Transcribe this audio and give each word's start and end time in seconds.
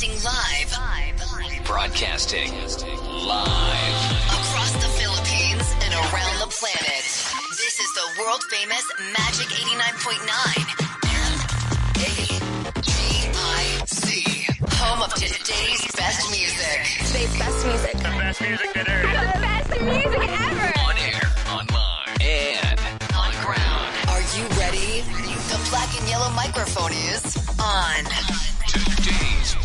Broadcasting 0.00 0.24
live. 0.24 0.72
Broadcasting 1.66 2.48
live. 2.56 4.16
Across 4.32 4.72
the 4.80 4.88
Philippines 4.96 5.74
and 5.84 5.92
around 5.92 6.40
the 6.40 6.48
planet. 6.48 7.04
This 7.50 7.76
is 7.78 7.92
the 7.92 8.08
world 8.18 8.42
famous 8.44 8.82
Magic 9.12 9.48
89.9. 9.52 10.64
G-I-C. 12.80 14.24
Home 14.78 15.02
of 15.02 15.12
today's 15.12 15.84
best 15.92 16.30
music. 16.30 16.80
Today's 17.06 17.36
best 17.38 17.66
music. 17.66 17.92
The 17.98 18.04
best 18.16 18.40
music 18.40 18.72
that 18.72 18.86
there 18.86 19.04
is. 19.04 19.10
The 19.12 19.36
best 19.44 19.68
music 19.84 20.16
ever. 20.16 20.72
On 20.80 20.96
air, 20.96 21.28
online, 21.52 22.08
and 22.22 22.80
on 23.20 23.32
ground. 23.44 23.92
Are 24.08 24.24
you 24.32 24.48
ready? 24.56 25.04
The 25.52 25.60
black 25.68 25.92
and 26.00 26.08
yellow 26.08 26.30
microphone 26.30 26.92
is 26.92 27.36
on. 27.60 28.39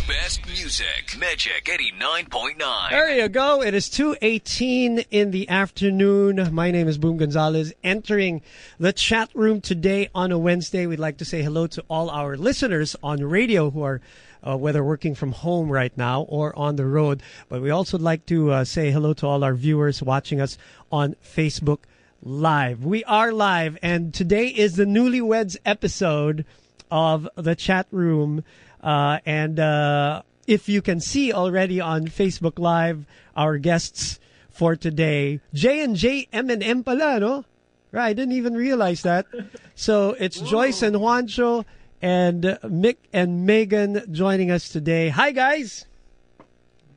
Best 0.07 0.45
music. 0.45 1.18
Magic 1.18 1.65
89.9. 1.65 2.89
There 2.91 3.18
you 3.18 3.27
go. 3.27 3.63
It 3.63 3.73
is 3.73 3.89
2.18 3.89 5.07
in 5.09 5.32
the 5.32 5.50
afternoon. 5.50 6.54
My 6.54 6.69
name 6.69 6.87
is 6.87 7.00
Boom 7.00 7.18
Gonzalez. 7.18 7.73
Entering 7.83 8.43
the 8.79 8.93
chat 8.93 9.32
room 9.33 9.61
today 9.61 10.10
on 10.13 10.32
a 10.32 10.37
Wednesday, 10.37 10.86
we'd 10.86 10.99
like 10.99 11.18
to 11.18 11.25
say 11.25 11.41
hello 11.41 11.65
to 11.65 11.83
all 11.89 12.11
our 12.11 12.37
listeners 12.37 12.96
on 13.01 13.23
radio 13.23 13.71
who 13.71 13.82
are 13.82 13.99
uh, 14.43 14.55
whether 14.55 14.83
working 14.83 15.15
from 15.15 15.32
home 15.32 15.71
right 15.71 15.97
now 15.97 16.21
or 16.21 16.55
on 16.55 16.75
the 16.75 16.85
road. 16.85 17.24
But 17.49 17.63
we 17.63 17.71
also 17.71 17.97
like 17.97 18.27
to 18.27 18.51
uh, 18.51 18.63
say 18.63 18.91
hello 18.91 19.13
to 19.13 19.25
all 19.25 19.43
our 19.43 19.55
viewers 19.55 20.04
watching 20.04 20.39
us 20.39 20.55
on 20.91 21.15
Facebook 21.24 21.79
Live. 22.21 22.85
We 22.85 23.04
are 23.05 23.32
live, 23.32 23.77
and 23.82 24.13
today 24.13 24.47
is 24.49 24.75
the 24.75 24.85
Newlyweds 24.85 25.57
episode 25.65 26.46
of 26.91 27.27
the 27.35 27.55
chat 27.55 27.87
room. 27.91 28.43
Uh, 28.86 29.18
and 29.25 29.60
uh, 29.60 30.21
if 30.46 30.70
you 30.70 30.80
can 30.80 31.00
see 31.00 31.34
already 31.34 31.82
on 31.82 32.06
Facebook 32.06 32.59
Live, 32.59 33.05
our 33.36 33.58
guests 33.58 34.19
for 34.52 34.75
today, 34.75 35.42
J 35.53 35.83
and 35.83 35.95
J 35.95 36.27
M 36.31 36.52
and 36.52 36.61
M 36.61 36.83
pala, 36.83 37.19
no? 37.19 37.45
Right, 37.92 38.09
I 38.09 38.14
didn't 38.14 38.33
even 38.33 38.53
realize 38.53 39.02
that. 39.02 39.25
So 39.73 40.16
it's 40.19 40.39
Joyce 40.39 40.83
and 40.83 40.95
Juancho 40.97 41.66
and 42.02 42.45
uh, 42.45 42.58
Mick 42.64 42.97
and 43.11 43.45
Megan 43.45 44.05
joining 44.14 44.52
us 44.52 44.69
today. 44.69 45.09
Hi, 45.09 45.31
guys. 45.31 45.86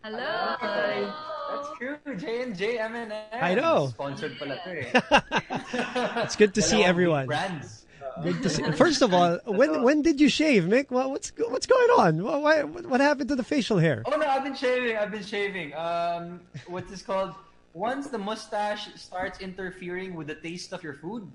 Hello. 0.05 0.57
That's 0.61 1.79
true. 1.79 1.97
J 2.17 2.43
and 2.43 2.57
J 2.57 2.79
M 2.79 2.95
and 2.95 3.13
M. 3.13 3.23
I 3.33 3.55
know. 3.55 3.89
Sponsored 3.89 4.39
pala 4.39 4.61
to 4.65 4.71
eh. 4.77 6.21
It's 6.23 6.37
good 6.37 6.53
to 6.55 6.61
see 6.61 6.85
everyone. 6.85 7.27
Brands. 7.27 7.87
Good 8.23 8.43
to 8.43 8.49
see. 8.51 8.63
First 8.73 9.03
of 9.03 9.15
all, 9.15 9.39
when 9.47 9.83
when 9.83 10.03
did 10.03 10.21
you 10.21 10.29
shave, 10.29 10.65
Mick? 10.65 10.91
What, 10.91 11.11
what's 11.11 11.33
what's 11.49 11.67
going 11.67 11.91
on? 11.99 12.23
What, 12.25 12.43
why, 12.43 12.63
what 12.63 13.01
happened 13.01 13.29
to 13.31 13.37
the 13.37 13.45
facial 13.45 13.79
hair? 13.79 14.03
Oh 14.07 14.17
no, 14.17 14.27
I've 14.27 14.45
been 14.45 14.57
shaving. 14.57 14.97
I've 14.97 15.11
been 15.11 15.25
shaving. 15.25 15.75
Um, 15.75 16.41
what's 16.67 16.91
this 16.91 17.03
called? 17.03 17.35
Once 17.75 18.09
the 18.09 18.19
mustache 18.19 18.89
starts 18.97 19.39
interfering 19.41 20.15
with 20.15 20.27
the 20.27 20.35
taste 20.35 20.73
of 20.73 20.83
your 20.83 20.95
food, 20.95 21.31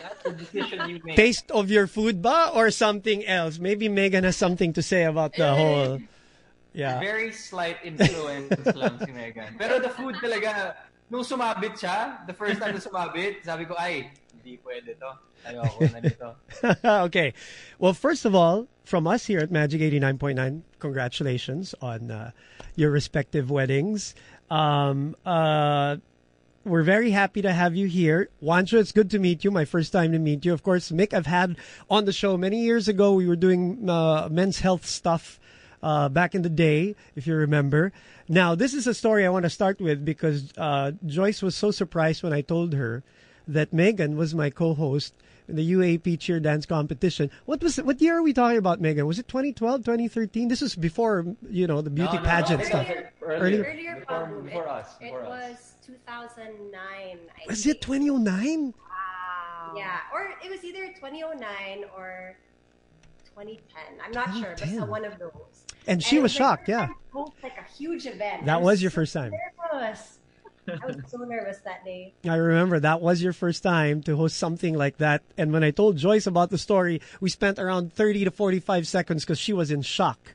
that's 0.00 0.22
the 0.22 0.32
decision 0.32 0.88
you 0.88 0.98
make. 1.04 1.14
Taste 1.14 1.50
of 1.50 1.70
your 1.70 1.86
food 1.86 2.22
ba 2.22 2.50
or 2.54 2.70
something 2.70 3.24
else? 3.26 3.58
Maybe 3.58 3.88
Megan 3.88 4.24
has 4.24 4.36
something 4.36 4.72
to 4.72 4.82
say 4.82 5.04
about 5.04 5.34
the 5.36 5.54
whole. 5.54 6.00
Yeah. 6.74 6.98
Very 6.98 7.30
slight 7.30 7.78
influence 7.84 8.50
lang 8.74 8.98
si 8.98 9.12
Megan. 9.12 9.54
Pero 9.54 9.78
the 9.78 9.94
food 9.94 10.18
talaga, 10.18 10.74
nung 11.06 11.22
sumabit 11.22 11.78
siya, 11.78 12.26
the 12.26 12.34
first 12.34 12.58
time 12.58 12.74
na 12.74 12.82
sumabit, 12.82 13.46
sabi 13.46 13.62
ko, 13.64 13.78
ay, 13.78 14.10
hindi 14.44 14.60
pwede 14.64 14.98
to. 15.00 15.16
Ayoko 15.48 15.80
na 16.84 17.04
okay. 17.04 17.32
Well, 17.78 17.94
first 17.94 18.24
of 18.24 18.34
all, 18.34 18.68
from 18.84 19.06
us 19.06 19.26
here 19.26 19.40
at 19.40 19.50
Magic 19.50 19.80
89.9, 19.80 20.62
congratulations 20.78 21.74
on 21.80 22.10
uh, 22.10 22.30
your 22.76 22.90
respective 22.90 23.50
weddings. 23.50 24.14
Um, 24.50 25.16
uh, 25.24 25.96
we're 26.64 26.82
very 26.82 27.10
happy 27.10 27.42
to 27.42 27.52
have 27.52 27.74
you 27.74 27.86
here. 27.86 28.28
Juancho, 28.42 28.78
it's 28.78 28.92
good 28.92 29.10
to 29.10 29.18
meet 29.18 29.44
you. 29.44 29.50
My 29.50 29.64
first 29.64 29.92
time 29.92 30.12
to 30.12 30.18
meet 30.18 30.44
you. 30.44 30.52
Of 30.52 30.62
course, 30.62 30.90
Mick, 30.90 31.12
I've 31.12 31.26
had 31.26 31.56
on 31.90 32.04
the 32.04 32.12
show 32.12 32.36
many 32.36 32.60
years 32.60 32.88
ago. 32.88 33.12
We 33.12 33.28
were 33.28 33.36
doing 33.36 33.88
uh, 33.88 34.28
men's 34.30 34.60
health 34.60 34.86
stuff 34.86 35.40
uh, 35.82 36.08
back 36.08 36.34
in 36.34 36.40
the 36.40 36.48
day, 36.48 36.96
if 37.16 37.26
you 37.26 37.34
remember. 37.34 37.92
Now, 38.28 38.54
this 38.54 38.72
is 38.72 38.86
a 38.86 38.94
story 38.94 39.26
I 39.26 39.28
want 39.28 39.44
to 39.44 39.50
start 39.50 39.78
with 39.80 40.04
because 40.04 40.52
uh, 40.56 40.92
Joyce 41.04 41.42
was 41.42 41.54
so 41.54 41.70
surprised 41.70 42.22
when 42.22 42.32
I 42.32 42.40
told 42.40 42.72
her 42.72 43.04
that 43.46 43.72
Megan 43.72 44.16
was 44.16 44.34
my 44.34 44.50
co-host 44.50 45.14
in 45.48 45.56
the 45.56 45.72
UAAP 45.72 46.18
cheer 46.18 46.40
dance 46.40 46.64
competition. 46.66 47.30
What 47.44 47.62
was? 47.62 47.76
What 47.76 48.00
year 48.00 48.16
are 48.18 48.22
we 48.22 48.32
talking 48.32 48.58
about, 48.58 48.80
Megan? 48.80 49.06
Was 49.06 49.18
it 49.18 49.28
2012, 49.28 49.80
2013? 49.84 50.48
This 50.48 50.60
was 50.62 50.74
before, 50.74 51.26
you 51.50 51.66
know, 51.66 51.82
the 51.82 51.90
beauty 51.90 52.14
No, 52.16 52.22
no, 52.22 52.28
pageant 52.28 52.60
no, 52.60 52.66
stuff. 52.66 52.88
Earlier. 53.22 53.64
Earlier 53.64 53.92
um, 53.94 54.00
Before, 54.00 54.06
pa, 54.06 54.26
Boom. 54.26 54.44
before 54.46 54.62
It- 54.64 54.68
us. 54.68 54.88
It 55.00 55.10
us. 55.14 55.50
was 55.50 55.74
2009. 55.86 56.72
I 56.82 57.16
Was 57.48 57.62
oh 57.62 57.64
think. 57.64 57.76
it 57.76 57.80
2009? 57.82 58.66
Wow. 58.66 59.74
Yeah, 59.76 59.98
or 60.12 60.32
it 60.44 60.50
was 60.50 60.64
either 60.64 60.86
2009 60.94 61.84
or 61.96 62.36
2010. 63.34 63.82
I'm 64.04 64.12
not 64.12 64.34
sure, 64.34 64.54
but 64.80 64.88
one 64.88 65.04
of 65.04 65.18
those. 65.18 65.32
And 65.86 66.02
she 66.02 66.16
it 66.16 66.22
was 66.22 66.32
shocked, 66.32 66.62
first 66.66 66.68
yeah. 66.70 66.86
time 66.86 66.94
like 67.42 67.58
a 67.58 67.72
huge 67.76 68.06
event. 68.06 68.46
That 68.46 68.54
I 68.54 68.60
was 68.60 68.80
your 68.80 68.90
first 68.90 69.12
time. 69.12 69.32
Nervous. 69.72 70.18
I 70.68 70.86
was 70.86 70.96
so 71.08 71.18
nervous 71.18 71.58
that 71.64 71.84
day. 71.84 72.14
I 72.28 72.36
remember 72.36 72.80
that 72.80 73.00
was 73.00 73.22
your 73.22 73.32
first 73.32 73.62
time 73.62 74.02
to 74.02 74.16
host 74.16 74.36
something 74.36 74.74
like 74.74 74.98
that. 74.98 75.22
And 75.36 75.52
when 75.52 75.62
I 75.64 75.70
told 75.70 75.96
Joyce 75.96 76.26
about 76.26 76.50
the 76.50 76.58
story, 76.58 77.00
we 77.20 77.30
spent 77.30 77.58
around 77.58 77.92
30 77.92 78.24
to 78.24 78.30
45 78.30 78.86
seconds 78.86 79.24
because 79.24 79.38
she 79.38 79.52
was 79.52 79.70
in 79.70 79.82
shock. 79.82 80.34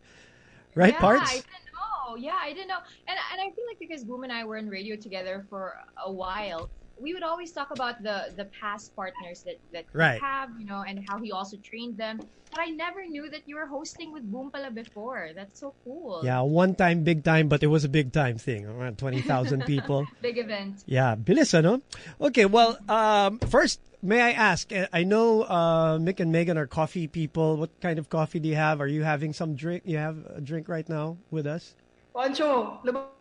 Right, 0.75 0.93
yeah, 0.93 0.99
Parts? 0.99 1.31
I 1.31 1.33
didn't 1.35 1.45
know. 1.73 2.15
Yeah, 2.15 2.37
I 2.39 2.53
didn't 2.53 2.67
know. 2.67 2.79
And 3.07 3.17
and 3.31 3.41
I 3.41 3.53
feel 3.55 3.65
like 3.67 3.79
because 3.79 4.03
Boom 4.03 4.23
and 4.23 4.31
I 4.31 4.43
were 4.45 4.57
in 4.57 4.69
radio 4.69 4.95
together 4.95 5.45
for 5.49 5.77
a 6.03 6.11
while, 6.11 6.69
we 7.01 7.13
would 7.13 7.23
always 7.23 7.51
talk 7.51 7.71
about 7.71 8.01
the 8.03 8.31
the 8.35 8.45
past 8.59 8.95
partners 8.95 9.43
that 9.45 9.57
that 9.73 9.85
Right. 9.93 10.19
we 10.19 10.25
have, 10.27 10.49
you 10.59 10.65
know, 10.65 10.83
and 10.87 10.99
how 11.07 11.19
he 11.19 11.31
also 11.31 11.57
trained 11.63 11.97
them. 11.97 12.19
But 12.51 12.61
I 12.65 12.73
never 12.73 13.05
knew 13.05 13.29
that 13.29 13.45
you 13.45 13.55
were 13.55 13.67
hosting 13.69 14.11
with 14.11 14.25
Boom 14.25 14.49
pala 14.49 14.71
before. 14.73 15.29
That's 15.37 15.59
so 15.59 15.75
cool. 15.85 16.21
Yeah, 16.25 16.41
one 16.41 16.73
time, 16.73 17.03
big 17.05 17.23
time, 17.23 17.47
but 17.47 17.61
it 17.61 17.69
was 17.69 17.85
a 17.85 17.89
big 17.89 18.11
time 18.11 18.41
thing. 18.41 18.65
Around 18.65 18.97
20,000 18.97 19.65
people. 19.69 20.07
Big 20.21 20.37
event. 20.41 20.81
Yeah, 20.89 21.13
bilis 21.15 21.53
ano? 21.53 21.85
Okay, 22.19 22.49
well, 22.49 22.73
um, 22.89 23.37
first, 23.53 23.77
may 24.01 24.17
I 24.21 24.31
ask, 24.33 24.73
eh, 24.73 24.89
I 24.89 25.05
know 25.05 25.45
uh, 25.45 26.01
Mick 26.01 26.17
and 26.19 26.33
Megan 26.33 26.57
are 26.57 26.65
coffee 26.65 27.05
people. 27.05 27.57
What 27.61 27.69
kind 27.85 28.01
of 28.01 28.09
coffee 28.09 28.41
do 28.41 28.49
you 28.49 28.57
have? 28.57 28.81
Are 28.81 28.89
you 28.89 29.05
having 29.05 29.29
some 29.31 29.53
drink? 29.53 29.85
You 29.85 30.01
have 30.01 30.17
a 30.33 30.41
drink 30.41 30.65
right 30.67 30.89
now 30.89 31.21
with 31.29 31.45
us? 31.45 31.77
Pancho, 32.17 32.81
lab- 32.81 33.13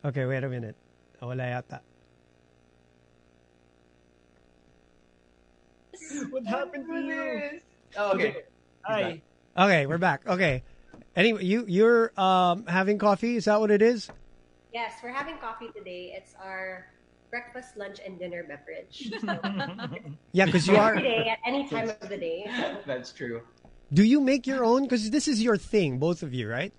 Okay, 0.00 0.24
wait 0.24 0.44
a 0.44 0.48
minute. 0.48 0.76
Wala 1.20 1.44
yata. 1.44 1.80
What 6.30 6.46
happened 6.46 6.86
to 6.88 6.98
you? 7.00 7.60
Oh, 7.96 8.12
okay. 8.12 8.36
Hi. 8.84 9.22
Okay, 9.56 9.86
we're 9.86 9.98
back. 9.98 10.26
Okay. 10.26 10.62
Anyway, 11.16 11.44
you 11.44 11.64
you're 11.66 12.18
um, 12.20 12.66
having 12.66 12.98
coffee? 12.98 13.36
Is 13.36 13.46
that 13.46 13.60
what 13.60 13.70
it 13.70 13.82
is? 13.82 14.10
Yes, 14.72 14.94
we're 15.02 15.12
having 15.12 15.38
coffee 15.38 15.68
today. 15.76 16.14
It's 16.16 16.34
our 16.42 16.86
breakfast, 17.30 17.76
lunch, 17.76 17.98
and 18.04 18.18
dinner 18.18 18.44
beverage. 18.44 19.10
Yeah, 20.32 20.44
because 20.44 20.68
you 20.68 20.76
are. 20.76 20.90
Every 20.94 21.02
day, 21.02 21.28
at 21.30 21.38
any 21.46 21.68
time 21.68 21.88
of 21.88 22.08
the 22.08 22.16
day. 22.16 22.50
That's 22.86 23.12
true. 23.12 23.42
Do 23.92 24.04
you 24.04 24.20
make 24.20 24.46
your 24.46 24.62
own? 24.62 24.82
Because 24.82 25.10
this 25.10 25.26
is 25.26 25.42
your 25.42 25.56
thing, 25.56 25.98
both 25.98 26.22
of 26.22 26.34
you, 26.34 26.48
right? 26.48 26.72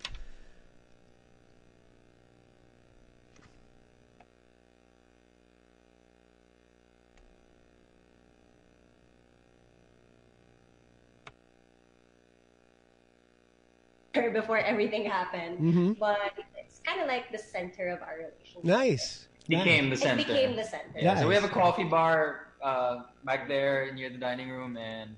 Before 14.14 14.58
everything 14.58 15.06
happened. 15.06 15.60
Mhm. 15.60 15.98
But 16.00 16.18
it's 16.58 16.82
kind 16.86 17.02
of 17.02 17.08
like 17.08 17.32
the 17.32 17.38
center 17.38 17.90
of 17.90 18.02
our 18.02 18.18
relationship. 18.18 18.64
Nice. 18.64 19.28
Became 19.48 19.90
the 19.90 19.96
It 19.96 20.00
center. 20.00 20.24
became 20.24 20.56
the 20.56 20.64
center. 20.64 21.00
Yeah, 21.00 21.16
so 21.16 21.28
we 21.28 21.34
have 21.36 21.44
a 21.44 21.50
coffee 21.50 21.84
bar 21.86 22.42
uh, 22.64 23.02
back 23.24 23.48
there 23.48 23.92
near 23.94 24.10
the 24.10 24.18
dining 24.18 24.50
room, 24.50 24.78
and 24.78 25.18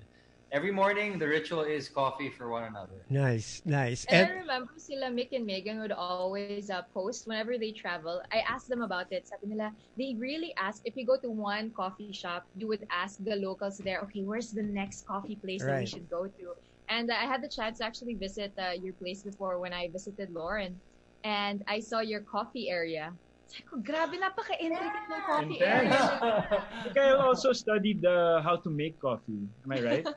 every 0.52 0.70
morning 0.72 1.18
the 1.18 1.28
ritual 1.28 1.62
is 1.62 1.88
coffee 1.88 2.30
for 2.30 2.48
one 2.50 2.64
another. 2.64 3.04
Nice, 3.10 3.60
nice. 3.64 4.04
And 4.06 4.16
I 4.16 4.20
And 4.30 4.40
remember 4.40 4.72
sila 4.78 5.08
Mick 5.10 5.32
and 5.32 5.44
Megan 5.44 5.80
would 5.80 5.92
always 5.92 6.56
uh, 6.70 6.70
post 6.80 7.12
whenever 7.26 7.58
they 7.58 7.58
travel. 7.60 8.22
I 8.32 8.40
asked 8.48 8.68
them 8.68 8.72
about 8.82 9.06
it. 9.10 9.26
Sabi 9.28 9.52
nila, 9.52 9.72
they 9.96 10.16
really 10.18 10.54
ask, 10.56 10.80
if 10.84 10.96
you 10.96 11.04
go 11.06 11.18
to 11.20 11.30
one 11.30 11.72
coffee 11.76 12.12
shop, 12.12 12.44
you 12.54 12.66
would 12.68 12.84
ask 12.90 13.18
the 13.20 13.36
locals 13.36 13.78
there, 13.78 14.00
okay, 14.02 14.22
where's 14.22 14.50
the 14.52 14.62
next 14.62 15.04
coffee 15.06 15.36
place 15.36 15.64
that 15.66 15.78
we 15.78 15.86
should 15.86 16.08
go 16.08 16.26
to? 16.26 16.46
And 16.88 17.10
uh, 17.10 17.14
I 17.14 17.24
had 17.26 17.42
the 17.42 17.48
chance 17.48 17.78
to 17.78 17.84
actually 17.84 18.14
visit 18.14 18.52
uh, 18.58 18.72
your 18.80 18.94
place 18.94 19.22
before 19.22 19.58
when 19.60 19.72
I 19.72 19.88
visited 19.92 20.30
Lauren. 20.32 20.80
And 21.24 21.62
I 21.68 21.80
saw 21.80 22.00
your 22.00 22.22
coffee 22.22 22.68
area. 22.68 23.14
Sabi 23.46 23.64
ko, 23.68 23.74
grabe, 23.84 24.16
napaka-intricate 24.18 25.06
ng 25.12 25.22
coffee 25.28 25.60
Intense. 25.60 25.94
area. 25.94 26.96
I 26.96 26.98
I 26.98 27.12
also 27.26 27.52
studied 27.52 28.02
uh, 28.04 28.40
how 28.42 28.56
to 28.58 28.70
make 28.70 28.98
coffee. 28.98 29.46
Am 29.64 29.70
I 29.72 29.80
right? 29.80 30.06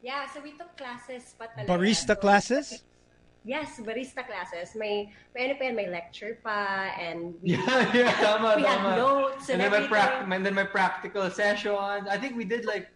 Yeah, 0.00 0.24
so 0.32 0.40
we 0.40 0.56
took 0.56 0.72
classes 0.80 1.36
pa 1.36 1.44
talaga. 1.52 1.68
barista 1.76 2.16
So, 2.16 2.24
classes? 2.24 2.66
yes, 3.44 3.76
barista 3.84 4.24
classes. 4.24 4.72
May, 4.72 5.12
may 5.36 5.52
ano 5.52 5.60
pa 5.60 5.68
yan, 5.68 5.76
may 5.76 5.88
lecture 5.92 6.40
pa, 6.40 6.88
and 6.96 7.36
we, 7.44 7.52
Yeah, 7.60 7.84
yeah, 7.92 8.12
tama, 8.16 8.56
we 8.56 8.64
had 8.64 8.80
notes 8.96 9.52
and, 9.52 9.60
and 9.60 9.68
then 9.68 9.68
my 9.68 9.84
everything. 9.84 9.92
prac- 9.92 10.24
and 10.24 10.40
then 10.40 10.56
my 10.56 10.64
practical 10.64 11.28
sessions. 11.28 12.08
I 12.08 12.16
think 12.16 12.32
we 12.32 12.48
did 12.48 12.64
like, 12.64 12.88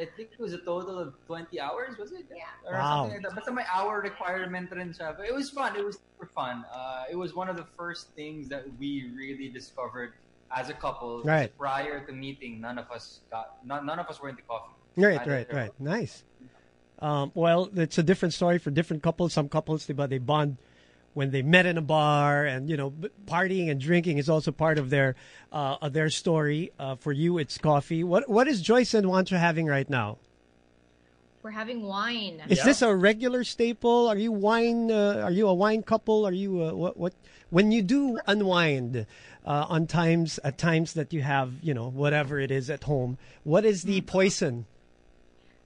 I 0.00 0.06
think 0.16 0.30
it 0.32 0.40
was 0.40 0.52
a 0.52 0.58
total 0.58 0.98
of 0.98 1.14
20 1.26 1.60
hours, 1.60 1.98
was 1.98 2.12
it? 2.12 2.24
Yeah. 2.30 2.44
Or 2.66 2.74
Wow. 2.74 3.02
something 3.04 3.22
like 3.22 3.28
that. 3.28 3.34
Basta 3.36 3.52
may 3.52 3.64
hour 3.72 4.00
requirement 4.00 4.70
rin 4.70 4.92
siya. 4.92 5.16
But 5.16 5.26
it 5.26 5.34
was 5.34 5.50
fun. 5.50 5.76
It 5.76 5.84
was 5.84 5.96
super 6.00 6.30
fun. 6.34 6.64
Uh, 6.72 7.04
it 7.10 7.16
was 7.16 7.34
one 7.34 7.48
of 7.48 7.56
the 7.56 7.66
first 7.76 8.08
things 8.16 8.48
that 8.48 8.64
we 8.78 9.10
really 9.14 9.48
discovered 9.48 10.14
as 10.54 10.68
a 10.70 10.74
couple. 10.74 11.22
Right. 11.22 11.52
Prior 11.58 12.04
to 12.06 12.12
meeting, 12.12 12.60
none 12.60 12.78
of 12.78 12.90
us 12.90 13.20
got, 13.30 13.56
none, 13.64 13.84
none 13.86 13.98
of 13.98 14.06
us 14.08 14.20
were 14.20 14.28
into 14.28 14.42
coffee. 14.42 14.72
Right, 14.96 15.26
right, 15.26 15.52
right. 15.52 15.72
Nice. 15.80 16.24
Um, 16.98 17.32
well, 17.34 17.68
it's 17.74 17.98
a 17.98 18.02
different 18.02 18.32
story 18.34 18.58
for 18.58 18.70
different 18.70 19.02
couples. 19.02 19.32
Some 19.32 19.48
couples, 19.48 19.86
they, 19.86 19.94
but 19.94 20.10
they 20.10 20.18
bond 20.18 20.56
when 21.14 21.30
they 21.30 21.42
met 21.42 21.66
in 21.66 21.76
a 21.78 21.82
bar, 21.82 22.44
and 22.44 22.68
you 22.70 22.76
know, 22.76 22.90
partying 23.26 23.70
and 23.70 23.80
drinking 23.80 24.18
is 24.18 24.28
also 24.28 24.50
part 24.52 24.78
of 24.78 24.90
their 24.90 25.14
uh, 25.52 25.76
of 25.82 25.92
their 25.92 26.10
story. 26.10 26.72
Uh, 26.78 26.96
for 26.96 27.12
you, 27.12 27.38
it's 27.38 27.58
coffee. 27.58 28.02
What 28.04 28.28
what 28.28 28.48
is 28.48 28.62
Joyce 28.62 28.94
and 28.94 29.06
Juancho 29.06 29.38
having 29.38 29.66
right 29.66 29.88
now? 29.88 30.18
We're 31.42 31.50
having 31.50 31.82
wine. 31.82 32.40
Is 32.48 32.58
Yeah. 32.58 32.64
this 32.64 32.82
a 32.82 32.94
regular 32.94 33.42
staple? 33.42 34.06
Are 34.08 34.16
you 34.16 34.30
wine? 34.30 34.90
Uh, 34.92 35.22
are 35.24 35.32
you 35.32 35.48
a 35.48 35.54
wine 35.54 35.82
couple? 35.82 36.24
Are 36.24 36.32
you 36.32 36.62
uh, 36.62 36.72
what? 36.72 36.96
What 36.96 37.14
when 37.50 37.72
you 37.72 37.82
do 37.82 38.18
unwind 38.26 39.06
uh, 39.44 39.66
on 39.68 39.86
times 39.86 40.38
at 40.44 40.56
times 40.56 40.94
that 40.94 41.12
you 41.12 41.22
have 41.22 41.54
you 41.60 41.74
know 41.74 41.88
whatever 41.90 42.38
it 42.38 42.50
is 42.50 42.70
at 42.70 42.84
home? 42.84 43.18
What 43.42 43.64
is 43.64 43.82
the 43.82 44.00
poison? 44.02 44.66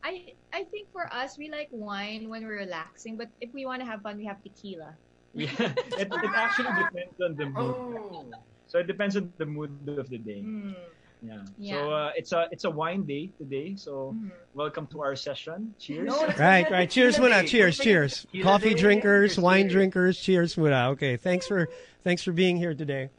I 0.03 0.33
I 0.53 0.65
think 0.65 0.91
for 0.93 1.13
us, 1.13 1.37
we 1.37 1.51
like 1.51 1.69
wine 1.71 2.31
when 2.31 2.47
we're 2.47 2.57
relaxing, 2.57 3.17
but 3.19 3.29
if 3.43 3.53
we 3.53 3.67
want 3.67 3.83
to 3.83 3.87
have 3.87 4.01
fun, 4.01 4.17
we 4.17 4.25
have 4.25 4.43
tequila. 4.43 4.97
Yeah, 5.37 5.53
it, 6.01 6.09
it 6.09 6.31
actually 6.35 6.73
depends 6.81 7.21
on 7.21 7.37
the 7.37 7.45
mood. 7.47 7.77
Oh. 7.77 8.31
So 8.67 8.79
it 8.81 8.87
depends 8.87 9.17
on 9.17 9.33
the 9.37 9.45
mood 9.45 9.85
of 9.99 10.09
the 10.09 10.17
day. 10.19 10.41
Mm. 10.43 10.75
Yeah. 11.21 11.43
Yeah. 11.59 11.73
So 11.73 11.91
uh, 11.93 12.11
it's 12.17 12.33
a 12.33 12.49
it's 12.51 12.65
a 12.65 12.71
wine 12.71 13.05
day 13.05 13.33
today. 13.37 13.77
So 13.77 14.17
Mhm. 14.17 14.31
welcome 14.55 14.87
to 14.97 15.01
our 15.05 15.15
session. 15.17 15.75
Cheers. 15.79 16.09
No, 16.09 16.27
Right, 16.41 16.65
right. 16.71 16.89
Cheers 16.89 17.17
muna. 17.21 17.43
day. 17.43 17.49
Cheers, 17.53 17.77
Don't 17.77 17.85
cheers. 17.85 18.13
make 18.13 18.25
it 18.25 18.39
tequila 18.39 18.45
Coffee 18.49 18.75
day. 18.75 18.81
drinkers, 18.81 19.31
Cheers, 19.37 19.45
wine 19.45 19.63
cheers. 19.69 19.73
drinkers. 19.73 20.15
Cheers 20.21 20.51
muna. 20.57 20.81
Okay, 20.97 21.17
thanks 21.17 21.47
for 21.47 21.69
thanks 22.05 22.23
for 22.25 22.33
being 22.33 22.57
here 22.57 22.75
today. 22.75 23.11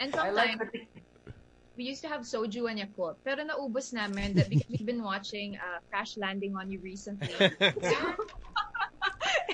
And 0.00 0.10
I 0.16 0.30
like 0.30 0.58
sometimes 0.58 0.90
we 1.78 1.84
used 1.84 2.02
to 2.02 2.08
have 2.08 2.22
soju 2.22 2.66
and 2.70 2.78
Yakult, 2.82 3.16
pero 3.24 3.46
naubos 3.46 3.94
namin 3.94 4.34
that 4.34 4.50
because 4.50 4.66
we've 4.68 4.86
been 4.86 5.02
watching 5.02 5.54
uh, 5.56 5.78
Crash 5.90 6.16
Landing 6.18 6.54
on 6.58 6.70
You 6.70 6.80
recently. 6.82 7.30
so 7.82 7.96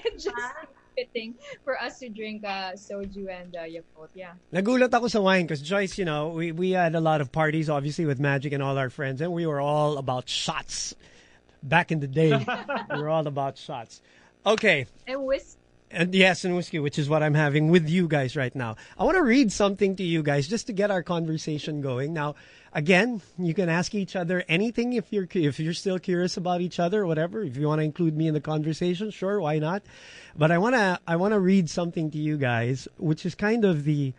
it's 0.04 0.24
just 0.24 0.52
fitting 0.98 1.34
for 1.64 1.78
us 1.80 1.98
to 2.00 2.08
drink 2.08 2.44
uh, 2.44 2.72
soju 2.72 3.28
and 3.30 3.54
uh, 3.54 3.60
Yakult. 3.62 4.10
Yeah. 4.14 4.32
Nagulat 4.52 4.92
ako 4.92 5.08
sa 5.08 5.20
wine 5.20 5.46
because 5.46 5.62
Joyce, 5.62 5.98
you 5.98 6.04
know, 6.04 6.28
we, 6.28 6.50
we 6.52 6.70
had 6.72 6.94
a 6.94 7.00
lot 7.00 7.20
of 7.20 7.30
parties, 7.30 7.70
obviously, 7.70 8.06
with 8.06 8.18
Magic 8.18 8.52
and 8.52 8.62
all 8.62 8.78
our 8.78 8.90
friends, 8.90 9.20
and 9.20 9.32
we 9.32 9.46
were 9.46 9.60
all 9.60 9.98
about 9.98 10.28
shots. 10.28 10.94
Back 11.62 11.90
in 11.90 11.98
the 12.00 12.06
day, 12.06 12.30
we 12.90 12.98
were 12.98 13.08
all 13.08 13.26
about 13.26 13.58
shots. 13.58 14.00
Okay, 14.46 14.86
And 15.06 15.24
whiskey. 15.24 15.58
And 15.90 16.14
yes, 16.14 16.44
and 16.44 16.54
whiskey, 16.54 16.78
which 16.78 16.98
is 16.98 17.08
what 17.08 17.22
I'm 17.22 17.34
having 17.34 17.70
with 17.70 17.88
you 17.88 18.08
guys 18.08 18.36
right 18.36 18.54
now. 18.54 18.76
I 18.98 19.04
want 19.04 19.16
to 19.16 19.22
read 19.22 19.52
something 19.52 19.96
to 19.96 20.02
you 20.02 20.22
guys 20.22 20.48
just 20.48 20.66
to 20.66 20.72
get 20.72 20.90
our 20.90 21.02
conversation 21.02 21.80
going. 21.80 22.12
Now, 22.12 22.34
again, 22.72 23.22
you 23.38 23.54
can 23.54 23.68
ask 23.68 23.94
each 23.94 24.14
other 24.14 24.44
anything 24.48 24.92
if 24.92 25.12
you're 25.12 25.28
if 25.32 25.58
you're 25.58 25.74
still 25.74 25.98
curious 25.98 26.36
about 26.36 26.60
each 26.60 26.78
other 26.78 27.06
whatever. 27.06 27.42
If 27.42 27.56
you 27.56 27.66
want 27.68 27.80
to 27.80 27.84
include 27.84 28.16
me 28.16 28.28
in 28.28 28.34
the 28.34 28.40
conversation, 28.40 29.10
sure, 29.10 29.40
why 29.40 29.58
not? 29.58 29.82
But 30.36 30.50
I 30.50 30.58
wanna 30.58 31.00
I 31.06 31.16
wanna 31.16 31.40
read 31.40 31.70
something 31.70 32.10
to 32.10 32.18
you 32.18 32.36
guys, 32.36 32.86
which 32.98 33.24
is 33.24 33.34
kind 33.34 33.64
of 33.64 33.84
the 33.84 34.12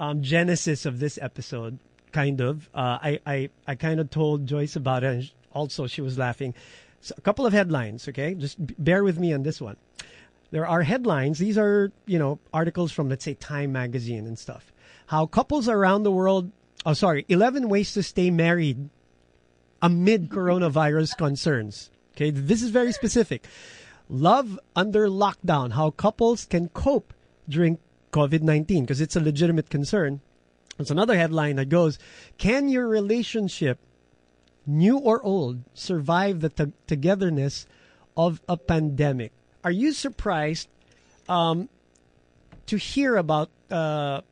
um, 0.00 0.22
genesis 0.22 0.86
of 0.86 0.98
this 0.98 1.18
episode. 1.20 1.78
Kind 2.10 2.40
of. 2.40 2.68
Uh, 2.74 2.98
I, 3.02 3.20
I 3.26 3.50
I 3.66 3.74
kind 3.74 4.00
of 4.00 4.10
told 4.10 4.46
Joyce 4.46 4.76
about 4.76 5.04
it, 5.04 5.14
and 5.14 5.30
also 5.52 5.86
she 5.86 6.00
was 6.00 6.18
laughing. 6.18 6.54
So 7.00 7.14
a 7.16 7.20
couple 7.20 7.46
of 7.46 7.52
headlines, 7.52 8.08
okay? 8.08 8.34
Just 8.34 8.56
bear 8.58 9.04
with 9.04 9.20
me 9.20 9.32
on 9.32 9.44
this 9.44 9.60
one 9.60 9.76
there 10.50 10.66
are 10.66 10.82
headlines. 10.82 11.38
These 11.38 11.58
are, 11.58 11.92
you 12.06 12.18
know, 12.18 12.38
articles 12.52 12.92
from, 12.92 13.08
let's 13.08 13.24
say, 13.24 13.34
Time 13.34 13.72
magazine 13.72 14.26
and 14.26 14.38
stuff. 14.38 14.72
How 15.06 15.26
couples 15.26 15.68
around 15.68 16.02
the 16.02 16.12
world, 16.12 16.50
oh, 16.86 16.94
sorry, 16.94 17.24
11 17.28 17.68
ways 17.68 17.92
to 17.94 18.02
stay 18.02 18.30
married 18.30 18.88
amid 19.82 20.28
coronavirus 20.28 21.16
concerns. 21.16 21.90
Okay, 22.16 22.30
this 22.30 22.62
is 22.62 22.70
very 22.70 22.92
specific. 22.92 23.46
Love 24.08 24.58
under 24.74 25.06
lockdown, 25.08 25.72
how 25.72 25.90
couples 25.90 26.46
can 26.46 26.68
cope 26.70 27.12
during 27.48 27.78
COVID 28.12 28.42
19, 28.42 28.84
because 28.84 29.00
it's 29.00 29.16
a 29.16 29.20
legitimate 29.20 29.70
concern. 29.70 30.20
There's 30.76 30.90
another 30.90 31.16
headline 31.16 31.56
that 31.56 31.68
goes 31.68 31.98
Can 32.38 32.68
your 32.68 32.88
relationship, 32.88 33.78
new 34.66 34.98
or 34.98 35.22
old, 35.22 35.60
survive 35.74 36.40
the 36.40 36.48
t- 36.48 36.72
togetherness 36.86 37.66
of 38.16 38.40
a 38.48 38.56
pandemic? 38.56 39.32
Are 39.64 39.70
you 39.70 39.92
surprised 39.92 40.68
um, 41.28 41.68
to 42.66 42.76
hear 42.76 43.16
about 43.16 43.50
uh, 43.70 44.22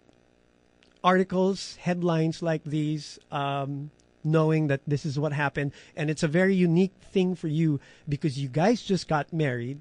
articles, 1.03 1.77
headlines 1.77 2.43
like 2.43 2.65
these, 2.65 3.19
um, 3.31 3.91
knowing 4.23 4.69
that 4.69 4.81
this 4.87 5.05
is 5.05 5.19
what 5.19 5.33
happened? 5.33 5.73
And 5.97 6.11
it's 6.11 6.23
a 6.23 6.29
very 6.29 6.55
unique 6.55 6.95
thing 7.13 7.35
for 7.35 7.49
you 7.49 7.81
because 8.09 8.39
you 8.39 8.49
guys 8.49 8.83
just 8.83 9.09
got 9.09 9.33
married. 9.33 9.81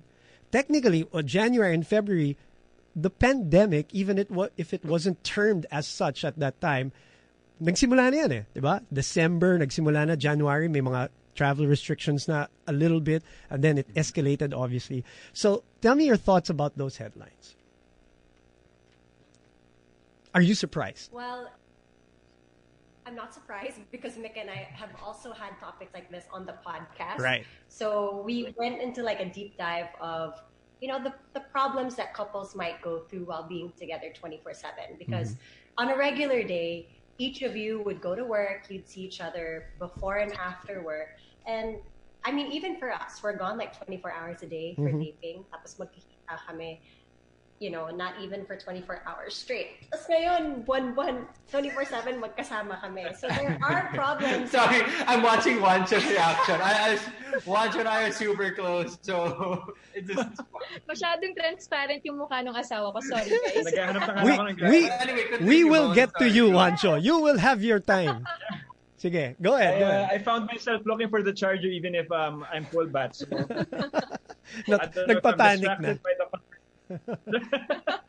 Technically, 0.51 1.07
uh, 1.13 1.21
January 1.21 1.73
and 1.73 1.85
February, 1.85 2.37
the 2.95 3.09
pandemic, 3.09 3.93
even 3.93 4.17
it 4.17 4.29
if 4.57 4.73
it 4.73 4.85
wasn't 4.85 5.23
termed 5.23 5.65
as 5.69 5.87
such 5.87 6.23
at 6.23 6.39
that 6.39 6.61
time, 6.61 6.91
nagsimula 7.61 8.11
na 8.11 8.17
yan 8.17 8.31
eh, 8.31 8.43
ba? 8.59 8.81
December, 8.91 9.59
nagsimula 9.59 10.07
na, 10.07 10.15
January, 10.15 10.67
may 10.67 10.81
mga 10.81 11.09
travel 11.35 11.67
restrictions 11.67 12.27
na 12.27 12.47
a 12.67 12.73
little 12.73 12.99
bit, 12.99 13.23
and 13.49 13.63
then 13.63 13.77
it 13.77 13.93
escalated, 13.93 14.53
obviously. 14.55 15.03
So, 15.33 15.63
tell 15.81 15.95
me 15.95 16.05
your 16.05 16.17
thoughts 16.17 16.49
about 16.49 16.77
those 16.77 16.97
headlines. 16.97 17.55
Are 20.33 20.41
you 20.41 20.55
surprised? 20.55 21.13
Well, 21.13 21.49
I'm 23.05 23.15
not 23.15 23.33
surprised 23.33 23.77
because 23.91 24.13
Mick 24.13 24.35
and 24.35 24.49
I 24.49 24.67
have 24.73 24.89
also 25.01 25.31
had 25.31 25.57
topics 25.59 25.93
like 25.93 26.09
this 26.09 26.25
on 26.31 26.45
the 26.45 26.55
podcast. 26.65 27.19
Right. 27.19 27.45
So 27.69 28.21
we 28.25 28.53
went 28.57 28.81
into 28.81 29.03
like 29.03 29.19
a 29.21 29.29
deep 29.29 29.57
dive 29.57 29.89
of, 30.01 30.41
you 30.81 30.87
know, 30.87 31.01
the, 31.01 31.13
the 31.33 31.39
problems 31.39 31.95
that 31.95 32.13
couples 32.13 32.55
might 32.55 32.81
go 32.81 32.99
through 32.99 33.25
while 33.25 33.43
being 33.47 33.71
together 33.79 34.11
24 34.13 34.53
7. 34.53 34.73
Because 34.97 35.29
mm-hmm. 35.29 35.87
on 35.87 35.89
a 35.91 35.97
regular 35.97 36.43
day, 36.43 36.89
each 37.17 37.43
of 37.43 37.55
you 37.55 37.81
would 37.83 38.01
go 38.01 38.15
to 38.15 38.25
work, 38.25 38.65
you'd 38.69 38.89
see 38.89 39.01
each 39.01 39.21
other 39.21 39.67
before 39.79 40.17
and 40.17 40.33
after 40.33 40.81
work. 40.81 41.17
And 41.47 41.77
I 42.25 42.31
mean, 42.33 42.51
even 42.51 42.77
for 42.81 42.91
us, 42.91 43.21
we're 43.21 43.37
gone 43.37 43.57
like 43.57 43.77
24 43.77 44.11
hours 44.11 44.41
a 44.41 44.49
day 44.49 44.73
for 44.75 44.89
Mhm. 44.89 44.97
taping. 44.97 45.45
Tapos 45.53 45.77
magkikita 45.77 46.41
kami, 46.49 46.81
you 47.61 47.69
know, 47.69 47.87
not 47.93 48.17
even 48.19 48.45
for 48.49 48.57
24 48.57 49.05
hours 49.05 49.37
straight. 49.37 49.77
Tapos 49.93 50.09
ngayon, 50.09 50.65
buwan-buwan, 50.65 51.29
24-7 51.53 52.17
magkasama 52.17 52.81
kami. 52.81 53.05
So 53.13 53.29
there 53.29 53.53
are 53.61 53.87
problems. 53.93 54.49
Sorry, 54.49 54.81
I'm 55.05 55.21
watching 55.21 55.61
Wancho's 55.61 56.03
reaction. 56.09 56.57
I, 56.59 56.73
I, 56.73 57.39
Wancho 57.45 57.85
and 57.85 57.87
I 57.87 58.09
are 58.09 58.11
super 58.11 58.51
close, 58.57 58.97
so 59.05 59.61
it 59.93 60.09
just. 60.09 60.41
Masyadong 60.89 61.37
transparent 61.37 62.01
yung 62.09 62.17
mukha 62.17 62.41
ng 62.41 62.57
asawa 62.57 62.89
ko. 62.89 62.99
Sorry, 63.05 63.29
guys. 63.53 63.69
We, 64.25 64.33
we, 64.65 64.79
Anyway, 64.89 65.25
we 65.45 65.57
will 65.63 65.93
get 65.93 66.09
to 66.17 66.25
you, 66.25 66.49
Wancho. 66.49 66.97
You 66.97 67.19
will 67.21 67.37
have 67.37 67.61
your 67.61 67.79
time. 67.79 68.25
Sige, 69.05 69.37
go 69.37 69.53
I, 69.53 69.61
ahead. 69.61 69.81
Uh. 69.85 70.07
I 70.09 70.17
found 70.17 70.49
myself 70.49 70.81
looking 70.89 71.09
for 71.13 71.21
the 71.21 71.29
charger 71.29 71.69
even 71.69 71.93
if 71.93 72.09
um, 72.11 72.41
I'm 72.49 72.65
full 72.65 72.89
bat. 72.89 73.13
So, 73.13 73.29
Nag- 73.29 74.81
I 74.81 74.89
don't 74.89 75.05
know 75.05 75.13
if 75.13 75.21
Nagpapanik 75.21 75.61
na. 75.61 75.93
distracted 75.93 76.01
by 76.01 76.13
the- 76.17 76.41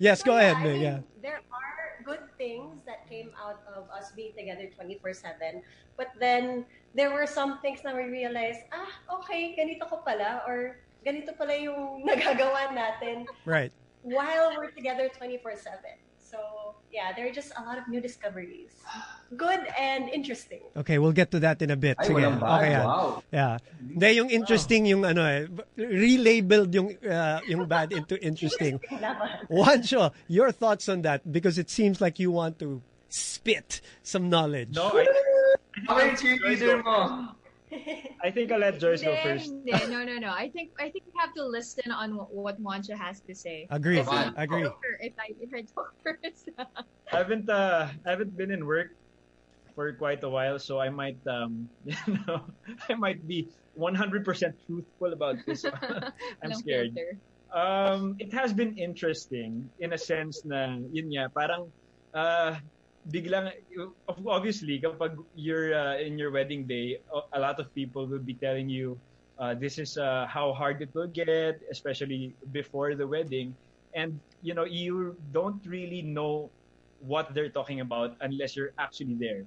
Yes, 0.00 0.24
So, 0.24 0.32
go 0.32 0.40
yeah, 0.40 0.40
ahead, 0.40 0.56
I 0.56 0.64
Meg. 0.64 0.72
mean, 0.72 0.80
Yeah. 0.80 0.98
There 1.20 1.40
are 1.52 1.76
good 2.08 2.24
things 2.40 2.80
that 2.88 3.04
came 3.06 3.36
out 3.36 3.60
of 3.68 3.84
us 3.92 4.10
being 4.16 4.32
together 4.32 4.66
24-7. 4.80 5.60
But 6.00 6.08
then, 6.18 6.64
there 6.96 7.12
were 7.12 7.28
some 7.28 7.60
things 7.60 7.84
na 7.84 7.92
we 7.94 8.08
realized, 8.08 8.64
ah, 8.72 8.88
okay, 9.20 9.52
ganito 9.54 9.84
ko 9.92 10.00
pala. 10.00 10.40
Or 10.48 10.80
ganito 11.04 11.36
pala 11.36 11.52
yung 11.54 12.00
nagagawa 12.08 12.72
natin 12.72 13.28
Right. 13.44 13.70
while 14.02 14.56
we're 14.56 14.72
together 14.72 15.12
24-7. 15.20 16.00
So, 16.32 16.40
yeah, 16.88 17.12
there 17.12 17.28
are 17.28 17.30
just 17.30 17.52
a 17.60 17.62
lot 17.62 17.76
of 17.76 17.84
new 17.92 18.00
discoveries. 18.00 18.72
Good 19.36 19.68
and 19.78 20.08
interesting. 20.08 20.64
Okay, 20.74 20.96
we'll 20.96 21.12
get 21.12 21.30
to 21.32 21.40
that 21.44 21.60
in 21.60 21.68
a 21.68 21.76
bit. 21.76 22.00
Ay, 22.00 22.08
Sige. 22.08 22.24
Okay, 22.24 22.70
yan. 22.72 22.86
Wow. 22.88 23.22
Yeah. 23.28 23.60
Hindi, 23.84 24.08
yung 24.16 24.30
interesting 24.32 24.88
yung 24.88 25.04
ano 25.04 25.28
eh, 25.28 25.44
relabeled 25.76 26.72
yung, 26.72 26.96
uh, 27.04 27.44
yung 27.44 27.68
bad 27.68 27.92
into 27.92 28.16
interesting. 28.24 28.80
Wancho, 29.52 30.16
your 30.24 30.52
thoughts 30.56 30.88
on 30.88 31.04
that? 31.04 31.20
Because 31.28 31.60
it 31.60 31.68
seems 31.68 32.00
like 32.00 32.16
you 32.16 32.32
want 32.32 32.56
to 32.64 32.80
spit 33.12 33.84
some 34.00 34.32
knowledge. 34.32 34.72
No, 34.72 34.88
I, 34.88 35.04
yung 36.08 36.16
cheerleader 36.16 36.80
mo. 36.80 37.36
I 38.22 38.30
think 38.30 38.52
I'll 38.52 38.60
let 38.60 38.78
Joyce 38.78 39.02
go 39.02 39.16
first. 39.22 39.48
hindi. 39.50 39.72
No, 39.88 40.04
no, 40.04 40.18
no. 40.18 40.30
I 40.30 40.50
think 40.52 40.70
I 40.78 40.90
think 40.92 41.04
we 41.08 41.14
have 41.18 41.32
to 41.34 41.44
listen 41.44 41.90
on 41.90 42.16
what, 42.16 42.28
what 42.30 42.56
Juancho 42.60 42.96
has 42.96 43.20
to 43.28 43.34
say. 43.34 43.66
Agree. 43.70 43.98
If 43.98 44.08
I 44.08 44.32
Agree. 44.36 44.62
talk 44.64 44.78
fir- 44.78 45.00
If 45.00 45.14
I 45.18 45.28
if 45.40 45.50
I 45.54 45.62
talk 45.64 45.90
first. 46.04 46.44
I 47.12 47.18
haven't 47.18 47.48
uh, 47.48 47.88
I 48.06 48.08
haven't 48.10 48.36
been 48.36 48.50
in 48.50 48.64
work 48.66 48.88
for 49.74 49.92
quite 49.96 50.22
a 50.22 50.28
while, 50.28 50.58
so 50.58 50.80
I 50.80 50.90
might 50.90 51.20
um 51.26 51.68
you 51.84 52.18
know 52.28 52.46
I 52.88 52.94
might 52.94 53.24
be 53.26 53.48
100% 53.78 54.24
truthful 54.68 55.12
about 55.12 55.36
this. 55.46 55.64
I'm 55.64 55.72
Walang 56.44 56.60
scared. 56.60 56.92
filter. 56.92 57.10
Um, 57.52 58.16
it 58.16 58.32
has 58.32 58.52
been 58.52 58.80
interesting 58.80 59.68
in 59.76 59.92
a 59.92 60.00
sense 60.00 60.40
na 60.44 60.80
yun 60.88 61.12
nga 61.12 61.28
parang 61.36 61.68
uh, 62.16 62.56
biglang 63.08 63.50
obviously 64.26 64.78
kapag 64.80 65.16
you're 65.34 65.74
uh, 65.74 65.98
in 65.98 66.18
your 66.18 66.30
wedding 66.30 66.66
day 66.66 66.98
a- 67.34 67.40
lot 67.40 67.58
of 67.58 67.66
people 67.74 68.06
will 68.06 68.22
be 68.22 68.34
telling 68.38 68.68
you 68.68 69.00
uh, 69.38 69.54
this 69.54 69.78
is 69.78 69.96
uh, 69.96 70.26
how 70.26 70.52
hard 70.52 70.80
it 70.82 70.90
will 70.94 71.08
get 71.10 71.58
especially 71.70 72.36
before 72.52 72.94
the 72.94 73.06
wedding. 73.06 73.56
And 73.94 74.20
you 74.40 74.54
know 74.54 74.64
you 74.64 75.16
don't 75.30 75.60
really 75.66 76.02
know 76.02 76.52
what 76.98 77.34
they're 77.34 77.50
talking 77.52 77.80
about 77.80 78.16
unless 78.20 78.56
you're 78.56 78.72
actually 78.78 79.16
there. 79.18 79.44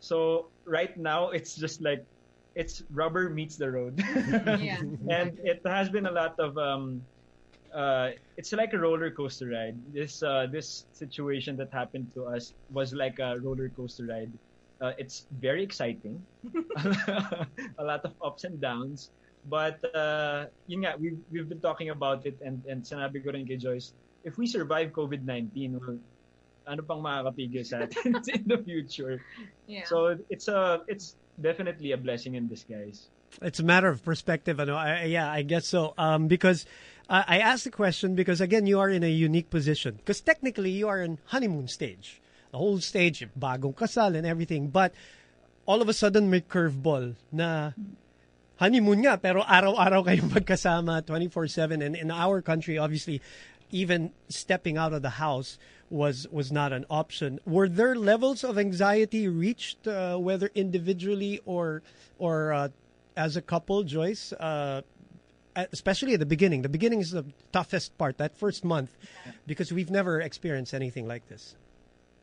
So 0.00 0.50
right 0.66 0.96
now 0.96 1.30
it's 1.30 1.54
just 1.54 1.82
like 1.82 2.06
it's 2.54 2.82
rubber 2.90 3.28
meets 3.30 3.56
the 3.58 3.70
road. 3.70 4.00
Yeah. 4.58 4.80
and 5.10 5.38
it 5.44 5.60
has 5.66 5.90
been 5.90 6.06
a 6.06 6.12
lot 6.14 6.34
of 6.38 6.56
um 6.58 7.06
uh 7.74 8.10
it's 8.36 8.52
like 8.52 8.72
a 8.72 8.78
roller 8.78 9.10
coaster 9.10 9.48
ride 9.50 9.74
this 9.92 10.22
uh 10.22 10.46
this 10.50 10.86
situation 10.92 11.56
that 11.56 11.68
happened 11.72 12.06
to 12.14 12.24
us 12.26 12.54
was 12.70 12.94
like 12.94 13.18
a 13.18 13.36
roller 13.42 13.68
coaster 13.76 14.06
ride 14.06 14.30
uh, 14.80 14.92
it's 14.98 15.26
very 15.40 15.62
exciting 15.62 16.22
a 17.78 17.84
lot 17.84 18.00
of 18.04 18.12
ups 18.22 18.44
and 18.44 18.60
downs 18.60 19.10
but 19.50 19.78
uh 19.94 20.46
yun 20.66 20.82
nga 20.86 20.94
we've, 20.98 21.18
we've 21.30 21.48
been 21.48 21.60
talking 21.60 21.90
about 21.90 22.24
it 22.26 22.38
and 22.46 22.62
and 22.70 22.82
sinabi 22.82 23.18
ko 23.24 23.34
rin 23.34 23.44
kay 23.46 23.56
Joyce 23.58 23.92
if 24.24 24.38
we 24.38 24.46
survive 24.46 24.90
COVID-19 24.94 25.50
well 25.82 25.98
ano 26.64 26.80
pang 26.80 27.02
makakapigil 27.04 27.60
sa 27.66 27.84
atin 27.84 28.16
in 28.38 28.44
the 28.48 28.60
future 28.64 29.20
Yeah. 29.68 29.84
so 29.84 30.16
it's 30.32 30.48
a 30.48 30.80
it's 30.88 31.16
definitely 31.36 31.92
a 31.92 31.98
blessing 32.00 32.38
in 32.38 32.46
disguise 32.48 33.10
It's 33.42 33.58
a 33.58 33.66
matter 33.66 33.88
of 33.88 33.98
perspective. 34.04 34.60
I 34.60 34.64
know. 34.64 34.76
I, 34.78 35.10
yeah, 35.10 35.26
I 35.26 35.42
guess 35.42 35.66
so. 35.66 35.90
Um, 35.98 36.28
because 36.30 36.66
uh, 37.08 37.24
I 37.26 37.38
asked 37.38 37.64
the 37.64 37.70
question 37.70 38.14
because 38.14 38.40
again, 38.40 38.66
you 38.66 38.80
are 38.80 38.90
in 38.90 39.02
a 39.02 39.10
unique 39.10 39.50
position. 39.50 39.96
Because 39.96 40.20
technically, 40.20 40.70
you 40.70 40.88
are 40.88 41.02
in 41.02 41.18
honeymoon 41.26 41.68
stage, 41.68 42.20
the 42.50 42.58
whole 42.58 42.80
stage, 42.80 43.26
bagong 43.38 43.74
kasal 43.74 44.16
and 44.16 44.26
everything. 44.26 44.68
But 44.68 44.94
all 45.66 45.82
of 45.82 45.88
a 45.88 45.92
sudden, 45.92 46.30
may 46.30 46.40
curveball 46.40 47.16
na 47.32 47.72
honeymoon 48.56 49.04
nga, 49.04 49.18
pero 49.18 49.42
araw-araw 49.42 50.04
kayong 50.06 50.30
magkasama 50.32 51.02
24/7. 51.04 51.84
And 51.84 51.96
in 51.96 52.10
our 52.10 52.40
country, 52.40 52.78
obviously, 52.78 53.20
even 53.70 54.12
stepping 54.28 54.76
out 54.76 54.92
of 54.92 55.02
the 55.02 55.20
house 55.20 55.58
was 55.90 56.26
was 56.30 56.50
not 56.50 56.72
an 56.72 56.86
option. 56.88 57.38
Were 57.44 57.68
there 57.68 57.94
levels 57.94 58.44
of 58.44 58.58
anxiety 58.58 59.28
reached, 59.28 59.86
uh, 59.86 60.16
whether 60.16 60.50
individually 60.54 61.40
or 61.44 61.82
or 62.18 62.52
uh, 62.52 62.68
as 63.16 63.36
a 63.36 63.42
couple, 63.42 63.82
Joyce? 63.82 64.32
Uh, 64.32 64.82
especially 65.56 66.14
at 66.14 66.20
the 66.20 66.26
beginning. 66.26 66.62
The 66.62 66.68
beginning 66.68 67.00
is 67.00 67.10
the 67.12 67.24
toughest 67.52 67.96
part. 67.98 68.18
That 68.18 68.36
first 68.36 68.64
month, 68.64 68.96
because 69.46 69.72
we've 69.72 69.90
never 69.90 70.20
experienced 70.20 70.74
anything 70.74 71.06
like 71.06 71.28
this. 71.28 71.56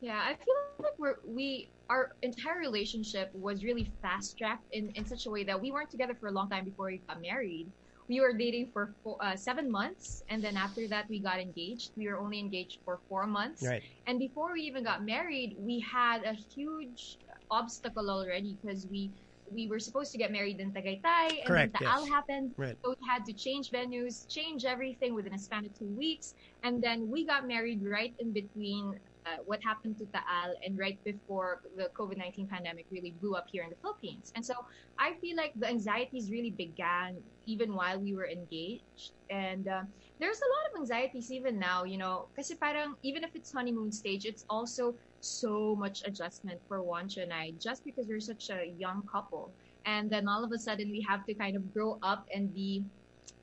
Yeah, 0.02 0.20
I 0.20 0.34
feel 0.36 0.56
like 0.80 0.98
we're 0.98 1.16
we 1.28 1.70
our 1.90 2.16
entire 2.22 2.58
relationship 2.58 3.30
was 3.36 3.64
really 3.64 3.92
fast 4.02 4.38
tracked 4.38 4.66
in 4.74 4.90
in 4.96 5.06
such 5.06 5.26
a 5.26 5.30
way 5.30 5.44
that 5.44 5.60
we 5.62 5.72
weren't 5.72 5.92
together 5.92 6.16
for 6.16 6.28
a 6.28 6.32
long 6.32 6.50
time 6.50 6.66
before 6.66 6.88
we 6.88 6.98
got 7.08 7.22
married. 7.22 7.68
We 8.08 8.20
were 8.20 8.34
dating 8.34 8.72
for 8.74 8.94
four, 9.04 9.16
uh, 9.24 9.38
seven 9.38 9.72
months, 9.72 10.24
and 10.28 10.44
then 10.44 10.58
after 10.58 10.86
that 10.90 11.08
we 11.08 11.20
got 11.20 11.40
engaged. 11.40 11.92
We 11.96 12.08
were 12.10 12.20
only 12.20 12.40
engaged 12.40 12.80
for 12.84 13.00
four 13.08 13.26
months, 13.26 13.64
Right. 13.64 13.84
and 14.08 14.20
before 14.20 14.52
we 14.54 14.62
even 14.64 14.84
got 14.84 15.06
married, 15.06 15.56
we 15.60 15.80
had 15.80 16.24
a 16.26 16.34
huge 16.34 17.18
obstacle 17.50 18.10
already 18.10 18.58
because 18.62 18.88
we 18.88 19.12
we 19.54 19.68
were 19.68 19.80
supposed 19.80 20.12
to 20.12 20.18
get 20.18 20.32
married 20.32 20.60
in 20.60 20.72
Tagaytay, 20.72 21.44
and 21.44 21.48
Correct, 21.48 21.76
then 21.76 21.84
yes. 21.84 21.92
Taal 21.92 22.08
happened. 22.08 22.52
Right. 22.58 22.78
So 22.84 22.96
we 22.96 23.04
had 23.08 23.26
to 23.26 23.34
change 23.34 23.72
venues, 23.72 24.28
change 24.28 24.66
everything 24.66 25.14
within 25.14 25.34
a 25.34 25.40
span 25.40 25.66
of 25.66 25.78
two 25.78 25.92
weeks, 25.92 26.34
and 26.64 26.82
then 26.82 27.10
we 27.10 27.26
got 27.26 27.48
married 27.48 27.84
right 27.84 28.16
in 28.20 28.32
between 28.32 29.00
uh, 29.26 29.38
what 29.46 29.62
happened 29.64 29.98
to 30.00 30.06
Taal 30.10 30.56
and 30.66 30.80
right 30.80 30.98
before 31.04 31.62
the 31.78 31.92
COVID 31.94 32.18
nineteen 32.18 32.48
pandemic 32.48 32.88
really 32.90 33.14
blew 33.22 33.36
up 33.36 33.46
here 33.52 33.64
in 33.64 33.70
the 33.70 33.80
Philippines. 33.82 34.32
And 34.36 34.44
so 34.46 34.56
I 34.98 35.14
feel 35.22 35.38
like 35.38 35.54
the 35.56 35.70
anxieties 35.70 36.32
really 36.32 36.52
began 36.52 37.18
even 37.46 37.76
while 37.76 38.00
we 38.00 38.16
were 38.16 38.28
engaged, 38.28 39.14
and 39.30 39.68
uh, 39.68 39.84
there's 40.20 40.40
a 40.40 40.50
lot 40.50 40.64
of 40.72 40.82
anxieties 40.82 41.32
even 41.32 41.60
now. 41.60 41.84
You 41.84 41.98
know, 41.98 42.30
kasi 42.36 42.56
parang 42.56 42.96
even 43.04 43.24
if 43.24 43.36
it's 43.36 43.52
honeymoon 43.52 43.92
stage, 43.92 44.26
it's 44.26 44.46
also 44.50 44.96
so 45.22 45.76
much 45.76 46.02
adjustment 46.06 46.62
for 46.68 46.80
Juancho 46.82 47.24
and 47.24 47.34
I 47.34 47.54
just 47.62 47.84
because 47.86 48.08
we're 48.10 48.20
such 48.20 48.50
a 48.52 48.66
young 48.78 49.04
couple. 49.12 49.56
And 49.86 50.12
then 50.12 50.28
all 50.28 50.44
of 50.44 50.52
a 50.54 50.60
sudden 50.60 50.90
we 50.92 51.06
have 51.08 51.26
to 51.26 51.36
kind 51.36 51.56
of 51.58 51.74
grow 51.74 52.00
up 52.04 52.26
and 52.34 52.54
be 52.54 52.86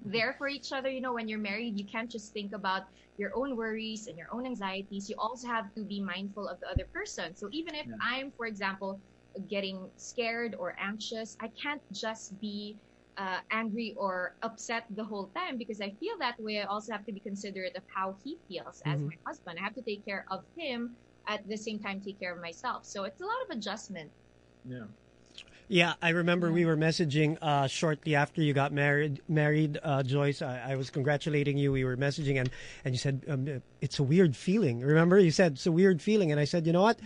there 0.01 0.35
for 0.35 0.49
each 0.49 0.73
other. 0.73 0.91
You 0.91 1.01
know, 1.01 1.15
when 1.15 1.29
you're 1.29 1.39
married, 1.39 1.79
you 1.79 1.87
can't 1.91 2.11
just 2.11 2.33
think 2.33 2.53
about 2.55 2.83
your 3.17 3.33
own 3.37 3.57
worries 3.57 4.07
and 4.07 4.17
your 4.17 4.29
own 4.33 4.47
anxieties. 4.47 5.09
You 5.09 5.17
also 5.19 5.49
have 5.49 5.73
to 5.77 5.85
be 5.85 6.01
mindful 6.03 6.49
of 6.49 6.59
the 6.61 6.69
other 6.69 6.87
person. 6.93 7.37
So 7.37 7.49
even 7.53 7.75
if 7.75 7.87
Yeah. 7.87 7.97
I'm, 8.01 8.33
for 8.33 8.47
example, 8.47 9.01
getting 9.49 9.91
scared 9.97 10.55
or 10.59 10.75
anxious, 10.81 11.37
I 11.41 11.51
can't 11.63 11.83
just 11.93 12.39
be 12.41 12.79
uh, 13.17 13.41
angry 13.51 13.95
or 13.99 14.37
upset 14.43 14.85
the 14.91 15.05
whole 15.05 15.31
time 15.37 15.59
because 15.59 15.81
I 15.81 15.91
feel 16.01 16.17
that 16.21 16.37
way. 16.39 16.61
I 16.61 16.65
also 16.65 16.93
have 16.93 17.05
to 17.07 17.13
be 17.13 17.21
considerate 17.21 17.77
of 17.77 17.85
how 17.95 18.17
he 18.25 18.39
feels 18.49 18.81
as 18.87 18.99
Mhm. 18.99 19.09
my 19.09 19.17
husband. 19.27 19.59
I 19.61 19.65
have 19.65 19.75
to 19.75 19.83
take 19.83 20.05
care 20.05 20.25
of 20.31 20.45
him 20.57 20.97
at 21.29 21.47
the 21.47 21.57
same 21.57 21.79
time 21.79 22.01
take 22.01 22.19
care 22.19 22.35
of 22.35 22.41
myself. 22.43 22.85
So 22.85 23.05
it's 23.05 23.21
a 23.21 23.25
lot 23.25 23.37
of 23.45 23.57
adjustment. 23.57 24.11
yeah 24.65 24.85
Yeah, 25.69 25.95
I 26.01 26.11
remember 26.11 26.51
we 26.51 26.65
were 26.65 26.79
messaging 26.79 27.37
uh, 27.43 27.67
shortly 27.69 28.15
after 28.17 28.41
you 28.41 28.55
got 28.55 28.73
married. 28.73 29.21
Married, 29.29 29.79
uh, 29.85 30.03
Joyce. 30.03 30.41
I, 30.41 30.73
I 30.73 30.77
was 30.77 30.89
congratulating 30.89 31.59
you. 31.59 31.71
We 31.71 31.85
were 31.85 31.97
messaging, 31.97 32.41
and 32.41 32.49
and 32.85 32.95
you 32.95 32.99
said 32.99 33.23
um, 33.29 33.63
it's 33.83 33.99
a 33.99 34.03
weird 34.03 34.35
feeling. 34.35 34.81
Remember, 34.81 35.19
you 35.19 35.31
said 35.31 35.53
it's 35.53 35.67
a 35.67 35.73
weird 35.73 36.01
feeling, 36.01 36.33
and 36.33 36.41
I 36.41 36.47
said, 36.47 36.67
you 36.67 36.73
know 36.73 36.83
what? 36.89 36.99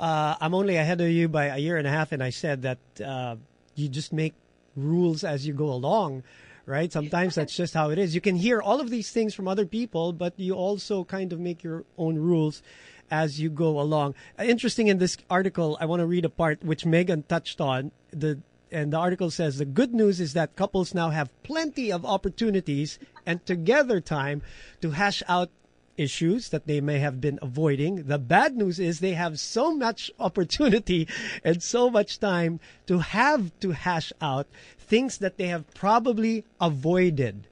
Uh, 0.00 0.34
I'm 0.40 0.52
only 0.52 0.76
ahead 0.76 1.00
of 1.00 1.08
you 1.08 1.28
by 1.28 1.46
a 1.46 1.58
year 1.58 1.76
and 1.76 1.86
a 1.86 1.90
half, 1.90 2.10
and 2.10 2.20
I 2.20 2.30
said 2.30 2.62
that 2.62 2.78
uh, 2.98 3.36
you 3.76 3.88
just 3.88 4.12
make 4.12 4.34
rules 4.74 5.22
as 5.22 5.46
you 5.46 5.54
go 5.54 5.70
along. 5.70 6.24
Right? 6.66 6.92
Sometimes 6.92 7.36
that's 7.36 7.56
just 7.56 7.72
how 7.72 7.88
it 7.88 7.98
is. 7.98 8.14
You 8.14 8.20
can 8.20 8.36
hear 8.36 8.60
all 8.60 8.78
of 8.82 8.90
these 8.90 9.10
things 9.10 9.32
from 9.32 9.48
other 9.48 9.64
people, 9.64 10.12
but 10.12 10.34
you 10.36 10.52
also 10.52 11.02
kind 11.02 11.32
of 11.32 11.40
make 11.40 11.64
your 11.64 11.84
own 11.96 12.16
rules 12.18 12.62
as 13.10 13.40
you 13.40 13.50
go 13.50 13.80
along. 13.80 14.14
Uh, 14.38 14.44
Interesting 14.44 14.88
in 14.88 14.98
this 14.98 15.16
article, 15.30 15.76
I 15.80 15.86
want 15.86 16.00
to 16.00 16.06
read 16.06 16.24
a 16.24 16.30
part 16.30 16.64
which 16.64 16.86
Megan 16.86 17.22
touched 17.24 17.60
on. 17.60 17.92
The 18.10 18.40
and 18.70 18.92
the 18.92 18.98
article 18.98 19.30
says 19.30 19.56
the 19.56 19.64
good 19.64 19.94
news 19.94 20.20
is 20.20 20.34
that 20.34 20.56
couples 20.56 20.94
now 20.94 21.08
have 21.08 21.30
plenty 21.42 21.90
of 21.90 22.04
opportunities 22.04 22.98
and 23.24 23.44
together 23.46 23.98
time 24.00 24.42
to 24.82 24.90
hash 24.90 25.22
out 25.26 25.50
issues 25.96 26.50
that 26.50 26.66
they 26.66 26.80
may 26.80 26.98
have 26.98 27.20
been 27.20 27.38
avoiding. 27.42 28.04
The 28.04 28.18
bad 28.18 28.56
news 28.56 28.78
is 28.78 29.00
they 29.00 29.14
have 29.14 29.40
so 29.40 29.74
much 29.74 30.10
opportunity 30.18 31.08
and 31.44 31.62
so 31.62 31.90
much 31.90 32.20
time 32.20 32.60
to 32.86 33.00
have 33.00 33.50
to 33.60 33.72
hash 33.72 34.12
out 34.20 34.46
things 34.78 35.18
that 35.18 35.36
they 35.36 35.48
have 35.48 35.72
probably 35.74 36.44
avoided. 36.60 37.46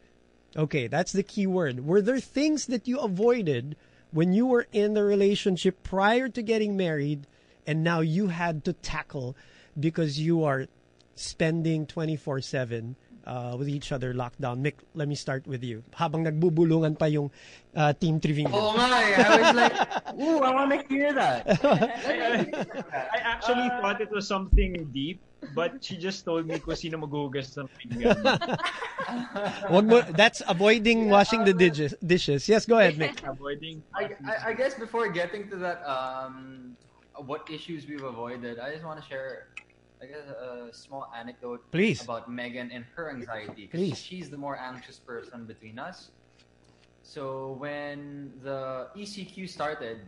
Okay, 0.56 0.86
that's 0.86 1.12
the 1.12 1.22
key 1.22 1.46
word. 1.46 1.84
Were 1.84 2.00
there 2.00 2.20
things 2.20 2.66
that 2.66 2.88
you 2.88 2.98
avoided 2.98 3.76
when 4.12 4.32
you 4.32 4.46
were 4.46 4.66
in 4.72 4.94
the 4.94 5.04
relationship 5.04 5.82
prior 5.82 6.28
to 6.28 6.42
getting 6.42 6.76
married 6.76 7.26
and 7.66 7.82
now 7.82 8.00
you 8.00 8.28
had 8.28 8.64
to 8.64 8.72
tackle 8.72 9.36
because 9.78 10.18
you 10.20 10.44
are 10.44 10.66
spending 11.14 11.86
24/7 11.86 12.94
uh, 13.26 13.56
with 13.58 13.68
each 13.68 13.90
other 13.90 14.14
lockdown? 14.14 14.62
Mick, 14.62 14.74
let 14.94 15.08
me 15.08 15.14
start 15.14 15.46
with 15.46 15.64
you. 15.64 15.82
Habang 15.94 16.24
nagbubulungan 16.24 16.98
pa 16.98 17.06
yung 17.06 17.30
uh, 17.74 17.92
team 17.92 18.20
trivia. 18.20 18.48
Oo 18.48 18.72
nga 18.78 18.86
eh. 19.02 19.14
I 19.18 19.30
was 19.42 19.54
like, 19.54 19.74
ooh, 20.22 20.40
I 20.40 20.50
want 20.54 20.70
to 20.70 20.78
hear 20.88 21.12
that. 21.12 21.42
I 21.66 23.18
actually 23.20 23.68
thought 23.82 24.00
it 24.00 24.10
was 24.10 24.26
something 24.26 24.88
deep, 24.94 25.20
but 25.54 25.84
she 25.84 25.96
just 25.96 26.24
told 26.24 26.46
me 26.46 26.58
kung 26.58 26.74
sino 26.74 26.98
maghuhugas 26.98 27.56
ng 27.56 27.68
pinggan. 27.76 28.16
Wag 29.72 29.84
mo, 29.86 30.00
that's 30.16 30.42
avoiding 30.48 31.08
washing 31.08 31.44
the 31.44 31.52
dishes. 31.52 31.94
dishes. 32.00 32.48
Yes, 32.48 32.66
go 32.66 32.78
ahead, 32.78 32.96
Mick. 32.96 33.22
Avoiding. 33.28 33.82
I, 33.94 34.16
I, 34.24 34.34
I 34.48 34.52
guess 34.52 34.74
before 34.74 35.08
getting 35.08 35.48
to 35.50 35.56
that, 35.56 35.84
um, 35.86 36.76
what 37.14 37.48
issues 37.50 37.86
we've 37.86 38.04
avoided, 38.04 38.58
I 38.58 38.72
just 38.72 38.84
want 38.84 39.00
to 39.00 39.06
share, 39.06 39.48
I 40.02 40.06
guess, 40.06 40.26
a 40.28 40.72
small 40.72 41.08
anecdote 41.14 41.70
Please. 41.70 42.02
about 42.02 42.30
Megan 42.30 42.70
and 42.72 42.84
her 42.96 43.10
anxiety. 43.10 43.68
Please. 43.68 43.98
She's 43.98 44.30
the 44.30 44.38
more 44.38 44.58
anxious 44.58 44.98
person 44.98 45.46
between 45.46 45.78
us. 45.78 46.10
So 47.02 47.54
when 47.60 48.32
the 48.42 48.88
ECQ 48.96 49.48
started, 49.48 50.00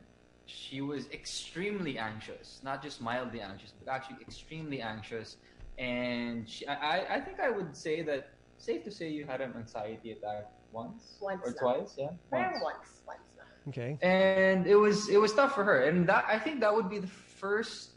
she 0.48 0.80
was 0.80 1.08
extremely 1.10 1.98
anxious, 1.98 2.60
not 2.62 2.82
just 2.82 3.00
mildly 3.00 3.40
anxious, 3.40 3.72
but 3.78 3.90
actually 3.92 4.18
extremely 4.22 4.80
anxious 4.80 5.36
and 5.78 6.48
she, 6.48 6.66
I, 6.66 6.74
I- 6.74 7.14
I 7.16 7.20
think 7.20 7.38
I 7.40 7.50
would 7.50 7.76
say 7.76 8.02
that 8.02 8.24
safe 8.56 8.82
to 8.84 8.90
say 8.90 9.08
you 9.10 9.24
had 9.26 9.40
an 9.40 9.54
anxiety 9.56 10.10
attack 10.12 10.44
once, 10.72 11.16
Once 11.20 11.42
or 11.46 11.50
lang. 11.54 11.58
twice, 11.60 11.94
yeah, 11.96 12.10
Parang 12.32 12.60
once, 12.60 13.02
once 13.06 13.28
lang. 13.38 13.46
Okay. 13.68 13.98
and 14.02 14.66
it 14.66 14.74
was 14.76 15.08
it 15.08 15.18
was 15.20 15.32
tough 15.34 15.54
for 15.54 15.62
her 15.64 15.84
and 15.88 16.08
that 16.08 16.24
i 16.28 16.38
think 16.38 16.60
that 16.60 16.72
would 16.74 16.88
be 16.88 16.98
the 16.98 17.12
first 17.42 17.94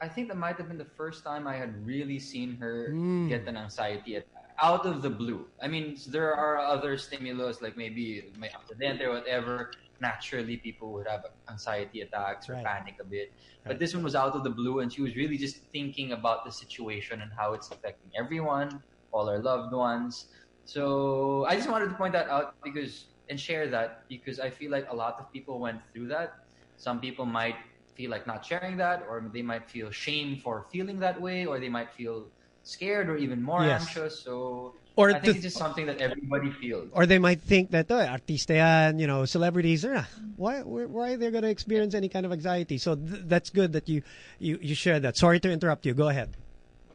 i 0.00 0.08
think 0.08 0.28
that 0.28 0.36
might 0.36 0.56
have 0.56 0.68
been 0.68 0.78
the 0.78 0.92
first 1.00 1.22
time 1.24 1.46
i 1.46 1.54
had 1.56 1.72
really 1.84 2.18
seen 2.18 2.56
her 2.56 2.90
Mm. 2.94 3.28
get 3.28 3.46
an 3.46 3.56
anxiety 3.56 4.16
attack 4.16 4.48
out 4.62 4.86
of 4.86 5.02
the 5.02 5.10
blue 5.10 5.46
i 5.60 5.66
mean 5.68 5.96
there 6.08 6.32
are 6.34 6.56
other 6.58 6.96
stimulus 6.96 7.60
like 7.60 7.76
maybe 7.76 8.32
my 8.38 8.48
accident 8.48 9.02
or 9.02 9.10
whatever 9.12 9.68
naturally 10.02 10.58
people 10.58 10.92
would 10.92 11.08
have 11.08 11.22
anxiety 11.50 12.02
attacks 12.02 12.50
or 12.50 12.56
Right. 12.56 12.66
panic 12.66 12.96
a 13.00 13.04
bit 13.04 13.28
but 13.66 13.78
Right. 13.78 13.80
this 13.80 13.94
one 13.94 14.04
was 14.04 14.14
out 14.16 14.34
of 14.34 14.44
the 14.44 14.50
blue 14.50 14.80
and 14.80 14.92
she 14.92 15.02
was 15.02 15.16
really 15.16 15.38
just 15.38 15.56
thinking 15.72 16.12
about 16.12 16.44
the 16.44 16.52
situation 16.52 17.22
and 17.22 17.32
how 17.38 17.54
it's 17.54 17.70
affecting 17.70 18.10
everyone 18.18 18.82
all 19.12 19.28
our 19.30 19.38
loved 19.40 19.74
ones 19.74 20.28
so 20.64 21.44
i 21.46 21.56
just 21.56 21.70
wanted 21.70 21.88
to 21.88 21.94
point 21.96 22.12
that 22.12 22.28
out 22.28 22.54
because 22.64 23.08
and 23.30 23.40
share 23.40 23.68
that 23.68 24.00
because 24.08 24.40
I 24.40 24.50
feel 24.50 24.70
like 24.70 24.86
a 24.90 24.94
lot 24.96 25.14
of 25.20 25.30
people 25.32 25.60
went 25.60 25.80
through 25.92 26.08
that. 26.08 26.32
Some 26.76 27.00
people 27.00 27.24
might 27.24 27.56
feel 27.96 28.10
like 28.10 28.26
not 28.26 28.44
sharing 28.44 28.76
that, 28.78 29.02
or 29.08 29.30
they 29.32 29.42
might 29.42 29.70
feel 29.70 29.90
shame 29.90 30.36
for 30.38 30.66
feeling 30.72 30.98
that 31.00 31.20
way, 31.20 31.46
or 31.46 31.60
they 31.60 31.68
might 31.68 31.92
feel 31.92 32.30
scared 32.62 33.08
or 33.08 33.16
even 33.16 33.42
more 33.42 33.64
Yes. 33.64 33.82
anxious. 33.82 34.24
So 34.24 34.81
Or 34.94 35.08
I 35.10 35.12
think 35.14 35.24
to- 35.24 35.30
it's 35.30 35.42
just 35.42 35.56
something 35.56 35.86
that 35.86 35.98
everybody 35.98 36.50
feels. 36.50 36.90
Or 36.92 37.06
they 37.06 37.18
might 37.18 37.40
think 37.40 37.70
that, 37.70 37.86
oh, 37.90 37.94
artista 37.96 38.54
yan, 38.54 38.98
you 38.98 39.06
know, 39.06 39.24
celebrities, 39.24 39.84
ah, 39.88 40.06
why, 40.36 40.60
why 40.62 41.12
are 41.12 41.16
they 41.16 41.30
going 41.30 41.42
to 41.44 41.48
experience 41.50 41.94
any 41.94 42.08
kind 42.10 42.26
of 42.26 42.32
anxiety? 42.32 42.76
So 42.78 42.94
th- 42.96 43.22
that's 43.24 43.48
good 43.50 43.72
that 43.72 43.88
you, 43.88 44.02
you, 44.38 44.58
you 44.60 44.74
share 44.74 45.00
that. 45.00 45.16
Sorry 45.16 45.40
to 45.40 45.50
interrupt 45.50 45.86
you. 45.86 45.94
Go 45.94 46.08
ahead. 46.08 46.36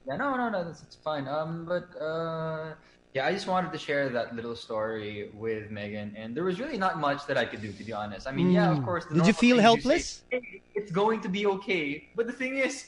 Yeah, 0.07 0.17
no, 0.17 0.37
no, 0.37 0.49
no, 0.49 0.63
that's, 0.63 0.83
it's 0.83 0.95
fine. 0.95 1.27
Um, 1.27 1.65
but 1.65 1.89
uh, 1.99 2.75
yeah, 3.13 3.25
I 3.25 3.31
just 3.33 3.47
wanted 3.47 3.71
to 3.73 3.79
share 3.79 4.09
that 4.09 4.35
little 4.35 4.55
story 4.55 5.31
with 5.33 5.71
Megan, 5.71 6.13
and 6.15 6.37
there 6.37 6.43
was 6.43 6.59
really 6.59 6.77
not 6.77 6.99
much 6.99 7.25
that 7.27 7.37
I 7.37 7.45
could 7.45 7.61
do, 7.61 7.73
to 7.73 7.83
be 7.83 7.93
honest. 7.93 8.27
I 8.27 8.31
mean, 8.31 8.51
yeah, 8.51 8.71
of 8.71 8.77
Mm. 8.77 8.85
course. 8.85 9.05
Did 9.11 9.25
you 9.25 9.33
feel 9.33 9.57
helpless? 9.59 10.23
say, 10.31 10.39
"Hey, 10.39 10.61
it's 10.75 10.91
going 10.91 11.19
to 11.21 11.29
be 11.29 11.45
okay, 11.47 12.09
but 12.15 12.27
the 12.27 12.33
thing 12.33 12.57
is, 12.57 12.85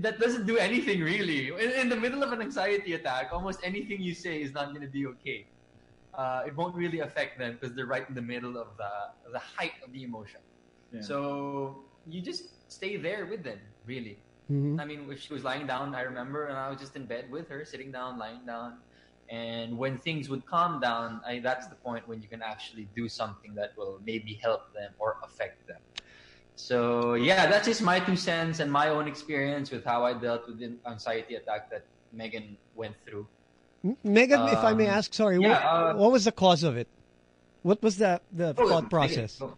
that 0.00 0.18
doesn't 0.18 0.46
do 0.46 0.56
anything 0.56 1.00
really. 1.00 1.48
In, 1.48 1.70
in 1.72 1.88
the 1.88 1.96
middle 1.96 2.22
of 2.22 2.32
an 2.32 2.40
anxiety 2.40 2.94
attack, 2.94 3.30
almost 3.32 3.60
anything 3.62 4.00
you 4.00 4.14
say 4.14 4.40
is 4.42 4.52
not 4.52 4.68
going 4.68 4.82
to 4.82 4.88
be 4.88 5.06
okay. 5.06 5.46
Uh, 6.14 6.44
it 6.46 6.56
won't 6.56 6.74
really 6.74 7.00
affect 7.00 7.38
them 7.38 7.58
because 7.60 7.76
they're 7.76 7.86
right 7.86 8.08
in 8.08 8.14
the 8.14 8.22
middle 8.22 8.56
of 8.56 8.68
the 8.78 8.92
the 9.32 9.38
height 9.38 9.76
of 9.84 9.92
the 9.92 10.02
emotion. 10.02 10.40
Yeah. 10.92 11.02
So 11.02 11.84
you 12.06 12.22
just 12.22 12.44
stay 12.72 12.96
there 12.96 13.26
with 13.26 13.42
them, 13.44 13.60
really. 13.84 14.24
Mhm. 14.50 14.80
I 14.80 14.84
mean, 14.84 15.10
if 15.10 15.20
she 15.20 15.32
was 15.32 15.44
lying 15.44 15.66
down, 15.66 15.94
I 15.94 16.02
remember, 16.02 16.46
and 16.46 16.56
I 16.56 16.70
was 16.70 16.80
just 16.80 16.94
in 16.96 17.06
bed 17.06 17.30
with 17.30 17.48
her, 17.48 17.64
sitting 17.64 17.92
down, 17.92 18.18
lying 18.18 18.46
down. 18.46 18.78
And 19.28 19.76
when 19.76 19.98
things 19.98 20.28
would 20.28 20.46
calm 20.46 20.80
down, 20.80 21.20
I, 21.26 21.40
that's 21.40 21.66
the 21.66 21.74
point 21.74 22.06
when 22.06 22.22
you 22.22 22.28
can 22.28 22.42
actually 22.42 22.88
do 22.94 23.08
something 23.08 23.54
that 23.56 23.70
will 23.76 24.00
maybe 24.04 24.38
help 24.40 24.72
them 24.72 24.94
or 24.98 25.16
affect 25.24 25.66
them. 25.66 25.80
So 26.56 27.14
yeah, 27.14 27.46
that's 27.46 27.68
just 27.68 27.82
my 27.82 28.00
two 28.00 28.16
cents 28.16 28.60
and 28.60 28.72
my 28.72 28.88
own 28.88 29.06
experience 29.06 29.70
with 29.70 29.84
how 29.84 30.04
I 30.04 30.14
dealt 30.14 30.48
with 30.48 30.58
the 30.58 30.72
anxiety 30.88 31.36
attack 31.36 31.68
that 31.70 31.84
Megan 32.12 32.56
went 32.74 32.96
through. 33.04 33.28
Megan, 34.02 34.40
if 34.48 34.64
I 34.64 34.72
may 34.72 34.88
Um, 34.88 34.96
ask, 34.98 35.12
sorry, 35.14 35.36
yeah, 35.38 35.48
what, 35.52 35.62
uh, 35.62 35.94
what 36.00 36.10
was 36.12 36.24
the 36.24 36.32
cause 36.32 36.62
of 36.64 36.76
it? 36.76 36.88
What 37.62 37.82
was 37.82 37.98
the, 37.98 38.20
the 38.32 38.54
Oh, 38.56 38.68
thought 38.68 38.88
process? 38.90 39.38
go. 39.38 39.52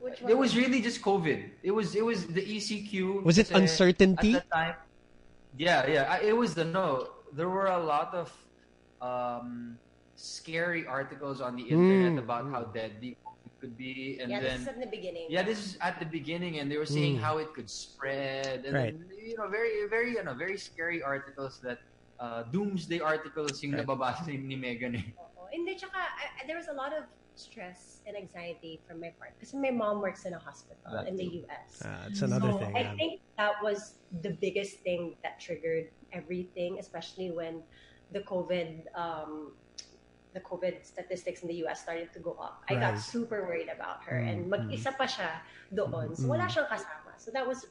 Which 0.00 0.22
It 0.22 0.36
was 0.38 0.56
really 0.56 0.80
just 0.80 1.02
COVID. 1.02 1.50
It 1.62 1.70
was 1.70 1.94
it 1.94 2.04
was 2.04 2.26
the 2.26 2.42
ECQ. 2.42 3.22
Was 3.22 3.38
it 3.38 3.50
uncertainty? 3.50 4.34
At 4.34 4.42
the 4.46 4.50
time, 4.50 4.74
yeah, 5.56 5.86
yeah. 5.86 6.10
I- 6.10 6.22
It 6.26 6.36
was 6.36 6.54
the 6.54 6.64
no. 6.64 7.10
There 7.32 7.48
were 7.48 7.66
a 7.70 7.78
lot 7.82 8.10
of 8.14 8.30
um, 9.00 9.78
scary 10.14 10.86
articles 10.86 11.40
on 11.40 11.56
the 11.56 11.62
internet 11.66 12.14
Mm. 12.18 12.24
about 12.24 12.50
how 12.50 12.62
deadly 12.74 13.16
could 13.62 13.78
be, 13.78 14.18
and 14.18 14.26
yeah, 14.26 14.42
then 14.42 14.58
this 14.58 14.66
is 14.66 14.74
at 14.74 14.80
the 14.82 14.90
beginning. 14.90 15.26
yeah, 15.30 15.46
this 15.46 15.60
is 15.62 15.72
at 15.78 16.02
the 16.02 16.08
beginning, 16.10 16.58
and 16.58 16.66
they 16.66 16.74
were 16.82 16.90
saying 16.98 17.16
Mm. 17.16 17.22
how 17.22 17.38
it 17.38 17.54
could 17.54 17.70
spread, 17.70 18.66
and 18.66 18.74
Right. 18.74 18.90
then, 18.90 19.06
you 19.22 19.38
know, 19.38 19.46
very, 19.46 19.86
very, 19.86 20.18
you 20.18 20.22
know, 20.26 20.34
very 20.34 20.58
scary 20.58 20.98
articles 20.98 21.62
that 21.62 21.78
uh, 22.22 22.42
doomsday 22.54 22.98
articles 23.02 23.62
yung 23.62 23.74
Right. 23.74 23.82
nababasa 23.86 24.30
ni 24.30 24.54
Megan. 24.54 24.94
eh. 24.94 25.06
Oo. 25.18 25.46
Hindi, 25.50 25.74
tsaka, 25.78 25.94
I, 25.98 26.42
I- 26.42 26.44
there 26.46 26.54
was 26.58 26.66
a 26.70 26.76
lot 26.76 26.90
of 26.94 27.02
stress 27.34 27.98
and 28.06 28.14
anxiety 28.14 28.78
from 28.86 29.02
my 29.02 29.10
part. 29.18 29.34
Because 29.38 29.50
my 29.58 29.74
mom 29.74 29.98
works 29.98 30.22
in 30.22 30.30
a 30.30 30.38
hospital 30.38 30.86
That 31.02 31.10
in 31.10 31.18
the 31.18 31.26
too. 31.26 31.42
U.S. 31.42 31.82
Ah, 31.82 32.06
it's 32.06 32.22
another 32.22 32.54
so 32.54 32.62
thing. 32.62 32.74
I 32.78 32.92
yeah. 32.92 32.94
think 32.94 33.26
that 33.38 33.58
was 33.62 33.98
the 34.22 34.38
biggest 34.38 34.86
thing 34.86 35.18
that 35.26 35.40
triggered 35.42 35.90
everything, 36.14 36.78
especially 36.78 37.34
when 37.34 37.66
the 38.14 38.22
COVID 38.22 38.86
um, 38.94 39.56
the 40.32 40.40
COVID 40.40 40.84
statistics 40.84 41.42
in 41.42 41.48
the 41.48 41.64
US 41.66 41.82
started 41.82 42.12
to 42.12 42.20
go 42.20 42.36
up. 42.40 42.62
I 42.68 42.74
got 42.74 42.98
super 42.98 43.42
worried 43.44 43.68
about 43.68 44.02
her 44.04 44.16
Mm, 44.16 44.28
and 44.28 44.38
mag-isa 44.50 44.92
pa 44.96 45.04
siya 45.04 45.44
doon. 45.74 46.16
So 46.16 46.28
wala 46.28 46.48
siyang 46.48 46.68
kasama. 46.68 47.12
So 47.18 47.30
that 47.32 47.46
was 47.46 47.66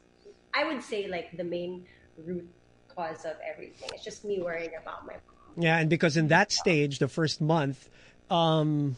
I 0.54 0.66
would 0.66 0.84
say 0.84 1.08
like 1.08 1.34
the 1.36 1.44
main 1.44 1.86
root 2.18 2.48
cause 2.88 3.26
of 3.26 3.36
everything. 3.42 3.90
It's 3.94 4.04
just 4.04 4.26
me 4.26 4.42
worrying 4.42 4.76
about 4.82 5.06
my 5.06 5.14
mom. 5.14 5.64
Yeah, 5.64 5.80
and 5.80 5.90
because 5.90 6.18
in 6.18 6.28
that 6.28 6.52
stage, 6.52 7.00
the 7.00 7.08
first 7.08 7.42
month, 7.42 7.90
um, 8.30 8.96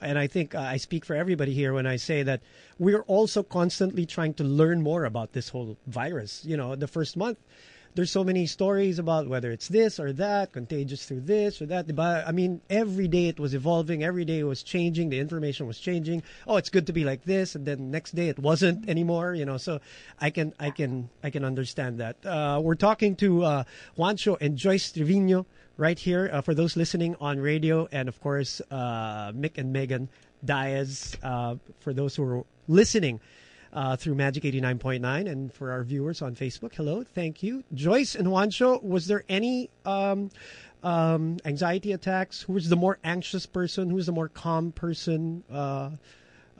and 0.00 0.18
I 0.18 0.26
think 0.26 0.54
uh, 0.54 0.60
I 0.60 0.76
speak 0.76 1.04
for 1.04 1.14
everybody 1.14 1.52
here 1.54 1.74
when 1.74 1.86
I 1.86 1.96
say 1.96 2.22
that 2.22 2.40
we're 2.78 3.02
also 3.02 3.42
constantly 3.42 4.06
trying 4.06 4.34
to 4.34 4.44
learn 4.44 4.82
more 4.82 5.04
about 5.04 5.32
this 5.32 5.50
whole 5.50 5.76
virus. 5.86 6.44
You 6.44 6.56
know, 6.56 6.74
the 6.74 6.88
first 6.88 7.16
month, 7.16 7.38
there's 7.94 8.10
so 8.10 8.24
many 8.24 8.46
stories 8.46 8.98
about 8.98 9.28
whether 9.28 9.50
it's 9.50 9.68
this 9.68 10.00
or 10.00 10.12
that, 10.14 10.52
contagious 10.52 11.04
through 11.04 11.20
this 11.20 11.60
or 11.60 11.66
that. 11.66 11.94
But 11.94 12.26
I 12.26 12.32
mean, 12.32 12.60
every 12.70 13.08
day 13.08 13.28
it 13.28 13.38
was 13.38 13.54
evolving, 13.54 14.02
every 14.02 14.24
day 14.24 14.38
it 14.38 14.44
was 14.44 14.62
changing, 14.62 15.10
the 15.10 15.18
information 15.18 15.66
was 15.66 15.78
changing. 15.78 16.22
Oh, 16.46 16.56
it's 16.56 16.70
good 16.70 16.86
to 16.86 16.92
be 16.92 17.04
like 17.04 17.24
this, 17.24 17.54
and 17.54 17.66
then 17.66 17.90
next 17.90 18.14
day 18.14 18.28
it 18.28 18.38
wasn't 18.38 18.88
anymore. 18.88 19.34
You 19.34 19.44
know, 19.44 19.58
so 19.58 19.80
I 20.20 20.30
can, 20.30 20.54
I 20.58 20.70
can, 20.70 21.10
I 21.22 21.30
can 21.30 21.44
understand 21.44 22.00
that. 22.00 22.24
Uh, 22.24 22.60
we're 22.62 22.74
talking 22.76 23.16
to 23.16 23.44
uh, 23.44 23.64
Juancho 23.98 24.36
and 24.40 24.56
Joyce 24.56 24.92
Triviño 24.92 25.44
right 25.76 25.98
here 25.98 26.30
uh, 26.32 26.40
for 26.40 26.54
those 26.54 26.76
listening 26.76 27.16
on 27.20 27.40
radio, 27.40 27.88
and 27.92 28.08
of 28.08 28.20
course 28.20 28.62
uh, 28.70 29.32
Mick 29.32 29.58
and 29.58 29.72
Megan 29.72 30.08
Daez 30.44 31.16
uh, 31.22 31.56
for 31.80 31.92
those 31.92 32.16
who 32.16 32.24
are 32.24 32.44
listening 32.68 33.20
uh, 33.72 33.96
through 33.96 34.14
Magic 34.14 34.44
89.9 34.44 35.30
and 35.30 35.52
for 35.52 35.70
our 35.70 35.82
viewers 35.82 36.22
on 36.22 36.34
Facebook. 36.34 36.74
Hello, 36.74 37.02
thank 37.02 37.42
you. 37.42 37.64
Joyce 37.74 38.14
and 38.14 38.28
Juancho, 38.28 38.82
was 38.82 39.06
there 39.06 39.24
any 39.28 39.70
um, 39.84 40.30
um, 40.82 41.38
anxiety 41.44 41.92
attacks? 41.92 42.42
Who 42.42 42.54
was 42.54 42.68
the 42.68 42.76
more 42.76 42.98
anxious 43.04 43.46
person? 43.46 43.90
Who 43.90 43.96
was 43.96 44.06
the 44.06 44.12
more 44.12 44.28
calm 44.28 44.72
person? 44.72 45.44
Uh, 45.50 45.90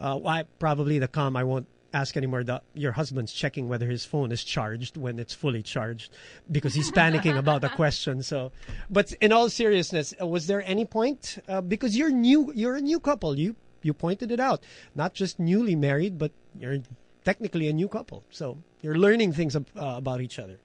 uh, 0.00 0.18
why 0.18 0.44
probably 0.58 0.98
the 0.98 1.08
calm. 1.08 1.36
I 1.36 1.44
won't 1.44 1.66
ask 1.92 2.16
anymore. 2.16 2.44
The, 2.44 2.62
your 2.74 2.92
husband's 2.92 3.32
checking 3.32 3.68
whether 3.68 3.86
his 3.86 4.04
phone 4.04 4.32
is 4.32 4.42
charged 4.42 4.96
when 4.96 5.18
it's 5.18 5.34
fully 5.34 5.62
charged 5.62 6.12
because 6.50 6.74
he's 6.74 6.90
panicking 6.90 7.36
about 7.36 7.60
the 7.60 7.68
question. 7.68 8.22
So, 8.22 8.52
but 8.90 9.12
in 9.20 9.32
all 9.32 9.48
seriousness, 9.48 10.14
uh, 10.20 10.26
was 10.26 10.46
there 10.46 10.62
any 10.66 10.84
point 10.84 11.38
uh, 11.48 11.60
because 11.60 11.96
you're 11.96 12.10
new? 12.10 12.52
You're 12.54 12.76
a 12.76 12.80
new 12.80 13.00
couple. 13.00 13.38
You 13.38 13.56
you 13.82 13.92
pointed 13.92 14.30
it 14.30 14.40
out. 14.40 14.64
Not 14.94 15.14
just 15.14 15.38
newly 15.38 15.74
married, 15.74 16.18
but 16.18 16.32
you're 16.58 16.78
technically 17.24 17.68
a 17.68 17.72
new 17.72 17.88
couple. 17.88 18.24
So 18.30 18.58
you're 18.80 18.96
learning 18.98 19.32
things 19.32 19.56
ab- 19.56 19.70
uh, 19.76 19.94
about 19.98 20.20
each 20.20 20.38
other. 20.38 20.60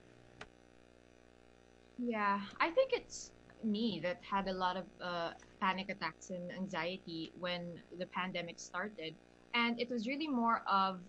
Yeah, 1.96 2.40
I 2.60 2.70
think 2.70 2.90
it's 2.92 3.32
me 3.62 4.00
that 4.04 4.22
had 4.22 4.46
a 4.48 4.52
lot 4.52 4.76
of 4.76 4.86
uh, 5.00 5.32
panic 5.60 5.88
attacks 5.88 6.30
and 6.30 6.50
anxiety 6.52 7.32
when 7.34 7.82
the 7.96 8.06
pandemic 8.06 8.60
started. 8.60 9.16
And 9.54 9.80
it 9.80 9.90
was 9.90 10.06
really 10.06 10.28
more 10.28 10.62
of, 10.68 11.00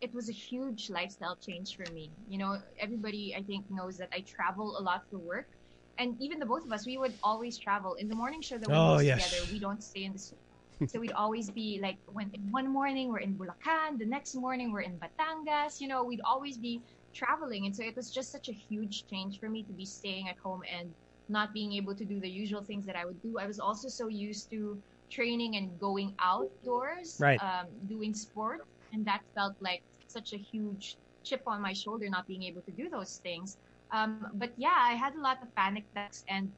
it 0.00 0.14
was 0.14 0.28
a 0.30 0.32
huge 0.32 0.88
lifestyle 0.88 1.36
change 1.36 1.76
for 1.76 1.90
me. 1.90 2.14
You 2.26 2.38
know, 2.38 2.62
everybody 2.78 3.34
I 3.36 3.42
think 3.42 3.66
knows 3.68 3.98
that 3.98 4.08
I 4.12 4.24
travel 4.26 4.78
a 4.78 4.82
lot 4.82 5.02
for 5.10 5.18
work. 5.18 5.48
And 5.98 6.16
even 6.20 6.38
the 6.38 6.46
both 6.46 6.64
of 6.64 6.72
us, 6.72 6.86
we 6.86 6.96
would 6.96 7.18
always 7.22 7.58
travel. 7.58 7.94
In 7.94 8.08
the 8.08 8.14
morning 8.16 8.40
show 8.40 8.58
that 8.58 8.70
we 8.70 8.80
Oh, 8.80 8.98
yes. 8.98 9.30
together, 9.30 9.44
we 9.44 9.60
don't 9.60 9.82
stay 9.82 10.04
in 10.04 10.12
the. 10.14 10.32
So 10.86 11.00
we'd 11.00 11.12
always 11.12 11.50
be 11.50 11.78
like, 11.82 11.98
when 12.06 12.30
one 12.50 12.72
morning 12.72 13.08
we're 13.08 13.18
in 13.18 13.36
Bulacan, 13.36 13.98
the 13.98 14.06
next 14.06 14.34
morning 14.34 14.72
we're 14.72 14.82
in 14.82 14.98
Batangas. 14.98 15.80
You 15.80 15.88
know, 15.88 16.04
we'd 16.04 16.20
always 16.24 16.58
be 16.58 16.82
traveling. 17.14 17.66
And 17.66 17.74
so 17.74 17.82
it 17.84 17.96
was 17.96 18.10
just 18.12 18.30
such 18.30 18.48
a 18.48 18.52
huge 18.52 19.06
change 19.06 19.38
for 19.38 19.48
me 19.48 19.64
to 19.64 19.72
be 19.72 19.84
staying 19.86 20.28
at 20.28 20.36
home 20.38 20.62
and 20.70 20.94
not 21.28 21.52
being 21.54 21.72
able 21.72 21.94
to 21.96 22.04
do 22.04 22.20
the 22.20 22.28
usual 22.28 22.62
things 22.62 22.84
that 22.86 22.96
I 22.96 23.04
would 23.06 23.20
do. 23.22 23.38
I 23.38 23.46
was 23.46 23.58
also 23.58 23.88
so 23.88 24.08
used 24.08 24.50
to 24.50 24.82
training 25.10 25.56
and 25.56 25.78
going 25.78 26.14
outdoors, 26.20 27.16
Right. 27.20 27.40
um, 27.42 27.66
doing 27.86 28.14
sport. 28.14 28.60
And 28.92 29.06
that 29.06 29.22
felt 29.34 29.54
like 29.60 29.82
such 30.06 30.32
a 30.32 30.38
huge 30.38 30.98
chip 31.24 31.42
on 31.46 31.62
my 31.62 31.72
shoulder, 31.72 32.08
not 32.10 32.26
being 32.26 32.42
able 32.44 32.62
to 32.62 32.72
do 32.72 32.88
those 32.90 33.18
things. 33.22 33.56
Um, 33.92 34.26
but 34.34 34.52
yeah, 34.56 34.76
I 34.76 34.92
had 34.94 35.14
a 35.14 35.20
lot 35.20 35.38
of 35.42 35.54
panic 35.54 35.84
attacks 35.94 36.24
and 36.28 36.52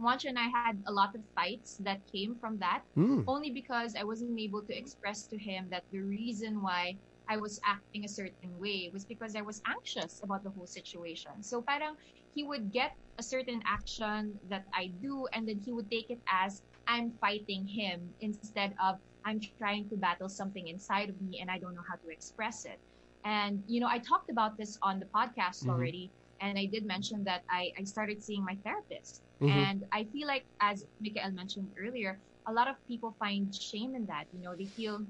Juancho 0.00 0.28
and 0.28 0.38
I 0.38 0.48
had 0.48 0.82
a 0.86 0.92
lot 0.92 1.14
of 1.14 1.22
fights 1.34 1.76
that 1.84 2.00
came 2.12 2.36
from 2.38 2.58
that 2.58 2.84
Hmm. 2.94 3.22
only 3.26 3.50
because 3.50 3.94
I 3.96 4.04
wasn't 4.04 4.38
able 4.38 4.62
to 4.66 4.70
express 4.76 5.26
to 5.28 5.38
him 5.38 5.68
that 5.70 5.84
the 5.90 6.00
reason 6.00 6.62
why 6.62 6.98
I 7.28 7.36
was 7.36 7.60
acting 7.64 8.04
a 8.04 8.08
certain 8.08 8.58
way 8.58 8.90
was 8.92 9.04
because 9.04 9.34
I 9.34 9.42
was 9.42 9.60
anxious 9.66 10.20
about 10.22 10.42
the 10.44 10.50
whole 10.50 10.66
situation. 10.66 11.42
So 11.42 11.62
parang 11.62 11.94
he 12.34 12.42
would 12.44 12.70
get 12.72 12.92
a 13.18 13.22
certain 13.22 13.62
action 13.66 14.38
that 14.48 14.64
I 14.74 14.92
do, 15.00 15.26
and 15.32 15.48
then 15.48 15.60
he 15.64 15.72
would 15.72 15.90
take 15.90 16.10
it 16.10 16.20
as 16.30 16.62
I'm 16.86 17.12
fighting 17.20 17.66
him 17.66 18.14
instead 18.20 18.74
of 18.82 18.96
I'm 19.24 19.40
trying 19.40 19.74
to 19.74 19.84
battle 19.84 20.16
something 20.16 20.54
inside 20.54 20.98
of 20.98 21.08
me 21.08 21.28
and 21.28 21.38
I 21.38 21.48
don't 21.48 21.62
know 21.62 21.72
how 21.78 21.86
to 21.86 22.08
express 22.10 22.64
it. 22.64 22.78
And, 23.24 23.62
you 23.66 23.80
know, 23.80 23.88
I 23.88 23.98
talked 23.98 24.30
about 24.30 24.56
this 24.58 24.76
on 24.82 24.98
the 24.98 25.06
podcast 25.06 25.64
Mhm. 25.64 25.68
already, 25.68 26.12
and 26.40 26.58
I 26.58 26.66
did 26.66 26.84
mention 26.84 27.24
that 27.24 27.42
I, 27.50 27.72
I 27.78 27.84
started 27.84 28.22
seeing 28.22 28.44
my 28.44 28.56
therapist. 28.64 29.22
Mhm. 29.42 29.50
And 29.50 29.84
I 29.92 30.04
feel 30.04 30.26
like, 30.26 30.46
as 30.60 30.84
Mikael 31.00 31.32
mentioned 31.32 31.72
earlier, 31.78 32.20
a 32.46 32.52
lot 32.52 32.68
of 32.68 32.76
people 32.86 33.16
find 33.18 33.54
shame 33.54 33.94
in 33.94 34.06
that. 34.06 34.26
You 34.32 34.40
know, 34.40 34.54
they 34.56 34.68
feel 34.76 35.00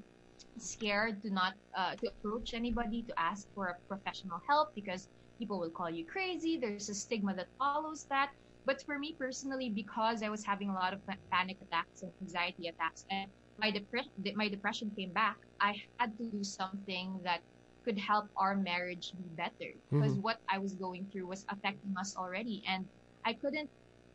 scared 0.58 1.22
to 1.22 1.30
not 1.30 1.54
uh, 1.76 1.96
to 1.96 2.10
approach 2.12 2.54
anybody 2.54 3.02
to 3.04 3.14
ask 3.18 3.48
for 3.54 3.68
a 3.68 3.76
professional 3.88 4.40
help 4.48 4.68
because 4.74 5.08
people 5.38 5.58
will 5.60 5.70
call 5.70 5.90
you 5.90 6.06
crazy. 6.06 6.58
There's 6.58 6.88
a 6.88 6.94
stigma 6.94 7.34
that 7.36 7.48
follows 7.58 8.06
that. 8.10 8.30
But 8.64 8.82
for 8.86 8.98
me 8.98 9.16
personally, 9.18 9.70
because 9.74 10.22
I 10.22 10.30
was 10.30 10.44
having 10.46 10.70
a 10.70 10.74
lot 10.74 10.94
of 10.94 11.02
panic 11.32 11.58
attacks 11.60 12.02
and 12.02 12.12
anxiety 12.22 12.68
attacks, 12.68 13.04
and 13.10 13.32
my 13.58 13.70
depression, 13.70 14.12
my 14.36 14.48
depression 14.48 14.90
came 14.96 15.12
back, 15.12 15.36
I 15.60 15.76
had 15.98 16.16
to 16.18 16.30
do 16.30 16.42
something 16.44 17.20
that 17.24 17.42
could 17.84 17.98
help 17.98 18.26
our 18.36 18.56
marriage 18.56 19.12
be 19.16 19.28
better 19.28 19.70
because 19.90 20.16
what 20.18 20.38
I 20.48 20.58
was 20.58 20.74
going 20.76 21.10
through 21.10 21.26
was 21.28 21.44
affecting 21.50 21.94
us 21.98 22.16
already, 22.16 22.62
and 22.66 22.88
I 23.24 23.34
couldn't. 23.34 23.70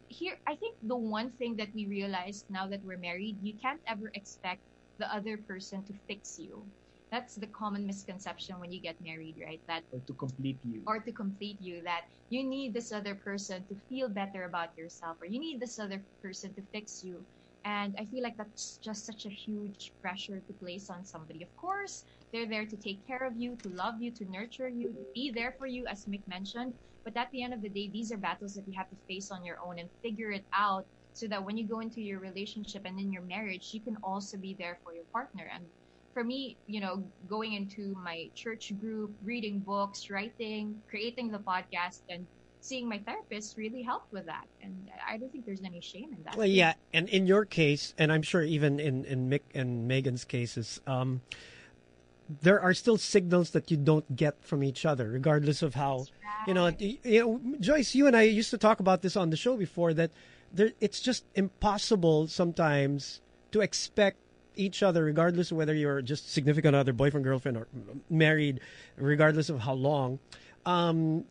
Here, 0.09 0.39
I 0.47 0.55
think 0.55 0.77
the 0.81 0.97
one 0.97 1.31
thing 1.31 1.55
that 1.57 1.69
we 1.73 1.87
realized 1.87 2.45
now 2.49 2.67
that 2.67 2.83
we're 2.83 2.97
married, 2.97 3.37
you 3.41 3.57
can't 3.59 3.81
ever 3.87 4.11
expect 4.13 4.63
the 4.97 5.07
other 5.13 5.37
person 5.37 5.85
to 5.85 5.93
fix 6.07 6.37
you. 6.37 6.71
That's 7.11 7.35
the 7.35 7.47
common 7.47 7.85
misconception 7.85 8.59
when 8.59 8.71
you 8.71 8.81
get 8.81 8.99
married, 9.01 9.37
right? 9.41 9.61
That 9.67 9.85
Or 9.91 10.01
to 10.01 10.13
complete 10.13 10.59
you. 10.63 10.83
or 10.87 10.99
to 11.01 11.11
complete 11.13 11.61
you 11.61 11.81
that 11.83 12.05
you 12.29 12.43
need 12.43 12.73
this 12.73 12.91
other 12.91 13.15
person 13.15 13.65
to 13.67 13.75
feel 13.87 14.09
better 14.09 14.43
about 14.43 14.75
yourself 14.77 15.17
or 15.21 15.27
you 15.27 15.39
need 15.39 15.59
this 15.61 15.79
other 15.79 16.03
person 16.21 16.53
to 16.55 16.61
fix 16.73 17.03
you 17.03 17.27
and 17.65 17.95
i 17.99 18.05
feel 18.05 18.23
like 18.23 18.37
that's 18.37 18.77
just 18.83 19.05
such 19.05 19.25
a 19.25 19.29
huge 19.29 19.93
pressure 20.01 20.39
to 20.41 20.53
place 20.53 20.89
on 20.89 21.03
somebody 21.05 21.43
of 21.43 21.49
course 21.55 22.03
they're 22.31 22.47
there 22.49 22.65
to 22.65 22.77
take 22.77 23.05
care 23.05 23.25
of 23.25 23.33
you 23.37 23.55
to 23.57 23.69
love 23.69 23.95
you 23.99 24.11
to 24.13 24.25
nurture 24.29 24.69
you 24.69 24.89
to 24.93 25.05
be 25.13 25.31
there 25.31 25.53
for 25.57 25.67
you 25.67 25.85
as 25.87 26.05
mick 26.05 26.23
mentioned 26.27 26.73
but 27.03 27.15
at 27.17 27.31
the 27.31 27.43
end 27.43 27.53
of 27.53 27.61
the 27.61 27.69
day 27.69 27.89
these 27.91 28.11
are 28.11 28.17
battles 28.17 28.55
that 28.55 28.67
you 28.67 28.73
have 28.77 28.89
to 28.89 28.95
face 29.07 29.31
on 29.31 29.43
your 29.43 29.57
own 29.65 29.79
and 29.79 29.89
figure 30.01 30.31
it 30.31 30.45
out 30.53 30.85
so 31.13 31.27
that 31.27 31.43
when 31.43 31.57
you 31.57 31.65
go 31.65 31.79
into 31.79 32.01
your 32.01 32.19
relationship 32.19 32.83
and 32.85 32.99
in 32.99 33.11
your 33.11 33.23
marriage 33.23 33.69
you 33.73 33.79
can 33.79 33.97
also 34.03 34.37
be 34.37 34.55
there 34.57 34.77
for 34.83 34.93
your 34.93 35.05
partner 35.11 35.49
and 35.53 35.65
for 36.13 36.23
me, 36.23 36.57
you 36.67 36.81
know, 36.81 37.03
going 37.29 37.53
into 37.53 37.95
my 38.03 38.29
church 38.35 38.73
group, 38.79 39.11
reading 39.23 39.59
books, 39.59 40.09
writing, 40.09 40.81
creating 40.89 41.31
the 41.31 41.37
podcast, 41.37 42.01
and 42.09 42.25
seeing 42.61 42.89
my 42.89 42.99
therapist 42.99 43.57
really 43.57 43.81
helped 43.81 44.11
with 44.11 44.25
that. 44.25 44.45
And 44.61 44.89
I 45.07 45.17
don't 45.17 45.31
think 45.31 45.45
there's 45.45 45.63
any 45.63 45.81
shame 45.81 46.09
in 46.11 46.23
that. 46.25 46.35
Well, 46.35 46.47
yeah, 46.47 46.73
and 46.93 47.07
in 47.09 47.25
your 47.25 47.45
case, 47.45 47.93
and 47.97 48.11
I'm 48.11 48.21
sure 48.21 48.41
even 48.41 48.79
in 48.79 49.05
in 49.05 49.29
Mick 49.29 49.41
and 49.53 49.87
Megan's 49.87 50.25
cases, 50.25 50.81
um, 50.87 51.21
there 52.41 52.61
are 52.61 52.73
still 52.73 52.97
signals 52.97 53.51
that 53.51 53.71
you 53.71 53.77
don't 53.77 54.15
get 54.15 54.43
from 54.43 54.63
each 54.63 54.85
other, 54.85 55.09
regardless 55.09 55.61
of 55.61 55.75
how 55.75 56.05
you 56.47 56.53
know. 56.53 56.71
You 56.79 56.99
know, 57.03 57.41
Joyce, 57.59 57.95
you 57.95 58.07
and 58.07 58.15
I 58.15 58.23
used 58.23 58.51
to 58.51 58.57
talk 58.57 58.79
about 58.79 59.01
this 59.01 59.17
on 59.17 59.31
the 59.31 59.37
show 59.37 59.57
before 59.57 59.93
that 59.95 60.11
there, 60.53 60.71
it's 60.79 60.99
just 60.99 61.25
impossible 61.35 62.27
sometimes 62.27 63.21
to 63.51 63.61
expect 63.61 64.17
each 64.55 64.83
other, 64.83 65.03
regardless 65.05 65.51
of 65.51 65.57
whether 65.57 65.73
you're 65.73 66.01
just 66.01 66.31
significant 66.31 66.75
other, 66.75 66.93
boyfriend, 66.93 67.23
girlfriend, 67.23 67.57
or 67.57 67.67
married, 68.09 68.59
regardless 68.97 69.49
of 69.49 69.59
how 69.59 69.73
long. 69.73 70.19
Um, 70.65 71.23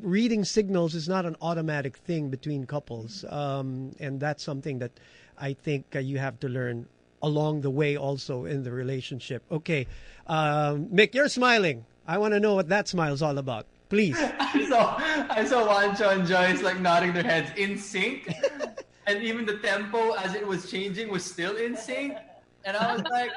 reading 0.00 0.44
signals 0.44 0.94
is 0.94 1.08
not 1.08 1.24
an 1.24 1.36
automatic 1.40 1.96
thing 1.96 2.28
between 2.28 2.66
couples, 2.66 3.24
um, 3.28 3.92
and 3.98 4.20
that's 4.20 4.42
something 4.42 4.78
that 4.78 4.92
I 5.38 5.54
think 5.54 5.96
uh, 5.96 5.98
you 5.98 6.18
have 6.18 6.38
to 6.40 6.48
learn 6.48 6.86
along 7.22 7.60
the 7.62 7.70
way, 7.70 7.96
also 7.96 8.44
in 8.44 8.62
the 8.62 8.72
relationship. 8.72 9.42
Okay, 9.50 9.86
um, 10.26 10.86
Mick, 10.86 11.14
you're 11.14 11.28
smiling. 11.28 11.84
I 12.06 12.18
want 12.18 12.34
to 12.34 12.40
know 12.40 12.54
what 12.54 12.68
that 12.68 12.88
smile's 12.88 13.22
all 13.22 13.38
about. 13.38 13.66
Please. 13.88 14.16
I 14.38 14.66
saw 14.68 14.96
I 15.30 15.44
saw 15.44 15.68
Juancho 15.68 16.12
and 16.12 16.26
Joyce 16.26 16.62
like 16.62 16.80
nodding 16.80 17.12
their 17.12 17.22
heads 17.22 17.50
in 17.56 17.78
sync, 17.78 18.32
and 19.06 19.22
even 19.22 19.46
the 19.46 19.58
tempo 19.58 20.12
as 20.12 20.34
it 20.34 20.46
was 20.46 20.70
changing 20.70 21.10
was 21.10 21.24
still 21.24 21.56
in 21.56 21.76
sync. 21.76 22.16
And 22.64 22.76
I 22.76 22.94
was 22.94 23.02
like, 23.10 23.32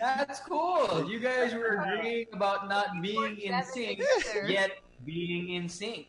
"That's 0.00 0.40
cool. 0.40 1.06
You 1.08 1.20
guys 1.20 1.52
were 1.52 1.84
agreeing 1.84 2.26
about 2.32 2.68
not 2.68 3.02
being 3.02 3.38
in 3.38 3.62
sync, 3.62 4.02
yet 4.48 4.72
being 5.04 5.50
in 5.50 5.68
sync. 5.68 6.06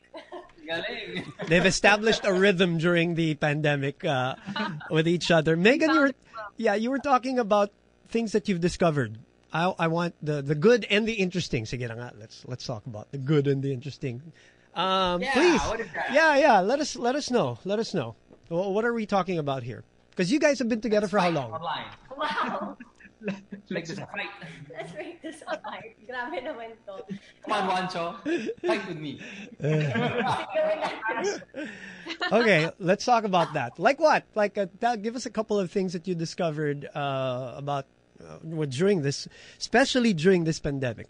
Galing. 0.68 1.32
They've 1.48 1.66
established 1.66 2.22
a 2.26 2.34
rhythm 2.34 2.78
during 2.78 3.16
the 3.16 3.36
pandemic 3.36 4.04
uh, 4.06 4.36
with 4.90 5.08
each 5.08 5.32
other. 5.32 5.56
Megan, 5.58 5.90
you 5.92 6.00
were, 6.02 6.12
yeah, 6.58 6.76
you 6.76 6.90
were 6.92 7.00
talking 7.00 7.40
about 7.40 7.72
things 8.10 8.32
that 8.34 8.48
you've 8.48 8.62
discovered. 8.62 9.18
I, 9.54 9.74
I 9.78 9.88
want 9.88 10.16
the, 10.22 10.42
the 10.42 10.56
good 10.56 10.86
and 10.90 11.08
the 11.08 11.14
interesting. 11.14 11.66
Sige 11.66 11.88
na 11.88 11.96
nga, 11.96 12.14
let's 12.18 12.44
let's 12.48 12.66
talk 12.66 12.86
about 12.86 13.12
the 13.12 13.18
good 13.18 13.48
and 13.48 13.62
the 13.64 13.74
interesting. 13.74 14.22
Um, 14.76 15.20
Yeah, 15.22 15.34
please, 15.34 15.62
what 15.68 15.80
is 15.82 15.88
that? 15.94 16.14
yeah, 16.14 16.38
yeah. 16.38 16.60
Let 16.62 16.80
us 16.80 16.96
let 16.96 17.16
us 17.16 17.30
know. 17.32 17.60
Let 17.66 17.80
us 17.80 17.94
know. 17.94 18.16
Wh- 18.48 18.72
What 18.72 18.86
are 18.86 18.94
we 18.94 19.06
talking 19.06 19.40
about 19.40 19.64
here? 19.64 19.84
Because 20.12 20.32
you 20.32 20.40
guys 20.40 20.60
have 20.60 20.70
been 20.70 20.80
together 20.80 21.08
for 21.08 21.20
how 21.20 21.30
long? 21.32 21.52
Online. 21.52 21.88
Wow. 22.16 22.78
Like 23.70 23.86
this 23.86 24.00
fight. 24.00 24.30
Let's 24.72 24.94
make 24.94 25.22
this 25.22 25.44
a 25.48 25.58
fight. 25.62 25.96
Grabe 26.10 26.42
naman 26.44 26.74
to. 26.90 27.06
Come 27.46 27.54
on, 27.54 27.70
Juancho. 27.70 28.06
Fight 28.66 28.88
with 28.88 28.98
me. 28.98 29.20
Okay, 32.32 32.70
let's 32.80 33.06
talk 33.06 33.24
about 33.24 33.54
that. 33.54 33.80
Like 33.80 34.00
what? 34.00 34.24
Like, 34.36 34.58
uh, 34.58 34.68
tell- 34.80 34.98
give 34.98 35.16
us 35.16 35.26
a 35.26 35.30
couple 35.30 35.60
of 35.60 35.72
things 35.72 35.94
that 35.94 36.08
you 36.08 36.16
discovered 36.16 36.88
uh, 36.96 37.54
about 37.56 37.86
uh, 38.20 38.66
during 38.66 39.02
this, 39.02 39.28
especially 39.60 40.14
during 40.14 40.44
this 40.44 40.60
pandemic. 40.60 41.08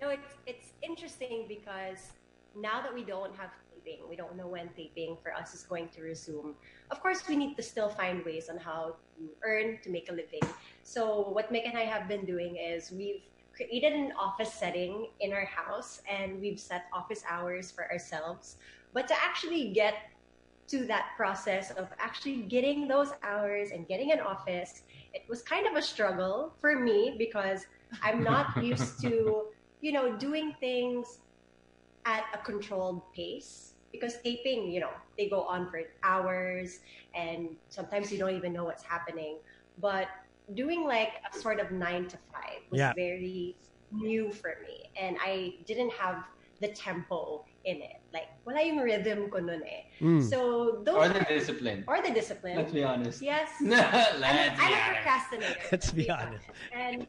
No, 0.00 0.08
it's 0.10 0.28
it's 0.46 0.72
interesting 0.82 1.44
because 1.48 2.12
now 2.56 2.82
that 2.82 2.94
we 2.94 3.04
don't 3.04 3.34
have 3.36 3.50
taping, 3.86 4.08
we 4.08 4.16
don't 4.16 4.36
know 4.36 4.48
when 4.48 4.68
taping 4.76 5.16
for 5.22 5.32
us 5.32 5.54
is 5.54 5.62
going 5.62 5.88
to 5.88 6.02
resume. 6.02 6.54
Of 6.90 7.00
course, 7.00 7.22
we 7.28 7.36
need 7.36 7.56
to 7.56 7.62
still 7.62 7.88
find 7.88 8.24
ways 8.24 8.48
on 8.48 8.58
how 8.58 8.96
to 9.16 9.30
earn 9.42 9.78
to 9.82 9.90
make 9.90 10.10
a 10.10 10.12
living. 10.12 10.42
So 10.82 11.30
what 11.30 11.52
Mick 11.52 11.66
and 11.68 11.78
I 11.78 11.84
have 11.84 12.08
been 12.08 12.24
doing 12.24 12.56
is 12.56 12.90
we've 12.90 13.22
created 13.54 13.92
an 13.92 14.12
office 14.18 14.52
setting 14.52 15.08
in 15.20 15.32
our 15.32 15.46
house 15.46 16.02
and 16.10 16.40
we've 16.40 16.60
set 16.60 16.84
office 16.92 17.22
hours 17.28 17.70
for 17.70 17.90
ourselves. 17.90 18.56
But 18.92 19.08
to 19.08 19.14
actually 19.14 19.72
get 19.72 19.94
to 20.68 20.84
that 20.86 21.12
process 21.16 21.70
of 21.70 21.88
actually 21.98 22.42
getting 22.42 22.88
those 22.88 23.12
hours 23.22 23.70
and 23.70 23.86
getting 23.86 24.12
an 24.12 24.20
office, 24.20 24.82
it 25.14 25.22
was 25.28 25.42
kind 25.42 25.66
of 25.66 25.76
a 25.76 25.82
struggle 25.82 26.52
for 26.60 26.78
me 26.78 27.14
because 27.16 27.66
I'm 28.02 28.22
not 28.22 28.62
used 28.62 29.00
to, 29.02 29.46
you 29.80 29.92
know, 29.92 30.16
doing 30.16 30.54
things 30.60 31.20
at 32.04 32.24
a 32.34 32.38
controlled 32.38 33.02
pace. 33.14 33.75
Because 33.98 34.20
taping, 34.22 34.70
you 34.70 34.80
know, 34.80 34.92
they 35.16 35.28
go 35.28 35.42
on 35.42 35.70
for 35.70 35.80
hours 36.04 36.80
and 37.14 37.56
sometimes 37.68 38.12
you 38.12 38.18
don't 38.18 38.36
even 38.36 38.52
know 38.52 38.64
what's 38.64 38.84
happening. 38.84 39.40
But 39.78 40.08
doing 40.54 40.84
like 40.84 41.18
a 41.24 41.36
sort 41.38 41.58
of 41.60 41.72
nine 41.72 42.06
to 42.08 42.16
five 42.32 42.60
was 42.70 42.78
Yeah. 42.78 42.92
very 42.94 43.56
new 43.90 44.32
for 44.32 44.56
me. 44.62 44.90
And 45.00 45.16
I 45.20 45.58
didn't 45.66 45.92
have 45.94 46.24
the 46.60 46.68
tempo 46.68 47.44
in 47.64 47.82
it. 47.82 48.00
Like, 48.14 48.28
wala 48.46 48.62
yung 48.64 48.80
rhythm 48.80 49.28
ko 49.28 49.38
nun 49.38 49.60
eh. 49.66 49.82
Mm. 50.00 50.22
So 50.24 50.80
those 50.84 50.96
Or 50.96 51.08
the 51.12 51.24
discipline. 51.28 51.84
or 51.86 52.00
the 52.00 52.12
discipline. 52.12 52.56
Let's 52.56 52.72
be 52.72 52.84
honest. 52.84 53.20
Yes. 53.20 53.50
Let's 53.60 54.22
I'm, 54.24 54.56
be 54.56 54.62
I'm 54.62 54.72
a 54.72 54.80
procrastinator. 54.94 55.60
Let's 55.72 55.90
be 55.92 56.08
honest. 56.08 56.46
And 56.72 57.06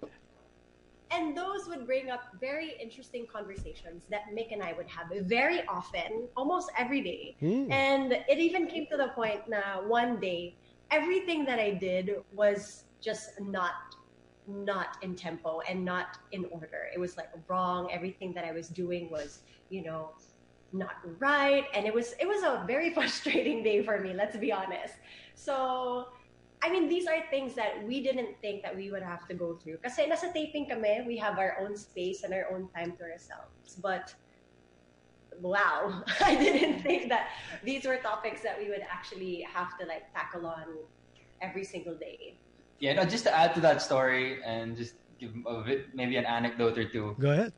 and 1.12 1.36
those 1.38 1.67
would 1.67 1.86
bring 1.86 2.10
up 2.10 2.22
very 2.39 2.76
interesting 2.82 3.26
conversations 3.32 4.04
that 4.10 4.22
Mick 4.34 4.52
and 4.52 4.62
I 4.62 4.74
would 4.74 4.88
have 4.88 5.08
very 5.26 5.65
often, 5.67 6.28
almost 6.36 6.70
every 6.78 7.02
day. 7.02 7.36
Hmm. 7.39 7.72
And 7.72 8.13
it 8.13 8.39
even 8.39 8.67
came 8.67 8.88
to 8.91 8.98
the 8.98 9.10
point 9.10 9.48
now 9.48 9.88
one 9.88 10.20
day, 10.20 10.56
everything 10.91 11.46
that 11.46 11.60
I 11.60 11.72
did 11.72 12.12
was 12.34 12.86
just 13.02 13.39
not 13.39 13.74
not 14.50 14.98
in 15.02 15.13
tempo 15.13 15.60
and 15.70 15.84
not 15.84 16.20
in 16.32 16.46
order. 16.46 16.88
It 16.93 17.00
was 17.00 17.17
like 17.17 17.30
wrong. 17.50 17.91
Everything 17.91 18.34
that 18.34 18.46
I 18.46 18.54
was 18.54 18.70
doing 18.70 19.12
was, 19.12 19.41
you 19.70 19.84
know, 19.84 20.13
not 20.72 20.96
right. 21.20 21.65
And 21.74 21.86
it 21.86 21.93
was 21.93 22.13
it 22.20 22.28
was 22.28 22.43
a 22.43 22.63
very 22.65 22.93
frustrating 22.98 23.63
day 23.63 23.84
for 23.84 24.00
me, 24.00 24.13
let's 24.13 24.38
be 24.38 24.52
honest. 24.52 24.96
So 25.36 26.08
I 26.63 26.72
mean, 26.72 26.89
these 26.89 27.06
are 27.08 27.22
things 27.30 27.54
that 27.56 27.86
we 27.86 28.02
didn't 28.02 28.41
think 28.41 28.63
that 28.63 28.76
we 28.76 28.89
would 28.89 29.04
have 29.04 29.28
to 29.28 29.34
go 29.34 29.56
through. 29.62 29.78
Kasi 29.78 30.10
nasa 30.10 30.34
taping 30.34 30.67
kami, 30.67 31.06
we 31.06 31.17
have 31.17 31.38
our 31.38 31.58
own 31.62 31.78
space 31.78 32.24
and 32.24 32.34
our 32.34 32.50
own 32.50 32.67
time 32.74 32.98
to 32.98 33.04
ourselves. 33.06 33.78
But 33.78 34.13
wow, 35.39 36.04
I 36.26 36.36
didn't 36.36 36.82
think 36.82 37.10
that 37.10 37.30
these 37.63 37.86
were 37.86 37.98
topics 37.98 38.41
that 38.41 38.58
we 38.58 38.70
would 38.70 38.82
actually 38.89 39.46
have 39.46 39.78
to 39.78 39.86
like 39.86 40.10
tackle 40.13 40.48
on 40.48 40.65
every 41.41 41.63
single 41.63 41.93
day. 41.93 42.39
Yeah, 42.80 42.93
no, 42.93 43.06
just 43.06 43.24
to 43.26 43.34
add 43.34 43.54
to 43.56 43.62
that 43.62 43.82
story 43.82 44.41
and 44.43 44.78
just 44.78 44.96
give 45.20 45.34
a 45.46 45.62
bit, 45.62 45.93
maybe 45.93 46.17
an 46.17 46.26
anecdote 46.26 46.78
or 46.78 46.89
two. 46.89 47.15
Go 47.20 47.32
ahead. 47.32 47.54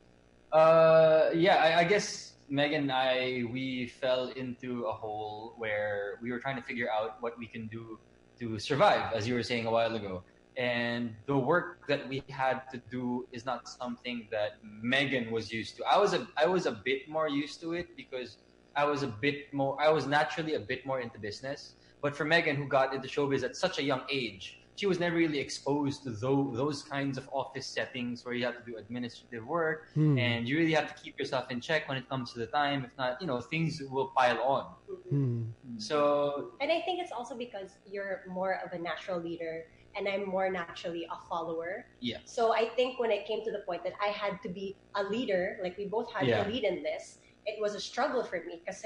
Uh, 0.52 1.30
yeah, 1.32 1.56
I, 1.56 1.80
I 1.80 1.84
guess 1.84 2.36
Megan 2.48 2.82
and 2.82 2.92
I, 2.92 3.44
we 3.52 3.86
fell 4.00 4.28
into 4.28 4.84
a 4.84 4.92
hole 4.92 5.54
where 5.56 6.18
we 6.22 6.32
were 6.32 6.40
trying 6.40 6.56
to 6.56 6.62
figure 6.62 6.88
out 6.90 7.16
what 7.20 7.38
we 7.38 7.46
can 7.46 7.68
do 7.68 7.98
to 8.40 8.58
survive, 8.58 9.12
as 9.12 9.28
you 9.28 9.34
were 9.34 9.42
saying 9.42 9.66
a 9.66 9.70
while 9.70 9.94
ago. 9.94 10.22
And 10.56 11.14
the 11.26 11.36
work 11.36 11.86
that 11.86 12.08
we 12.08 12.22
had 12.28 12.62
to 12.72 12.78
do 12.90 13.26
is 13.32 13.46
not 13.46 13.68
something 13.68 14.26
that 14.30 14.58
Megan 14.62 15.30
was 15.30 15.52
used 15.52 15.76
to. 15.76 15.84
I 15.84 15.96
was 15.96 16.12
a 16.12 16.26
I 16.36 16.46
was 16.46 16.66
a 16.66 16.72
bit 16.72 17.08
more 17.08 17.28
used 17.28 17.60
to 17.60 17.74
it 17.74 17.96
because 17.96 18.38
I 18.74 18.84
was 18.84 19.02
a 19.02 19.06
bit 19.06 19.54
more 19.54 19.80
I 19.80 19.88
was 19.90 20.06
naturally 20.06 20.54
a 20.54 20.60
bit 20.60 20.84
more 20.84 21.00
into 21.00 21.18
business. 21.18 21.74
But 22.02 22.16
for 22.16 22.24
Megan, 22.24 22.56
who 22.56 22.66
got 22.66 22.94
into 22.94 23.08
showbiz 23.08 23.42
at 23.44 23.56
such 23.56 23.78
a 23.78 23.82
young 23.82 24.02
age, 24.10 24.59
she 24.80 24.86
was 24.86 24.98
never 24.98 25.16
really 25.16 25.38
exposed 25.38 26.02
to 26.04 26.10
those, 26.10 26.56
those 26.56 26.82
kinds 26.82 27.18
of 27.18 27.28
office 27.34 27.66
settings 27.66 28.24
where 28.24 28.32
you 28.32 28.46
have 28.46 28.56
to 28.56 28.64
do 28.64 28.78
administrative 28.78 29.44
work 29.46 29.78
Hmm. 29.92 30.16
and 30.18 30.48
you 30.48 30.56
really 30.56 30.72
have 30.72 30.88
to 30.88 30.96
keep 31.02 31.14
yourself 31.20 31.44
in 31.50 31.60
check 31.60 31.86
when 31.86 31.98
it 31.98 32.08
comes 32.08 32.32
to 32.32 32.38
the 32.38 32.46
time. 32.46 32.78
If 32.88 32.92
not, 32.96 33.20
you 33.20 33.26
know, 33.26 33.38
things 33.52 33.78
will 33.94 34.10
pile 34.16 34.40
on. 34.40 34.64
Hmm. 35.10 35.42
So 35.76 36.52
And 36.62 36.72
I 36.72 36.80
think 36.86 36.96
it's 37.02 37.12
also 37.12 37.36
because 37.36 37.70
you're 37.84 38.22
more 38.38 38.54
of 38.64 38.72
a 38.72 38.78
natural 38.78 39.20
leader 39.20 39.54
and 39.96 40.08
I'm 40.08 40.24
more 40.36 40.48
naturally 40.50 41.04
a 41.04 41.18
follower. 41.28 41.84
yeah, 42.00 42.18
So 42.24 42.42
I 42.54 42.64
think 42.76 42.98
when 43.02 43.10
it 43.10 43.26
came 43.26 43.40
to 43.44 43.52
the 43.52 43.62
point 43.68 43.82
that 43.84 43.92
I 44.00 44.08
had 44.22 44.34
to 44.44 44.48
be 44.48 44.66
a 44.96 45.02
leader, 45.14 45.58
like 45.62 45.76
we 45.76 45.88
both 45.96 46.08
had 46.16 46.24
Yeah. 46.26 46.42
to 46.44 46.48
lead 46.50 46.64
in 46.64 46.82
this, 46.82 47.04
it 47.44 47.56
was 47.60 47.74
a 47.74 47.82
struggle 47.90 48.22
for 48.24 48.36
me 48.48 48.62
because 48.64 48.80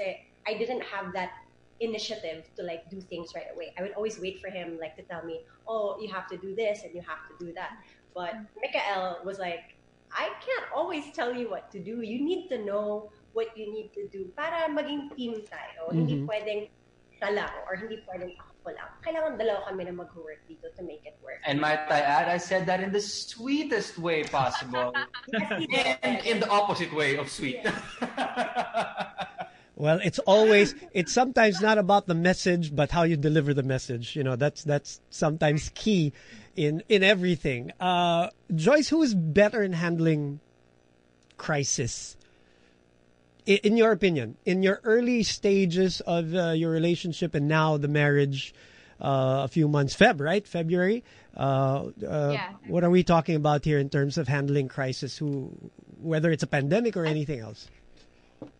I 0.49 0.53
didn't 0.61 0.83
have 0.93 1.07
that 1.13 1.31
initiative 1.79 2.47
to 2.55 2.63
like 2.63 2.87
do 2.89 3.01
things 3.01 3.35
right 3.35 3.51
away. 3.53 3.73
I 3.77 3.83
would 3.83 3.93
always 3.93 4.19
wait 4.19 4.39
for 4.39 4.49
him 4.49 4.79
like 4.79 4.95
to 4.95 5.03
tell 5.03 5.23
me, 5.27 5.43
"Oh, 5.67 5.99
you 5.99 6.07
have 6.13 6.27
to 6.31 6.37
do 6.37 6.55
this 6.55 6.83
and 6.83 6.95
you 6.95 7.03
have 7.03 7.19
to 7.27 7.33
do 7.39 7.51
that." 7.53 7.71
But 8.15 8.35
Mikael 8.61 9.19
was 9.27 9.39
like, 9.39 9.59
"I 10.15 10.31
can't 10.39 10.67
always 10.71 11.11
tell 11.11 11.35
you 11.35 11.51
what 11.51 11.67
to 11.75 11.79
do. 11.83 11.99
You 11.99 12.23
need 12.23 12.47
to 12.55 12.63
know 12.63 13.11
what 13.35 13.51
you 13.59 13.67
need 13.67 13.91
to 13.99 14.07
do 14.07 14.31
para 14.39 14.71
maging 14.71 15.11
team 15.19 15.43
tayo. 15.43 15.91
Hindi 15.91 16.23
Mhm. 16.23 16.27
pwedeng 16.31 16.61
ka 17.19 17.27
lang 17.31 17.51
or 17.67 17.75
hindi 17.75 17.99
pwedeng 18.07 18.31
ako 18.39 18.71
lang. 18.71 18.89
Kailangan 19.03 19.35
dalawa 19.35 19.67
kami 19.67 19.81
na 19.87 19.93
mag-work 19.95 20.47
dito 20.47 20.71
to 20.75 20.81
make 20.87 21.03
it 21.03 21.19
work. 21.19 21.39
and 21.43 21.59
might 21.61 21.83
I 21.91 21.99
add, 22.01 22.25
I 22.31 22.39
said 22.41 22.65
that 22.65 22.81
in 22.81 22.89
the 22.89 23.03
sweetest 23.03 23.99
way 23.99 24.23
possible, 24.25 24.95
Yes, 25.69 25.99
and 26.01 26.23
in 26.25 26.39
the 26.39 26.49
opposite 26.49 26.89
way 26.95 27.19
of 27.19 27.27
sweet. 27.29 27.61
Well, 29.75 29.99
it's 30.03 30.19
always 30.19 30.73
it's 30.93 31.11
sometimes 31.11 31.59
not 31.61 31.77
about 31.77 32.07
the 32.07 32.15
message, 32.15 32.73
but 32.73 32.91
how 32.91 33.03
you 33.03 33.17
deliver 33.17 33.53
the 33.53 33.63
message. 33.63 34.15
You 34.15 34.23
know, 34.23 34.35
that's 34.37 34.63
that's 34.63 35.01
sometimes 35.09 35.69
key 35.75 36.13
in 36.55 36.81
in 36.87 37.03
everything. 37.03 37.71
Uh, 37.79 38.29
Joyce, 38.53 38.87
who 38.87 39.01
is 39.03 39.13
better 39.13 39.61
in 39.61 39.73
handling 39.73 40.39
crisis? 41.37 42.15
In 43.45 43.77
your 43.77 43.91
opinion, 43.91 44.37
in 44.45 44.63
your 44.63 44.79
early 44.83 45.21
stages 45.21 46.01
of 46.01 46.33
uh, 46.33 46.51
your 46.51 46.71
relationship 46.71 47.35
and 47.35 47.47
now 47.47 47.77
the 47.77 47.87
marriage, 47.87 48.55
uh, 48.99 49.41
a 49.43 49.47
few 49.47 49.67
months, 49.67 49.95
Feb, 49.95 50.19
right? 50.19 50.47
February. 50.47 51.03
Uh, 51.37 51.91
uh, 52.07 52.31
Yeah. 52.33 52.53
What 52.67 52.83
are 52.83 52.89
we 52.89 53.03
talking 53.03 53.35
about 53.35 53.63
here 53.63 53.77
in 53.77 53.89
terms 53.89 54.17
of 54.17 54.27
handling 54.27 54.67
crisis? 54.67 55.15
Who, 55.19 55.51
whether 56.01 56.31
it's 56.31 56.41
a 56.41 56.47
pandemic 56.47 56.97
or 56.97 57.05
anything 57.05 57.39
else? 57.39 57.67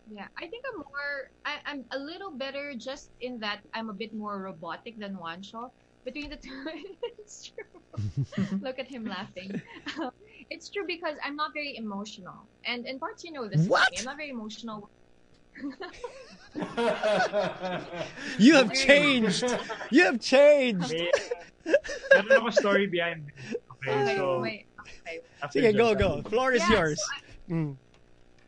Yeah, 0.06 0.28
I 0.38 0.46
think 0.46 0.62
I'm 0.72 0.78
more. 0.78 1.12
I, 1.44 1.54
I'm 1.66 1.84
a 1.92 1.98
little 1.98 2.36
better 2.36 2.74
just 2.78 3.10
in 3.20 3.38
that 3.40 3.60
I'm 3.74 3.90
a 3.90 3.94
bit 3.94 4.14
more 4.14 4.40
robotic 4.40 4.98
than 4.98 5.16
Juancho. 5.16 5.70
Between 6.04 6.30
the 6.30 6.36
two, 6.36 6.64
it's 7.18 7.50
true. 7.50 8.56
Look 8.62 8.78
at 8.78 8.86
him 8.86 9.04
laughing. 9.04 9.60
it's 10.50 10.70
true 10.70 10.84
because 10.86 11.16
I'm 11.24 11.34
not 11.34 11.50
very 11.54 11.76
emotional, 11.76 12.48
and 12.64 12.86
in 12.86 12.98
parts 12.98 13.24
you 13.24 13.32
know 13.32 13.48
this. 13.48 13.66
What? 13.66 13.88
I'm 13.98 14.04
not 14.04 14.16
very 14.16 14.30
emotional. 14.30 14.90
You 18.38 18.54
have 18.54 18.72
changed. 18.72 19.44
You 19.90 20.04
have 20.04 20.20
changed. 20.20 20.92
May, 20.92 21.10
meron 22.14 22.32
ako 22.32 22.50
story 22.50 22.86
behind 22.86 23.28
it. 23.28 23.58
Okay, 23.76 24.02
Okay, 24.02 24.16
so 24.16 24.40
wait, 24.40 24.66
okay. 24.80 25.20
Sige, 25.52 25.76
go, 25.76 25.94
go. 25.94 26.22
Floor 26.28 26.52
is 26.52 26.62
Yeah, 26.62 26.76
yours. 26.76 27.00
so 27.00 27.54
Mm. 27.54 27.78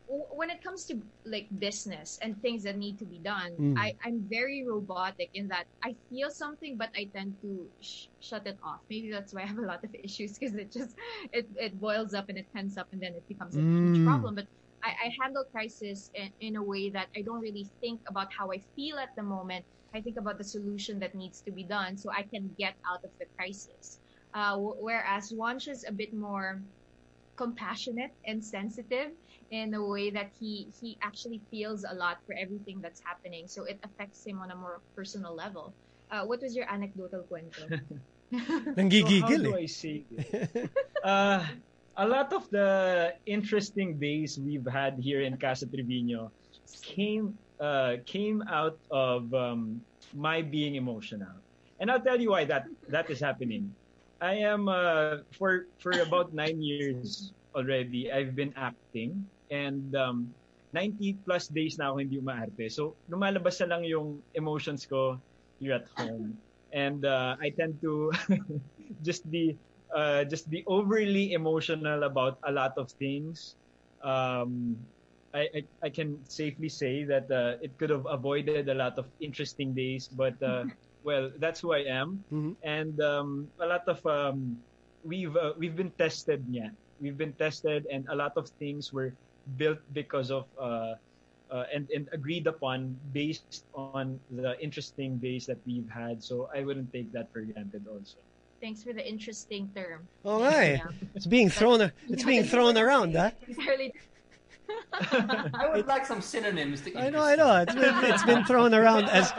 When 0.08 0.50
it 0.50 0.62
comes 0.62 0.86
to 0.86 1.02
like 1.26 1.48
business 1.58 2.18
and 2.22 2.40
things 2.40 2.62
that 2.64 2.76
need 2.76 2.98
to 2.98 3.06
be 3.06 3.20
done, 3.20 3.52
Mm. 3.60 3.76
I, 3.76 3.94
I'm 4.02 4.26
very 4.28 4.64
robotic 4.66 5.30
in 5.34 5.48
that 5.48 5.66
I 5.84 5.94
feel 6.08 6.30
something, 6.30 6.76
but 6.78 6.90
I 6.96 7.10
tend 7.14 7.40
to 7.42 7.70
sh- 7.80 8.08
shut 8.18 8.46
it 8.46 8.58
off. 8.62 8.80
Maybe 8.88 9.10
that's 9.10 9.34
why 9.34 9.42
I 9.42 9.46
have 9.46 9.58
a 9.58 9.66
lot 9.66 9.84
of 9.84 9.94
issues 10.04 10.38
because 10.38 10.56
it 10.56 10.72
just 10.72 10.94
it, 11.32 11.46
it 11.56 11.78
boils 11.78 12.14
up 12.14 12.26
and 12.28 12.38
it 12.38 12.46
tensed 12.54 12.78
up 12.78 12.88
and 12.92 13.02
then 13.02 13.14
it 13.14 13.24
becomes 13.28 13.56
a 13.58 13.62
huge 13.78 14.00
Mm. 14.00 14.04
problem. 14.04 14.34
But 14.34 14.46
I, 14.82 14.90
I 15.06 15.12
handle 15.20 15.44
crisis 15.50 16.10
in, 16.14 16.32
in 16.40 16.56
a 16.56 16.62
way 16.62 16.90
that 16.90 17.08
I 17.16 17.22
don't 17.22 17.40
really 17.40 17.70
think 17.80 18.00
about 18.08 18.32
how 18.32 18.50
I 18.52 18.58
feel 18.74 18.98
at 18.98 19.10
the 19.16 19.22
moment. 19.22 19.66
I 19.94 20.00
think 20.02 20.16
about 20.18 20.38
the 20.38 20.44
solution 20.44 21.00
that 21.00 21.14
needs 21.14 21.42
to 21.42 21.52
be 21.52 21.66
done 21.66 21.96
so 21.96 22.10
I 22.12 22.22
can 22.22 22.54
get 22.58 22.76
out 22.88 23.00
of 23.04 23.10
the 23.18 23.26
crisis. 23.38 24.00
Uh, 24.34 24.52
w- 24.52 24.76
whereas 24.78 25.32
Wanch 25.32 25.68
is 25.68 25.84
a 25.88 25.92
bit 25.92 26.10
more 26.14 26.62
compassionate 27.36 28.12
and 28.26 28.44
sensitive 28.44 29.12
in 29.50 29.74
a 29.74 29.84
way 29.84 30.10
that 30.10 30.32
he 30.38 30.72
he 30.80 30.98
actually 31.02 31.42
feels 31.50 31.84
a 31.84 31.94
lot 31.94 32.18
for 32.26 32.34
everything 32.34 32.80
that's 32.82 33.00
happening 33.04 33.46
so 33.48 33.64
it 33.64 33.78
affects 33.84 34.24
him 34.26 34.38
on 34.40 34.50
a 34.50 34.56
more 34.56 34.82
personal 34.96 35.34
level 35.34 35.76
uh, 36.10 36.24
what 36.24 36.40
was 36.42 36.54
your 36.56 36.68
anecdotal 36.70 37.24
kwento 37.30 37.72
So 38.90 39.10
how 39.10 39.36
do 39.36 39.54
eh. 39.54 39.56
I 39.56 39.66
say 39.66 40.04
this? 40.10 40.28
uh, 41.02 41.46
a 41.96 42.06
lot 42.06 42.32
of 42.32 42.48
the 42.50 43.12
interesting 43.26 43.98
days 43.98 44.38
we've 44.42 44.66
had 44.66 44.96
here 44.98 45.22
in 45.22 45.38
Casa 45.38 45.66
Triviño 45.66 46.30
came 46.82 47.38
uh, 47.60 47.96
came 48.06 48.42
out 48.48 48.78
of 48.90 49.32
um, 49.34 49.82
my 50.12 50.42
being 50.42 50.74
emotional, 50.76 51.42
and 51.80 51.90
I'll 51.90 52.02
tell 52.02 52.20
you 52.20 52.30
why 52.30 52.44
that 52.46 52.66
that 52.88 53.10
is 53.10 53.20
happening. 53.20 53.76
I 54.20 54.42
am 54.46 54.68
uh, 54.68 55.24
for 55.36 55.66
for 55.78 56.00
about 56.00 56.32
nine 56.34 56.60
years 56.62 57.32
already. 57.54 58.10
I've 58.10 58.34
been 58.34 58.52
acting, 58.56 59.30
and 59.50 59.94
um, 59.96 60.34
90 60.72 61.18
plus 61.24 61.48
days 61.48 61.76
na 61.78 61.88
ako 61.90 61.96
hindi 62.04 62.18
umaarte. 62.20 62.68
So 62.70 62.98
lumalabas 63.08 63.60
na 63.64 63.76
lang 63.76 63.82
yung 63.88 64.22
emotions 64.34 64.84
ko 64.86 65.18
here 65.58 65.74
at 65.74 65.88
home 65.96 66.38
and 66.72 67.04
uh, 67.04 67.36
I 67.40 67.50
tend 67.56 67.80
to 67.82 68.12
just 69.02 69.24
be 69.30 69.56
uh, 69.94 70.24
just 70.24 70.48
be 70.50 70.64
overly 70.68 71.32
emotional 71.32 72.04
about 72.04 72.38
a 72.44 72.52
lot 72.52 72.72
of 72.76 72.90
things. 73.00 73.56
Um, 74.04 74.76
I, 75.34 75.48
I 75.52 75.60
I 75.84 75.90
can 75.90 76.24
safely 76.24 76.68
say 76.68 77.04
that 77.04 77.28
uh, 77.30 77.56
it 77.60 77.76
could 77.78 77.90
have 77.90 78.06
avoided 78.08 78.68
a 78.68 78.74
lot 78.74 78.98
of 78.98 79.10
interesting 79.20 79.74
days, 79.74 80.08
but 80.08 80.40
uh, 80.42 80.64
well, 81.02 81.30
that's 81.38 81.60
who 81.60 81.72
I 81.72 81.84
am, 81.88 82.24
Mhm. 82.32 82.56
and 82.62 82.94
um, 83.00 83.52
a 83.60 83.66
lot 83.66 83.84
of 83.88 84.00
um, 84.06 84.64
we've 85.02 85.34
uh, 85.36 85.52
we've 85.58 85.76
been 85.76 85.92
tested, 85.96 86.44
yeah, 86.48 86.70
we've 87.00 87.16
been 87.18 87.34
tested, 87.36 87.86
and 87.92 88.06
a 88.08 88.16
lot 88.16 88.32
of 88.36 88.48
things 88.58 88.92
were 88.92 89.16
built 89.56 89.78
because 89.92 90.30
of. 90.30 90.46
Uh, 90.58 90.94
uh, 91.50 91.64
and, 91.72 91.88
and 91.94 92.08
agreed 92.12 92.46
upon 92.46 92.94
based 93.12 93.64
on 93.74 94.20
the 94.30 94.60
interesting 94.60 95.16
days 95.16 95.46
that 95.46 95.56
we've 95.66 95.88
had. 95.88 96.22
So 96.22 96.50
I 96.54 96.62
wouldn't 96.62 96.92
take 96.92 97.10
that 97.12 97.32
for 97.32 97.40
granted 97.40 97.86
also. 97.90 98.18
thanks 98.60 98.82
for 98.82 98.92
the 98.92 99.06
interesting 99.06 99.70
term 99.74 100.06
All 100.24 100.42
right. 100.42 100.76
Yeah. 100.76 100.88
It's 101.14 101.26
being 101.26 101.48
thrown. 101.48 101.90
It's 102.08 102.24
being 102.24 102.44
thrown 102.44 102.76
around, 102.76 103.14
huh? 103.14 103.30
Entirely- 103.48 103.94
I 104.92 105.70
would 105.72 105.86
like 105.86 106.04
some 106.04 106.20
synonyms. 106.20 106.82
To 106.82 106.98
I 106.98 107.08
know, 107.08 107.22
I 107.22 107.36
know. 107.36 107.56
It's 107.56 107.74
been, 107.74 108.04
it's 108.04 108.24
been 108.24 108.44
thrown 108.44 108.74
around 108.74 109.04
as 109.04 109.32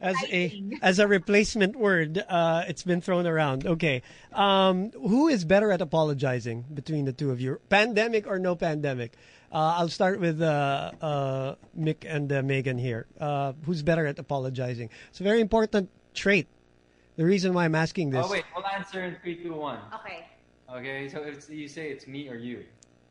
as 0.00 0.14
a 0.30 0.62
as 0.82 0.98
a 0.98 1.08
replacement 1.08 1.74
word. 1.74 2.22
Uh, 2.28 2.64
it's 2.68 2.84
been 2.84 3.00
thrown 3.00 3.26
around. 3.26 3.66
Okay, 3.66 4.02
um, 4.32 4.92
who 4.92 5.26
is 5.28 5.44
better 5.44 5.72
at 5.72 5.80
apologizing 5.80 6.66
between 6.72 7.04
the 7.04 7.12
two 7.12 7.30
of 7.30 7.40
you? 7.40 7.60
Pandemic 7.68 8.26
or 8.26 8.38
no 8.38 8.54
pandemic? 8.54 9.14
Uh, 9.56 9.80
I'll 9.80 9.88
start 9.88 10.20
with 10.20 10.42
uh, 10.42 10.92
uh, 11.00 11.54
Mick 11.72 12.04
and 12.04 12.30
uh, 12.30 12.42
Megan 12.42 12.76
here. 12.76 13.06
Uh, 13.18 13.54
who's 13.64 13.82
better 13.82 14.04
at 14.04 14.18
apologizing? 14.18 14.90
It's 15.08 15.20
a 15.20 15.22
very 15.22 15.40
important 15.40 15.88
trait. 16.12 16.46
The 17.16 17.24
reason 17.24 17.54
why 17.54 17.64
I'm 17.64 17.74
asking 17.74 18.10
this. 18.10 18.26
Oh 18.28 18.30
wait, 18.30 18.44
we'll 18.54 18.66
answer 18.66 19.02
in 19.02 19.16
three, 19.22 19.36
two, 19.42 19.54
one. 19.54 19.78
Okay. 19.94 20.26
Okay, 20.68 21.08
so 21.08 21.22
if 21.24 21.48
you 21.48 21.68
say 21.68 21.88
it's 21.88 22.06
me 22.06 22.28
or 22.28 22.36
you. 22.36 22.66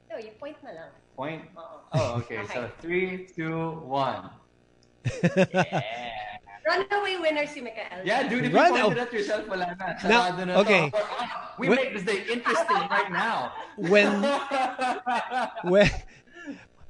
No, 0.07 0.17
you 0.17 0.29
point 0.37 0.61
na 0.61 0.69
lang. 0.69 0.91
Point. 1.17 1.41
Oo. 1.57 1.81
Oh, 1.97 2.21
okay. 2.21 2.45
So 2.53 2.69
three, 2.77 3.25
two, 3.25 3.81
one. 3.81 4.29
Yeah. 5.25 6.11
Runaway 6.65 7.17
winner 7.21 7.45
si 7.45 7.61
Mikael. 7.61 8.01
Yeah, 8.05 8.27
dude, 8.27 8.45
if 8.45 8.51
you 8.51 8.57
Run 8.57 8.71
pointed 8.71 8.97
out. 8.97 9.07
at 9.07 9.13
yourself, 9.13 9.47
wala 9.47 9.65
na. 9.65 9.73
Now, 9.77 10.29
Sarado 10.29 10.45
na 10.45 10.61
okay. 10.61 10.89
to. 10.89 10.97
We 11.57 11.69
When- 11.69 11.77
make 11.77 11.93
this 11.93 12.03
day 12.03 12.25
interesting 12.25 12.85
right 12.89 13.11
now. 13.11 13.53
when 13.77 14.09
when 15.71 15.89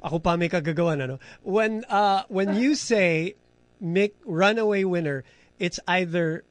ako 0.06 0.22
pa 0.22 0.38
may 0.38 0.48
kagagawan 0.48 1.02
ano 1.02 1.18
when 1.42 1.82
uh 1.90 2.22
when 2.30 2.54
you 2.54 2.78
say 2.78 3.34
Mick 3.82 4.14
runaway 4.24 4.86
winner 4.86 5.26
it's 5.58 5.82
either 5.90 6.46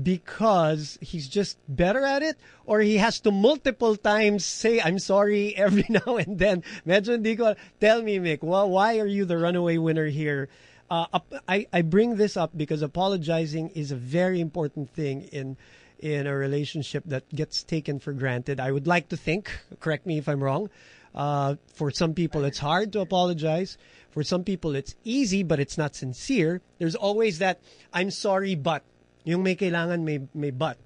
because 0.00 0.98
he's 1.00 1.28
just 1.28 1.58
better 1.68 2.04
at 2.04 2.22
it 2.22 2.36
or 2.66 2.80
he 2.80 2.98
has 2.98 3.20
to 3.20 3.30
multiple 3.30 3.96
times 3.96 4.44
say 4.44 4.80
I'm 4.80 4.98
sorry 4.98 5.56
every 5.56 5.86
now 5.88 6.16
and 6.16 6.38
then. 6.38 6.62
Medyo 6.86 7.18
hindi 7.18 7.36
ko, 7.36 7.54
tell 7.80 8.02
me 8.02 8.18
Mick, 8.18 8.42
well, 8.42 8.70
why 8.70 8.98
are 8.98 9.06
you 9.06 9.24
the 9.24 9.38
runaway 9.38 9.78
winner 9.78 10.06
here? 10.06 10.48
Uh, 10.90 11.18
I, 11.48 11.66
I 11.72 11.82
bring 11.82 12.16
this 12.16 12.36
up 12.36 12.56
because 12.56 12.80
apologizing 12.80 13.70
is 13.70 13.92
a 13.92 13.96
very 13.96 14.40
important 14.40 14.90
thing 14.94 15.22
in 15.32 15.56
in 15.98 16.28
a 16.28 16.34
relationship 16.34 17.02
that 17.06 17.28
gets 17.34 17.64
taken 17.64 17.98
for 17.98 18.12
granted. 18.12 18.60
I 18.60 18.70
would 18.70 18.86
like 18.86 19.08
to 19.08 19.16
think, 19.16 19.50
correct 19.80 20.06
me 20.06 20.16
if 20.16 20.28
I'm 20.28 20.42
wrong, 20.42 20.70
uh, 21.18 21.56
for 21.74 21.90
some 21.90 22.14
people 22.14 22.44
it's 22.44 22.58
hard 22.58 22.94
to 22.94 23.00
apologize. 23.00 23.76
For 24.10 24.22
some 24.22 24.44
people 24.44 24.74
it's 24.74 24.94
easy, 25.04 25.42
but 25.42 25.58
it's 25.60 25.76
not 25.76 25.94
sincere. 25.94 26.62
There's 26.78 26.94
always 26.94 27.38
that, 27.40 27.60
I'm 27.92 28.10
sorry, 28.10 28.54
but. 28.54 28.82
Yung 29.24 29.42
may 29.42 29.56
kailangan, 29.56 30.00
may, 30.00 30.20
may 30.32 30.50
but. 30.50 30.78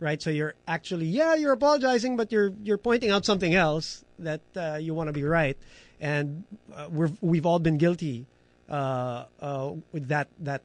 Right? 0.00 0.22
So 0.22 0.30
you're 0.30 0.54
actually, 0.66 1.06
yeah, 1.06 1.34
you're 1.34 1.52
apologizing, 1.52 2.16
but 2.16 2.32
you're, 2.32 2.52
you're 2.62 2.78
pointing 2.78 3.10
out 3.10 3.26
something 3.26 3.54
else 3.54 4.04
that 4.18 4.40
uh, 4.56 4.78
you 4.80 4.94
want 4.94 5.08
to 5.08 5.12
be 5.12 5.24
right. 5.24 5.58
And 6.00 6.44
uh, 6.74 6.88
we're, 6.90 7.10
we've 7.20 7.44
all 7.44 7.58
been 7.58 7.76
guilty 7.76 8.26
uh, 8.70 9.26
uh, 9.40 9.72
with 9.92 10.08
that, 10.08 10.28
that 10.40 10.62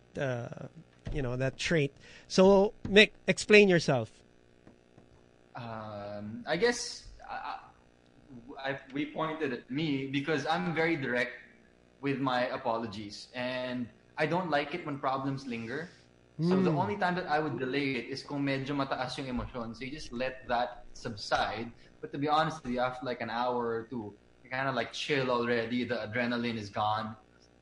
you 1.12 1.22
know, 1.22 1.36
that 1.36 1.58
trait. 1.58 1.94
So, 2.28 2.74
Mick, 2.88 3.12
explain 3.28 3.70
yourself. 3.70 4.12
Um, 5.56 6.44
I 6.48 6.58
guess 6.58 7.04
I, 8.64 8.72
I, 8.72 8.80
we 8.94 9.06
pointed 9.06 9.54
at 9.54 9.70
me 9.72 10.08
because 10.08 10.46
I'm 10.48 10.74
very 10.74 10.96
direct 10.96 11.32
with 12.02 12.20
my 12.20 12.48
apologies, 12.48 13.28
and 13.34 13.88
I 14.18 14.26
don't 14.26 14.50
like 14.50 14.74
it 14.74 14.86
when 14.86 15.00
problems 15.00 15.46
linger. 15.46 15.90
So 16.40 16.62
the 16.62 16.70
hmm. 16.70 16.78
only 16.78 16.98
time 16.98 17.16
that 17.16 17.26
I 17.26 17.40
would 17.40 17.58
delay 17.58 17.98
it 17.98 18.10
is 18.14 18.22
kung 18.22 18.46
medyo 18.46 18.78
mataas 18.78 19.18
yung 19.18 19.26
emosyon. 19.26 19.76
So 19.76 19.84
you 19.84 19.90
just 19.90 20.14
let 20.14 20.48
that 20.48 20.86
subside. 20.94 21.72
But 22.00 22.12
to 22.12 22.20
be 22.20 22.30
honest 22.30 22.62
with 22.62 22.74
you, 22.74 22.80
after 22.80 23.04
like 23.08 23.22
an 23.22 23.32
hour 23.32 23.66
or 23.66 23.88
two, 23.90 24.14
you 24.44 24.50
kind 24.52 24.70
of 24.70 24.76
like 24.76 24.94
chill 24.94 25.32
already. 25.32 25.84
The 25.84 25.96
adrenaline 25.96 26.56
is 26.56 26.70
gone. 26.70 27.16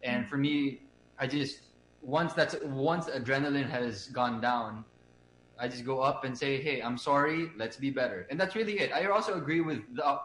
And 0.03 0.27
for 0.27 0.35
me, 0.35 0.81
I 1.17 1.25
just 1.25 1.71
once 2.01 2.33
that's 2.33 2.55
once 2.63 3.05
adrenaline 3.05 3.69
has 3.69 4.07
gone 4.07 4.41
down, 4.41 4.83
I 5.57 5.69
just 5.69 5.85
go 5.85 6.01
up 6.01 6.25
and 6.25 6.37
say, 6.37 6.61
"Hey, 6.61 6.81
I'm 6.81 6.97
sorry. 6.97 7.51
Let's 7.55 7.77
be 7.77 7.89
better." 7.89 8.27
And 8.29 8.35
that's 8.35 8.55
really 8.55 8.79
it. 8.79 8.91
I 8.91 9.07
also 9.07 9.39
agree 9.39 9.61
with 9.61 9.87
the 9.95 10.19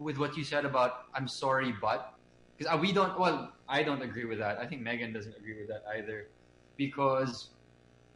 with 0.00 0.16
what 0.18 0.36
you 0.36 0.42
said 0.42 0.64
about 0.64 1.04
"I'm 1.14 1.28
sorry, 1.28 1.72
but" 1.80 2.14
because 2.58 2.80
we 2.80 2.90
don't. 2.92 3.18
Well, 3.18 3.52
I 3.68 3.82
don't 3.84 4.02
agree 4.02 4.24
with 4.24 4.38
that. 4.38 4.58
I 4.58 4.66
think 4.66 4.80
Megan 4.82 5.12
doesn't 5.12 5.36
agree 5.36 5.56
with 5.60 5.68
that 5.68 5.84
either, 5.96 6.28
because 6.76 7.50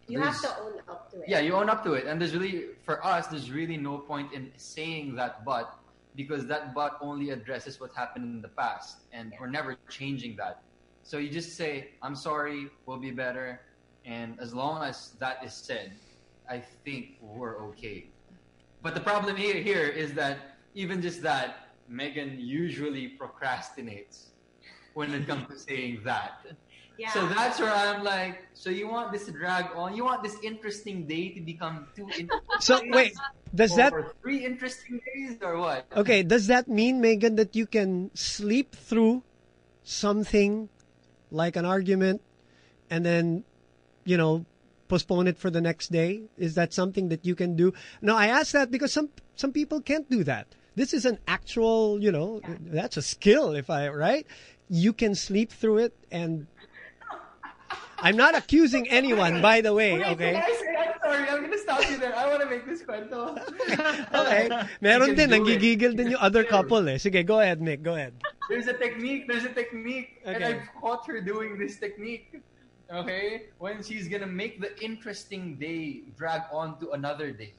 You 0.09 0.21
have 0.21 0.41
to 0.43 0.51
own 0.61 0.81
up 0.89 1.11
to 1.13 1.21
it. 1.23 1.29
yeah, 1.29 1.41
you 1.41 1.53
own 1.55 1.71
up 1.71 1.83
to 1.85 1.93
it, 1.95 2.05
and 2.07 2.21
there's 2.21 2.35
really 2.35 2.75
for 2.85 2.97
us, 3.05 3.27
there's 3.29 3.51
really 3.51 3.77
no 3.77 3.99
point 3.99 4.33
in 4.33 4.53
saying 4.57 5.15
that 5.17 5.45
but 5.45 5.79
because 6.17 6.47
that 6.47 6.75
but 6.75 6.93
only 7.01 7.31
addresses 7.31 7.81
what 7.81 7.91
happened 7.95 8.25
in 8.25 8.41
the 8.43 8.53
past, 8.63 8.99
and 9.13 9.33
we're 9.41 9.49
never 9.59 9.77
changing 9.89 10.37
that. 10.37 10.63
So 11.05 11.19
you 11.19 11.29
just 11.31 11.57
say, 11.57 11.73
"I'm 12.03 12.17
sorry, 12.17 12.69
we'll 12.87 12.99
be 13.11 13.13
better," 13.13 13.61
and 14.05 14.39
as 14.41 14.53
long 14.55 14.83
as 14.85 15.13
that 15.23 15.43
is 15.45 15.53
said, 15.55 15.93
I 16.49 16.59
think 16.85 17.17
we're 17.21 17.57
okay. 17.69 18.07
But 18.83 18.95
the 18.95 19.01
problem 19.01 19.37
here 19.37 19.57
here 19.57 19.89
is 19.89 20.13
that 20.15 20.37
even 20.75 21.01
just 21.01 21.23
that, 21.23 21.64
Megan 21.89 22.39
usually 22.39 23.17
procrastinates 23.19 24.27
when 24.95 25.13
it 25.13 25.27
comes 25.27 25.49
to 25.49 25.59
saying 25.59 26.01
that. 26.05 26.47
Yeah. 26.97 27.11
So 27.11 27.27
that's 27.27 27.59
where 27.59 27.73
I'm 27.73 28.05
like, 28.05 28.47
so 28.55 28.71
you 28.71 28.87
want 28.87 29.11
this 29.11 29.27
to 29.27 29.33
drag 29.33 29.67
on? 29.75 29.97
You 29.97 30.05
want 30.05 30.23
this 30.23 30.37
interesting 30.45 31.07
day 31.07 31.31
to 31.31 31.41
become 31.41 31.89
two 31.97 32.03
interesting 32.03 32.31
So, 32.61 32.81
days? 32.81 32.91
wait, 32.93 33.15
does 33.53 33.73
or 33.73 33.77
that 33.77 33.93
three 34.23 34.45
interesting 34.45 35.01
days 35.15 35.39
or 35.43 35.59
what? 35.59 35.87
Okay, 35.97 36.23
does 36.23 36.47
that 36.47 36.69
mean, 36.69 37.01
Megan, 37.01 37.35
that 37.35 37.57
you 37.57 37.67
can 37.67 38.11
sleep 38.15 38.77
through 38.77 39.25
something 39.83 40.69
like 41.33 41.57
an 41.57 41.65
argument 41.65 42.23
and 42.91 43.05
then, 43.05 43.43
you 44.05 44.17
know, 44.17 44.47
postpone 44.87 45.27
it 45.27 45.37
for 45.37 45.51
the 45.51 45.61
next 45.61 45.91
day? 45.91 46.23
Is 46.39 46.55
that 46.55 46.73
something 46.73 47.09
that 47.09 47.27
you 47.27 47.35
can 47.35 47.57
do? 47.57 47.75
No, 48.01 48.17
I 48.17 48.29
ask 48.29 48.53
that 48.53 48.71
because 48.71 48.93
some 48.93 49.11
some 49.35 49.53
people 49.53 49.81
can't 49.81 50.09
do 50.09 50.23
that. 50.25 50.47
This 50.75 50.93
is 50.93 51.05
an 51.05 51.19
actual, 51.29 52.03
you 52.03 52.11
know, 52.11 52.41
that's 52.67 52.97
a 52.97 53.03
skill 53.03 53.55
if 53.55 53.71
I 53.71 53.89
right? 53.89 54.27
You 54.69 54.93
can 54.93 55.15
sleep 55.15 55.53
through 55.53 55.79
it 55.79 55.95
and 56.11 56.47
I'm 57.99 58.17
not 58.17 58.35
accusing 58.35 58.89
anyone, 58.89 59.41
by 59.41 59.61
the 59.61 59.73
way, 59.73 59.95
Wait, 59.95 60.07
okay? 60.19 60.35
I 60.35 60.51
say, 60.59 60.75
I'm 60.77 60.95
sorry, 61.01 61.29
I'm 61.29 61.43
gonna 61.43 61.59
stop 61.59 61.81
you 61.89 61.97
there. 61.99 62.15
I 62.17 62.27
want 62.27 62.43
to 62.43 62.51
make 62.51 62.67
this 62.67 62.83
kwento. 62.83 63.39
Okay. 64.15 64.51
Meron 64.81 65.11
You 65.11 65.15
din, 65.15 65.31
nanggigigil 65.31 65.97
din 65.97 66.11
yung 66.11 66.21
other 66.21 66.43
couple 66.43 66.83
eh. 66.89 66.99
Sige, 66.99 67.25
go 67.27 67.39
ahead, 67.41 67.61
Nick, 67.61 67.83
go 67.83 67.95
ahead. 67.95 68.15
There's 68.49 68.67
a 68.67 68.75
technique. 68.75 69.27
There's 69.29 69.45
a 69.45 69.55
technique, 69.55 70.21
and 70.25 70.37
Okay. 70.37 70.59
I've 70.59 70.69
caught 70.81 71.07
her 71.07 71.21
doing 71.21 71.59
this 71.59 71.79
technique. 71.79 72.43
Okay, 72.93 73.49
when 73.59 73.83
she's 73.83 74.09
gonna 74.09 74.29
make 74.29 74.61
the 74.61 74.77
interesting 74.83 75.57
day 75.57 76.05
drag 76.19 76.43
on 76.53 76.79
to 76.81 76.93
another 76.93 77.33
day, 77.33 77.55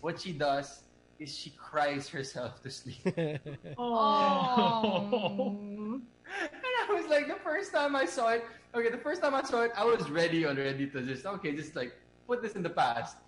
what 0.00 0.20
she 0.20 0.32
does 0.32 0.81
is 1.22 1.36
she 1.36 1.50
cries 1.50 2.08
herself 2.08 2.62
to 2.62 2.70
sleep. 2.70 3.06
Oh. 3.78 5.56
And 6.40 6.72
I 6.88 6.94
was 6.94 7.10
like, 7.10 7.28
the 7.28 7.38
first 7.44 7.72
time 7.72 7.94
I 7.94 8.06
saw 8.06 8.30
it, 8.30 8.42
okay, 8.74 8.88
the 8.88 8.96
first 8.96 9.20
time 9.20 9.34
I 9.34 9.42
saw 9.42 9.62
it, 9.62 9.72
I 9.76 9.84
was 9.84 10.08
ready 10.10 10.46
already 10.46 10.86
to 10.86 11.02
just, 11.02 11.26
okay, 11.26 11.54
just 11.54 11.76
like 11.76 11.92
put 12.26 12.40
this 12.40 12.52
in 12.52 12.62
the 12.62 12.70
past. 12.70 13.18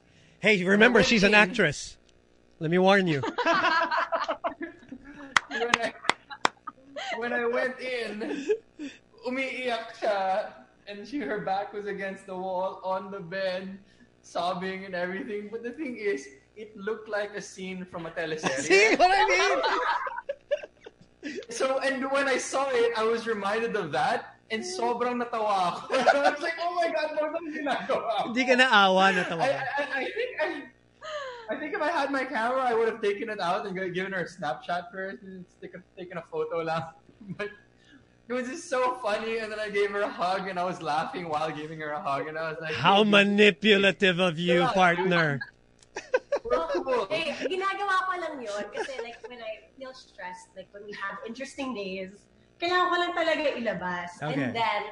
Hey, 0.41 0.65
remember, 0.65 1.01
went 1.01 1.09
she's 1.09 1.23
an 1.23 1.35
actress. 1.35 1.99
Let 2.61 2.71
me 2.71 2.79
warn 2.79 3.07
you. 3.07 3.21
when 5.49 5.71
I, 5.83 5.93
when 7.19 7.33
I 7.35 7.45
went 7.45 7.79
in, 7.79 8.49
umiiyak 9.29 10.01
siya, 10.01 10.53
and 10.87 11.07
she, 11.07 11.19
her 11.19 11.41
back 11.41 11.75
was 11.75 11.85
against 11.85 12.25
the 12.25 12.35
wall 12.35 12.81
on 12.83 13.11
the 13.11 13.21
bed, 13.21 13.79
sobbing 14.23 14.87
and 14.87 14.95
everything. 14.95 15.51
But 15.53 15.63
the 15.63 15.73
thing 15.73 15.99
is, 15.99 16.27
it 16.57 16.77
looked 16.77 17.09
like 17.09 17.35
a 17.35 17.43
scene 17.43 17.85
from 17.85 18.07
a 18.07 18.11
teleserye. 18.11 18.61
See 18.61 18.95
what 18.97 19.11
I 19.11 19.23
mean? 19.27 19.59
So, 21.49 21.79
and 21.81 22.11
when 22.13 22.29
I 22.29 22.37
saw 22.37 22.69
it, 22.69 22.93
I 22.97 23.05
was 23.05 23.27
reminded 23.27 23.77
of 23.77 23.93
that, 23.93 24.37
and 24.51 24.63
sobrang 24.63 25.17
natawa 25.25 25.73
ako. 25.73 25.95
I 25.97 26.31
was 26.31 26.41
like, 26.45 26.53
oh 26.61 26.75
my 26.77 26.93
God, 26.93 27.17
ano 27.17 27.41
ginagawa 27.49 28.29
Hindi 28.29 28.45
ka 28.45 28.55
naawa, 28.61 29.05
natawa 29.17 29.41
I. 29.41 29.49
I, 29.49 29.85
I 29.89 30.05
think 30.05 30.31
I, 30.37 30.49
I 31.49 31.55
think 31.57 31.73
if 31.75 31.81
I 31.81 31.89
had 31.89 32.13
my 32.13 32.25
camera, 32.25 32.61
I 32.61 32.75
would 32.75 32.89
have 32.89 33.01
taken 33.01 33.31
it 33.31 33.41
out 33.41 33.65
and 33.65 33.73
given 33.95 34.13
her 34.13 34.25
a 34.25 34.29
snapshot 34.29 34.93
first 34.93 35.23
and 35.25 35.45
stick 35.57 35.73
a, 35.73 35.81
taken 35.99 36.19
a 36.19 36.25
photo 36.31 36.61
lang. 36.61 36.85
But 37.41 37.49
it 38.29 38.33
was 38.33 38.49
just 38.49 38.69
so 38.69 39.01
funny, 39.01 39.39
and 39.41 39.51
then 39.51 39.61
I 39.61 39.69
gave 39.73 39.91
her 39.97 40.05
a 40.05 40.09
hug, 40.09 40.49
and 40.49 40.61
I 40.61 40.65
was 40.65 40.81
laughing 40.85 41.29
while 41.29 41.49
giving 41.51 41.81
her 41.81 41.93
a 41.97 42.01
hug, 42.01 42.29
and 42.29 42.37
I 42.37 42.53
was 42.53 42.61
like, 42.61 42.77
How 42.77 43.05
"Hey, 43.05 43.11
manipulative 43.11 44.21
of 44.21 44.39
you, 44.39 44.69
partner. 44.77 45.41
cool." 46.49 47.09
Eh, 47.09 47.33
ginagawa 47.49 48.09
ko 48.09 48.13
lang 48.21 48.35
yun 48.41 48.65
kasi 48.73 49.01
like 49.01 49.19
when 49.29 49.41
I 49.41 49.73
feel 49.77 49.97
stressed, 49.97 50.53
like 50.57 50.69
when 50.77 50.85
we 50.85 50.93
have 50.97 51.19
interesting 51.25 51.73
days, 51.73 52.29
kailangan 52.61 52.87
ko 52.93 52.97
lang 53.01 53.13
talaga 53.17 53.45
ilabas. 53.57 54.11
Okay. 54.21 54.37
And 54.37 54.53
then, 54.55 54.83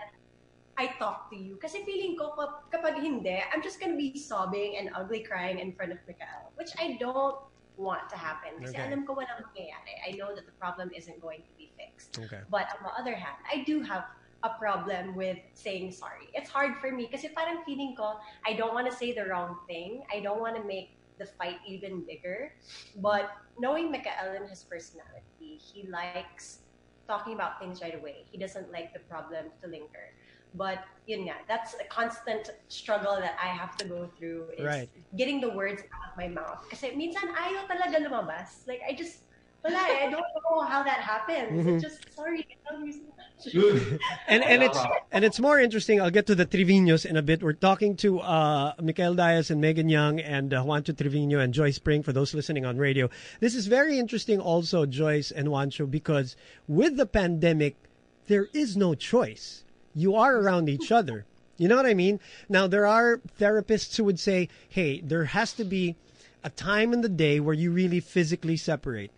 I 0.77 0.89
talk 0.97 1.29
to 1.31 1.37
you. 1.37 1.61
Kasi 1.61 1.85
feeling 1.85 2.17
ko 2.17 2.33
kap- 2.33 2.73
kapag 2.73 2.97
hindi, 2.97 3.37
I'm 3.53 3.61
just 3.61 3.77
gonna 3.77 3.99
be 3.99 4.17
sobbing 4.17 4.81
and 4.81 4.89
ugly 4.97 5.21
crying 5.21 5.61
in 5.61 5.77
front 5.77 5.93
of 5.93 6.01
Mikael, 6.09 6.49
which 6.57 6.73
I 6.81 6.97
don't 6.97 7.37
want 7.77 8.09
to 8.09 8.17
happen. 8.17 8.57
Kasi 8.61 8.77
Okay. 8.77 8.89
alam 8.89 9.05
ko 9.05 9.17
walang 9.17 9.45
mangyayari. 9.45 9.95
I 10.01 10.17
know 10.17 10.33
that 10.33 10.49
the 10.49 10.57
problem 10.57 10.89
isn't 10.97 11.21
going 11.21 11.45
to 11.45 11.53
be 11.61 11.73
fixed. 11.77 12.17
Okay. 12.17 12.41
But 12.49 12.73
on 12.81 12.89
the 12.89 12.93
other 12.97 13.17
hand, 13.17 13.37
I 13.45 13.65
do 13.69 13.85
have 13.85 14.09
a 14.43 14.57
problem 14.59 15.15
with 15.15 15.39
saying 15.55 15.93
sorry. 15.93 16.33
It's 16.35 16.51
hard 16.51 16.81
for 16.83 16.91
me 16.91 17.07
kasi 17.07 17.31
parang 17.31 17.63
feeling 17.63 17.95
ko, 17.95 18.19
I 18.43 18.57
don't 18.57 18.75
want 18.75 18.89
to 18.91 18.95
say 18.97 19.13
the 19.13 19.29
wrong 19.29 19.61
thing. 19.69 20.03
I 20.11 20.19
don't 20.19 20.41
want 20.41 20.57
to 20.57 20.65
make 20.65 20.97
the 21.23 21.31
fight 21.39 21.63
even 21.71 22.03
bigger. 22.03 22.51
But 22.99 23.31
knowing 23.63 23.95
Mikael 23.95 24.35
and 24.35 24.51
his 24.51 24.67
personality, 24.67 25.63
he 25.63 25.87
likes 25.87 26.67
talking 27.07 27.35
about 27.35 27.59
things 27.63 27.83
right 27.83 27.95
away. 27.95 28.27
He 28.31 28.39
doesn't 28.39 28.73
like 28.73 28.91
the 28.95 29.01
problem 29.07 29.55
to 29.63 29.67
linger. 29.71 30.07
But 30.55 30.85
yun 31.07 31.25
nga, 31.31 31.47
that's 31.49 31.75
a 31.79 31.87
constant 31.89 32.51
struggle 32.69 33.17
that 33.17 33.39
I 33.41 33.49
have 33.55 33.79
to 33.79 33.85
go 33.89 34.11
through 34.19 34.51
is 34.59 34.67
Right. 34.67 34.91
getting 35.17 35.41
the 35.41 35.51
words 35.55 35.81
out 35.81 36.05
of 36.13 36.15
my 36.19 36.29
mouth. 36.29 36.61
because 36.69 36.85
Kasi 36.85 36.93
minsan 36.99 37.33
ayaw 37.33 37.65
talaga 37.71 38.05
lumabas. 38.05 38.67
Like 38.69 38.83
I 38.85 38.93
just 38.93 39.25
wala 39.65 39.77
eh. 39.77 40.07
I 40.07 40.11
don't 40.11 40.25
know 40.51 40.61
how 40.63 40.83
that 40.83 41.01
happens. 41.01 41.51
Mhm. 41.53 41.75
It's 41.75 41.83
just 41.83 42.15
sorry. 42.15 42.47
I 42.71 42.75
love 42.75 42.87
you 42.87 42.93
so 42.93 43.01
much. 43.01 44.01
And 44.29 44.43
and 44.45 44.63
it's 44.63 44.79
and 45.11 45.25
it's 45.25 45.41
more 45.41 45.59
interesting. 45.59 46.01
I'll 46.01 46.11
get 46.11 46.27
to 46.27 46.35
the 46.35 46.47
Triviños 46.47 47.05
in 47.05 47.17
a 47.17 47.23
bit. 47.23 47.43
We're 47.43 47.53
talking 47.55 47.97
to 47.97 48.21
uh, 48.21 48.73
Mikael 48.81 49.15
Daez 49.15 49.51
and 49.51 49.61
Megan 49.61 49.89
Young 49.89 50.21
and 50.21 50.55
uh, 50.55 50.63
Juancho 50.63 50.95
Triviño 50.95 51.43
and 51.43 51.53
Joyce 51.53 51.79
Pring 51.79 52.03
for 52.03 52.13
those 52.13 52.35
listening 52.35 52.65
on 52.65 52.79
radio. 52.79 53.11
This 53.41 53.55
is 53.55 53.67
very 53.67 53.99
interesting, 53.99 54.39
also 54.41 54.87
Joyce 54.87 55.31
and 55.31 55.49
Juancho, 55.49 55.91
because 55.91 56.37
with 56.69 56.97
the 56.97 57.07
pandemic, 57.07 57.75
there 58.29 58.49
is 58.53 58.77
no 58.77 58.95
choice. 58.95 59.65
You 59.95 60.15
are 60.15 60.37
around 60.39 60.69
each 60.69 60.93
other. 60.93 61.25
You 61.59 61.69
know 61.69 61.77
what 61.77 61.87
I 61.87 61.95
mean? 61.95 62.19
Now 62.49 62.67
there 62.67 62.87
are 62.87 63.21
therapists 63.39 63.97
who 63.97 64.05
would 64.05 64.19
say, 64.21 64.49
"Hey, 64.69 65.01
there 65.01 65.25
has 65.27 65.53
to 65.55 65.65
be 65.65 65.97
a 66.45 66.51
time 66.51 66.93
in 66.93 67.03
the 67.03 67.09
day 67.09 67.41
where 67.41 67.55
you 67.55 67.71
really 67.71 68.01
physically 68.01 68.57
separate." 68.57 69.11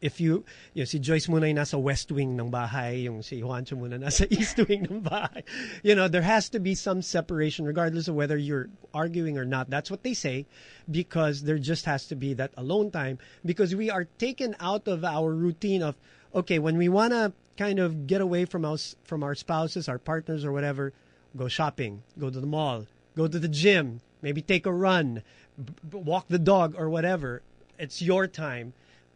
If 0.00 0.20
you, 0.20 0.44
you 0.74 0.82
know, 0.82 0.84
si 0.84 0.98
Joyce 0.98 1.28
muna 1.28 1.48
yung 1.48 1.56
nasa 1.56 1.80
west 1.80 2.12
wing 2.12 2.38
ng 2.38 2.50
bahay, 2.50 3.04
yung 3.04 3.22
si 3.22 3.40
Juancho 3.40 3.72
muna 3.72 3.98
nasa 3.98 4.26
east 4.38 4.58
wing 4.68 4.84
ng 4.84 5.02
bahay. 5.02 5.42
You 5.82 5.94
know, 5.94 6.08
there 6.08 6.22
has 6.22 6.48
to 6.50 6.60
be 6.60 6.74
some 6.74 7.00
separation 7.00 7.64
regardless 7.64 8.08
of 8.08 8.14
whether 8.14 8.36
you're 8.36 8.68
arguing 8.92 9.38
or 9.38 9.44
not. 9.44 9.70
That's 9.70 9.90
what 9.90 10.02
they 10.02 10.14
say 10.14 10.46
because 10.90 11.42
there 11.42 11.58
just 11.58 11.86
has 11.86 12.06
to 12.08 12.16
be 12.16 12.34
that 12.34 12.52
alone 12.56 12.90
time 12.90 13.18
because 13.44 13.74
we 13.74 13.90
are 13.90 14.04
taken 14.18 14.54
out 14.60 14.88
of 14.88 15.04
our 15.04 15.32
routine 15.32 15.82
of 15.82 15.96
okay, 16.34 16.58
when 16.58 16.76
we 16.76 16.88
want 16.88 17.12
to 17.12 17.32
kind 17.56 17.78
of 17.78 18.06
get 18.06 18.20
away 18.20 18.44
from 18.44 18.64
us 18.64 18.94
from 19.04 19.22
our 19.22 19.34
spouses, 19.34 19.88
our 19.88 19.98
partners 19.98 20.44
or 20.44 20.52
whatever, 20.52 20.92
go 21.36 21.48
shopping, 21.48 22.02
go 22.18 22.30
to 22.30 22.40
the 22.40 22.46
mall, 22.46 22.86
go 23.16 23.26
to 23.26 23.38
the 23.38 23.48
gym, 23.48 24.00
maybe 24.20 24.42
take 24.42 24.66
a 24.66 24.72
run, 24.72 25.22
b- 25.56 25.96
walk 25.96 26.26
the 26.28 26.38
dog 26.38 26.74
or 26.76 26.90
whatever. 26.90 27.42
It's 27.78 28.02
your 28.02 28.26
time. 28.26 28.74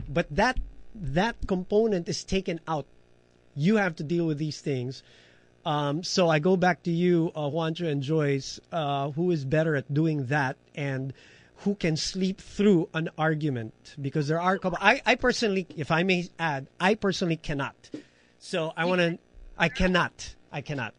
But 0.09 0.27
that 0.31 0.59
that 0.95 1.37
component 1.47 2.09
is 2.09 2.25
taken 2.25 2.61
out. 2.67 2.87
You 3.55 3.77
have 3.77 3.97
to 3.97 4.05
deal 4.05 4.27
with 4.27 4.39
these 4.39 4.61
things. 4.61 5.03
Um, 5.65 6.03
so 6.03 6.29
I 6.29 6.39
go 6.39 6.57
back 6.57 6.83
to 6.85 6.91
you, 6.91 7.33
uh, 7.35 7.51
Juancho 7.51 7.87
and 7.87 8.03
Joyce, 8.03 8.59
uh, 8.73 9.11
who 9.11 9.31
is 9.31 9.45
better 9.45 9.77
at 9.77 9.93
doing 9.93 10.27
that 10.27 10.57
and 10.75 11.13
who 11.59 11.75
can 11.75 11.97
sleep 11.97 12.41
through 12.41 12.89
an 12.95 13.11
argument? 13.19 13.95
Because 14.01 14.29
there 14.29 14.41
are 14.41 14.55
a 14.55 14.59
couple. 14.59 14.79
I, 14.81 15.03
I 15.05 15.15
personally, 15.17 15.67
if 15.77 15.91
I 15.91 16.03
may 16.03 16.29
add, 16.39 16.67
I 16.81 16.95
personally 16.95 17.37
cannot. 17.37 17.91
So 18.39 18.73
I 18.77 18.87
want 18.87 19.01
to, 19.01 19.19
I 19.59 19.69
cannot. 19.69 20.35
I 20.51 20.63
cannot. 20.63 20.95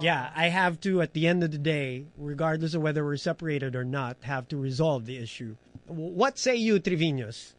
Yeah, 0.00 0.30
I 0.34 0.48
have 0.48 0.80
to, 0.82 1.00
at 1.02 1.12
the 1.12 1.26
end 1.26 1.42
of 1.42 1.50
the 1.50 1.58
day, 1.58 2.06
regardless 2.16 2.74
of 2.74 2.82
whether 2.82 3.04
we're 3.04 3.16
separated 3.16 3.74
or 3.74 3.84
not, 3.84 4.16
have 4.22 4.48
to 4.48 4.56
resolve 4.56 5.06
the 5.06 5.16
issue. 5.16 5.56
What 5.86 6.38
say 6.38 6.56
you, 6.56 6.78
Triviños? 6.78 7.54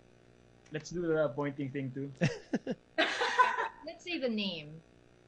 Let's 0.74 0.90
do 0.90 1.02
the 1.06 1.30
pointing 1.36 1.70
thing 1.70 1.92
too. 1.94 2.10
Let's 2.98 4.04
say 4.04 4.18
the 4.18 4.28
name. 4.28 4.72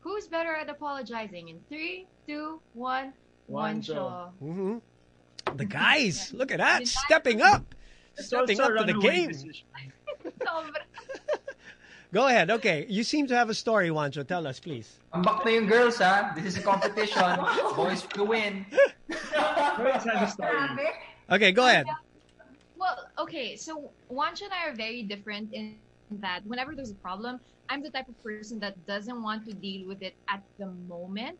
Who's 0.01 0.27
better 0.27 0.55
at 0.55 0.69
apologizing? 0.69 1.49
In 1.49 1.59
three, 1.69 2.07
two, 2.25 2.59
one. 2.73 3.13
Juancho. 3.49 3.93
Juancho. 3.93 4.31
hmm 4.39 4.77
The 5.55 5.65
guys, 5.65 6.33
look 6.37 6.51
at 6.51 6.57
that, 6.57 6.87
stepping 6.87 7.43
up, 7.43 7.75
It's 8.17 8.27
stepping 8.27 8.59
up 8.59 8.75
to 8.75 8.83
the 8.85 8.97
game. 8.97 9.31
Go 12.13 12.27
ahead. 12.27 12.49
Okay, 12.49 12.85
you 12.89 13.03
seem 13.03 13.27
to 13.27 13.35
have 13.35 13.49
a 13.49 13.53
story, 13.53 13.89
Juancho. 13.89 14.25
Tell 14.25 14.47
us, 14.47 14.59
please. 14.59 14.97
I'm 15.13 15.21
back 15.21 15.45
na 15.45 15.51
yung 15.51 15.67
girls, 15.67 15.97
ha? 15.97 16.31
This 16.33 16.45
is 16.45 16.57
a 16.57 16.61
competition. 16.61 17.21
Boys 17.75 18.01
to 18.17 18.23
win. 18.23 18.65
Joyce 19.11 20.05
has 20.09 20.29
a 20.29 20.31
story. 20.31 20.89
Okay, 21.29 21.51
go 21.51 21.67
ahead. 21.67 21.85
Well, 22.85 23.09
okay, 23.25 23.57
so 23.57 23.95
Juancho 24.11 24.45
and 24.45 24.53
I 24.53 24.69
are 24.69 24.75
very 24.75 25.03
different 25.03 25.53
in 25.53 25.73
that 25.73 26.41
whenever 26.45 26.73
there's 26.75 26.91
a 26.91 27.01
problem, 27.01 27.39
I'm 27.69 27.81
the 27.81 27.89
type 27.91 28.09
of 28.09 28.21
person 28.23 28.59
that 28.59 28.85
doesn't 28.85 29.23
want 29.23 29.45
to 29.45 29.53
deal 29.53 29.87
with 29.87 30.03
it 30.03 30.15
at 30.29 30.43
the 30.59 30.67
moment. 30.67 31.39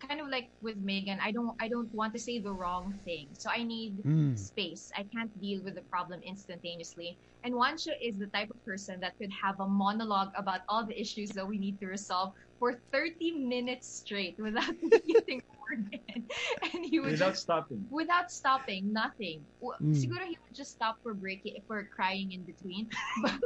Kind 0.00 0.20
of 0.20 0.28
like 0.28 0.50
with 0.60 0.76
Megan, 0.76 1.18
I 1.22 1.32
don't 1.32 1.56
I 1.60 1.68
don't 1.68 1.88
want 1.94 2.12
to 2.14 2.20
say 2.20 2.38
the 2.40 2.52
wrong 2.52 3.00
thing. 3.04 3.30
So 3.32 3.48
I 3.50 3.62
need 3.64 3.98
Mm. 4.04 4.36
space. 4.36 4.90
I 4.96 5.04
can't 5.14 5.32
deal 5.40 5.62
with 5.64 5.74
the 5.76 5.82
problem 5.88 6.20
instantaneously. 6.22 7.18
And 7.42 7.54
Juancho 7.54 7.92
is 8.02 8.18
the 8.18 8.28
type 8.28 8.50
of 8.50 8.62
person 8.64 9.00
that 9.00 9.16
could 9.16 9.32
have 9.42 9.58
a 9.60 9.68
monologue 9.68 10.32
about 10.36 10.62
all 10.68 10.86
the 10.86 11.00
issues 11.00 11.32
that 11.34 11.48
we 11.48 11.58
need 11.58 11.78
to 11.80 11.86
resolve 11.86 12.32
for 12.64 12.80
30 12.92 13.36
minutes 13.44 13.88
straight 14.00 14.36
without 14.40 14.72
getting 15.06 15.40
a 15.44 15.54
word 15.60 15.84
in. 15.92 16.28
And 16.72 16.84
he 16.86 17.00
would 17.00 17.12
Without 17.12 17.36
just 17.36 17.42
stopping. 17.44 17.84
without 17.90 18.30
stopping, 18.30 18.92
nothing. 18.92 19.44
W- 19.60 19.76
Mm. 19.82 19.92
Siguro 19.92 20.24
he 20.24 20.36
would 20.40 20.56
just 20.56 20.72
stop 20.72 20.96
for 21.02 21.12
breaking, 21.14 21.60
for 21.68 21.84
crying 21.94 22.32
in 22.32 22.44
between. 22.46 22.88
But, 23.22 23.36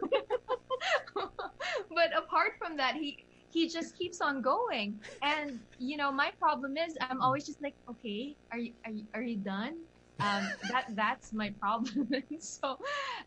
but 1.96 2.10
apart 2.16 2.52
from 2.58 2.76
that, 2.78 2.94
he 2.94 3.18
he 3.50 3.68
just 3.68 3.96
keeps 3.96 4.20
on 4.20 4.42
going. 4.42 5.00
And 5.22 5.60
you 5.78 5.96
know, 5.96 6.12
my 6.12 6.30
problem 6.38 6.76
is 6.76 6.96
I'm 7.02 7.20
always 7.22 7.46
just 7.46 7.62
like, 7.62 7.74
okay, 7.90 8.36
are 8.52 8.58
you 8.58 8.74
are 8.86 8.92
you, 8.92 9.04
are 9.14 9.22
you 9.22 9.38
done? 9.42 9.74
Um, 10.20 10.54
that 10.70 10.86
that's 10.94 11.32
my 11.32 11.54
problem. 11.62 12.08
so, 12.40 12.76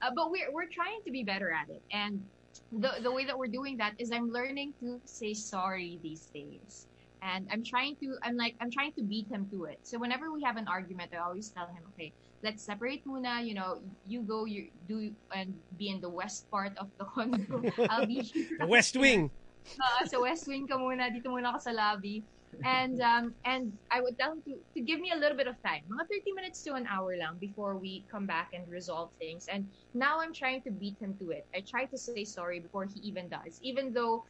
uh, 0.02 0.12
but 0.16 0.32
we're 0.32 0.52
we're 0.54 0.72
trying 0.72 1.02
to 1.06 1.12
be 1.12 1.24
better 1.24 1.52
at 1.52 1.68
it, 1.70 1.84
and 1.92 2.32
the 2.72 3.04
the 3.04 3.12
way 3.12 3.26
that 3.26 3.38
we're 3.38 3.52
doing 3.52 3.78
that 3.78 3.94
is 4.00 4.12
I'm 4.12 4.32
learning 4.32 4.74
to 4.80 5.02
say 5.06 5.34
sorry 5.34 6.00
these 6.02 6.32
days 6.34 6.88
and 7.22 7.48
I'm 7.52 7.64
trying 7.64 7.96
to 8.02 8.18
I'm 8.24 8.36
like 8.36 8.56
I'm 8.60 8.72
trying 8.72 8.94
to 8.98 9.04
beat 9.04 9.30
him 9.30 9.48
to 9.52 9.66
it. 9.66 9.80
So 9.84 10.00
whenever 10.00 10.32
we 10.34 10.42
have 10.44 10.58
an 10.58 10.68
argument, 10.68 11.14
I 11.14 11.22
always 11.22 11.50
tell 11.50 11.68
him, 11.68 11.84
okay, 11.94 12.14
let's 12.44 12.66
separate 12.66 13.06
muna. 13.06 13.46
You 13.46 13.54
know, 13.54 13.82
you 14.06 14.22
go, 14.24 14.46
you 14.46 14.70
do, 14.88 15.14
and 15.34 15.54
be 15.78 15.90
in 15.90 16.02
the 16.02 16.10
west 16.10 16.50
part 16.50 16.74
of 16.78 16.90
the 16.98 17.06
condo. 17.06 17.62
I'll 17.90 18.06
be 18.06 18.22
here. 18.22 18.58
The 18.60 18.68
West 18.68 18.98
Wing. 18.98 19.30
Uh, 19.78 20.06
sa 20.10 20.20
West 20.20 20.48
Wing 20.48 20.66
ka 20.66 20.78
muna, 20.78 21.14
dito 21.14 21.30
muna 21.30 21.54
ka 21.54 21.60
sa 21.60 21.72
lobby. 21.72 22.26
And 22.64 23.00
um 23.02 23.36
and 23.46 23.80
I 23.92 24.02
would 24.02 24.18
tell 24.18 24.34
him 24.34 24.44
to, 24.48 24.54
to 24.78 24.82
give 24.82 25.00
me 25.00 25.12
a 25.12 25.18
little 25.18 25.38
bit 25.38 25.48
of 25.48 25.56
time, 25.66 25.82
mga 25.90 26.06
30 26.10 26.32
minutes 26.36 26.64
to 26.64 26.74
an 26.76 26.86
hour 26.88 27.16
lang 27.18 27.40
before 27.40 27.78
we 27.78 28.06
come 28.12 28.28
back 28.28 28.50
and 28.54 28.70
resolve 28.70 29.12
things. 29.20 29.48
And 29.48 29.72
now 29.94 30.20
I'm 30.22 30.34
trying 30.34 30.62
to 30.64 30.72
beat 30.72 30.98
him 31.02 31.18
to 31.20 31.32
it. 31.32 31.48
I 31.56 31.64
try 31.68 31.86
to 31.86 31.98
say 31.98 32.24
sorry 32.24 32.60
before 32.60 32.86
he 32.86 33.00
even 33.02 33.30
does, 33.30 33.60
even 33.64 33.94
though 33.94 34.26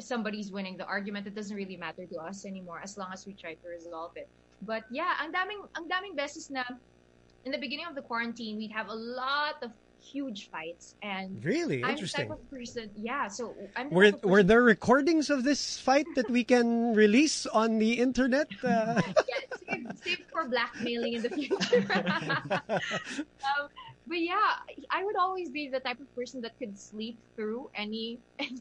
somebody's 0.00 0.52
winning 0.52 0.76
the 0.76 0.86
argument. 0.86 1.26
It 1.26 1.34
doesn't 1.34 1.56
really 1.56 1.76
matter 1.76 2.06
to 2.06 2.18
us 2.18 2.44
anymore 2.46 2.80
as 2.82 2.96
long 2.96 3.10
as 3.12 3.24
we 3.26 3.34
try 3.34 3.54
to 3.54 3.68
resolve 3.68 4.12
it. 4.16 4.30
But 4.62 4.84
yeah, 4.90 5.14
ang 5.20 5.32
daming 5.32 5.60
ang 5.76 5.88
daming 5.88 6.16
beses 6.16 6.50
na 6.50 6.64
in 7.44 7.52
the 7.52 7.58
beginning 7.58 7.86
of 7.86 7.94
the 7.94 8.02
quarantine, 8.02 8.56
we'd 8.56 8.72
have 8.72 8.88
a 8.88 8.94
lot 8.94 9.56
of 9.62 9.72
huge 10.00 10.48
fights 10.50 10.96
and 11.02 11.44
Really 11.44 11.84
I'm 11.84 12.00
the 12.00 12.08
interesting. 12.08 12.28
type 12.28 12.38
of 12.38 12.50
person, 12.50 12.90
yeah. 12.96 13.28
So 13.28 13.70
I'm 13.76 13.90
Were 13.90 14.12
were 14.22 14.42
there 14.42 14.62
recordings 14.62 15.30
of 15.30 15.44
this 15.44 15.78
fight 15.78 16.14
that 16.14 16.30
we 16.30 16.44
can 16.44 16.94
release 16.94 17.46
on 17.46 17.78
the 17.78 17.98
internet? 18.00 18.48
Uh, 18.62 19.00
yeah, 19.28 19.42
save, 19.68 19.86
save 20.02 20.18
for 20.32 20.48
blackmailing 20.48 21.14
in 21.14 21.22
the 21.22 21.30
future. 21.30 21.84
um, 23.44 23.68
but 24.06 24.20
yeah, 24.20 24.52
I 24.90 25.04
would 25.04 25.16
always 25.18 25.50
be 25.50 25.70
the 25.72 25.80
type 25.80 26.00
of 26.00 26.08
person 26.14 26.40
that 26.42 26.52
could 26.58 26.78
sleep 26.78 27.18
through 27.36 27.70
any 27.74 28.20
any 28.38 28.60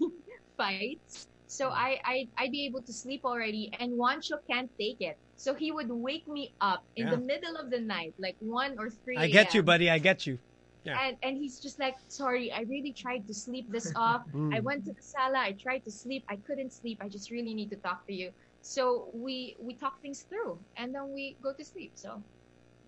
fights. 0.57 1.27
So 1.47 1.69
I 1.69 1.99
I 2.05 2.15
I'd 2.37 2.51
be 2.51 2.65
able 2.65 2.83
to 2.83 2.93
sleep 2.93 3.21
already, 3.25 3.71
and 3.79 3.93
Juancho 3.93 4.37
can't 4.49 4.69
take 4.79 4.97
it. 5.01 5.17
So 5.35 5.55
he 5.55 5.71
would 5.71 5.89
wake 5.89 6.27
me 6.27 6.53
up 6.61 6.83
in 6.95 7.07
Yeah. 7.07 7.15
the 7.15 7.17
middle 7.17 7.55
of 7.57 7.69
the 7.71 7.79
night, 7.79 8.13
like 8.19 8.35
one 8.39 8.75
or 8.77 8.89
three. 8.89 9.17
I 9.17 9.27
get 9.27 9.53
you, 9.53 9.63
buddy. 9.63 9.89
I 9.89 9.97
get 9.99 10.25
you. 10.27 10.39
Yeah. 10.83 10.97
And 10.99 11.17
and 11.23 11.37
he's 11.37 11.59
just 11.59 11.79
like, 11.79 11.95
sorry, 12.07 12.51
I 12.51 12.61
really 12.61 12.93
tried 12.93 13.27
to 13.27 13.33
sleep 13.33 13.69
this 13.69 13.91
off. 13.95 14.23
Mm. 14.33 14.55
I 14.55 14.59
went 14.59 14.85
to 14.85 14.93
the 14.93 15.01
sala, 15.01 15.39
I 15.39 15.51
tried 15.51 15.83
to 15.85 15.91
sleep, 15.91 16.23
I 16.29 16.37
couldn't 16.47 16.71
sleep. 16.71 16.99
I 17.01 17.09
just 17.09 17.31
really 17.31 17.53
need 17.53 17.69
to 17.71 17.75
talk 17.77 18.05
to 18.07 18.13
you. 18.13 18.31
So 18.61 19.09
we 19.13 19.55
we 19.59 19.75
talk 19.75 20.01
things 20.01 20.23
through, 20.27 20.59
and 20.77 20.93
then 20.93 21.13
we 21.13 21.37
go 21.41 21.53
to 21.53 21.63
sleep. 21.63 21.93
So 21.95 22.23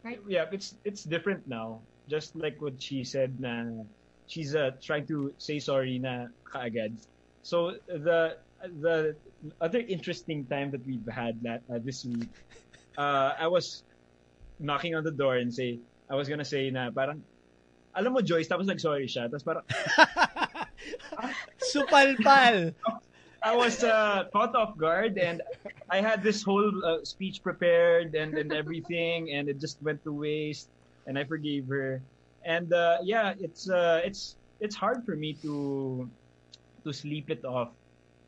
right? 0.03 0.19
yeah, 0.27 0.45
it's 0.51 0.75
it's 0.83 1.03
different 1.03 1.47
now. 1.47 1.81
Just 2.09 2.35
like 2.35 2.59
what 2.59 2.81
she 2.81 3.03
said 3.03 3.39
na 3.39 3.83
she's 4.27 4.55
uh, 4.55 4.71
trying 4.81 5.07
to 5.07 5.33
say 5.37 5.59
sorry 5.59 5.99
na 5.99 6.27
kaagad. 6.47 6.95
So 7.43 7.75
the 7.87 8.37
the 8.61 9.15
other 9.59 9.79
interesting 9.79 10.45
time 10.45 10.71
that 10.71 10.85
we've 10.85 11.07
had 11.09 11.41
that 11.43 11.63
uh, 11.71 11.79
this 11.83 12.05
week, 12.05 12.29
uh, 12.97 13.33
I 13.39 13.47
was 13.47 13.83
knocking 14.59 14.93
on 14.93 15.03
the 15.03 15.11
door 15.11 15.37
and 15.37 15.51
say 15.51 15.79
I 16.09 16.15
was 16.15 16.27
gonna 16.27 16.45
say 16.45 16.69
na 16.69 16.91
parang 16.91 17.23
alam 17.95 18.13
mo 18.13 18.21
Joyce 18.21 18.47
tapos 18.47 18.67
nag-sorry 18.67 19.07
siya 19.07 19.27
tapos 19.27 19.43
parang 19.43 19.65
Supalpal. 21.71 22.73
I 23.41 23.55
was 23.55 23.83
uh, 23.83 24.25
caught 24.31 24.53
off 24.53 24.77
guard 24.77 25.17
and 25.17 25.41
I 25.89 26.01
had 26.01 26.21
this 26.21 26.43
whole 26.43 26.69
uh, 26.85 27.03
speech 27.03 27.41
prepared 27.41 28.13
and, 28.13 28.37
and 28.37 28.53
everything 28.53 29.33
and 29.33 29.49
it 29.49 29.59
just 29.59 29.81
went 29.81 30.03
to 30.05 30.13
waste 30.13 30.69
and 31.07 31.17
I 31.17 31.23
forgave 31.23 31.67
her. 31.67 32.01
And 32.45 32.71
uh, 32.73 32.97
yeah, 33.03 33.33
it's 33.39 33.69
uh, 33.69 34.01
it's 34.05 34.37
it's 34.59 34.75
hard 34.75 35.05
for 35.05 35.15
me 35.15 35.33
to 35.41 36.09
to 36.85 36.93
sleep 36.93 37.29
it 37.29 37.45
off 37.45 37.69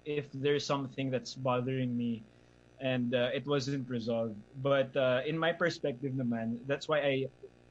if 0.05 0.25
there's 0.33 0.65
something 0.65 1.09
that's 1.09 1.33
bothering 1.33 1.95
me 1.95 2.23
and 2.81 3.13
uh, 3.13 3.29
it 3.33 3.45
wasn't 3.45 3.89
resolved. 3.89 4.35
But 4.61 4.95
uh, 4.97 5.21
in 5.25 5.37
my 5.37 5.53
perspective 5.53 6.13
naman, 6.13 6.57
that's 6.67 6.89
why 6.89 6.99
I 6.99 7.13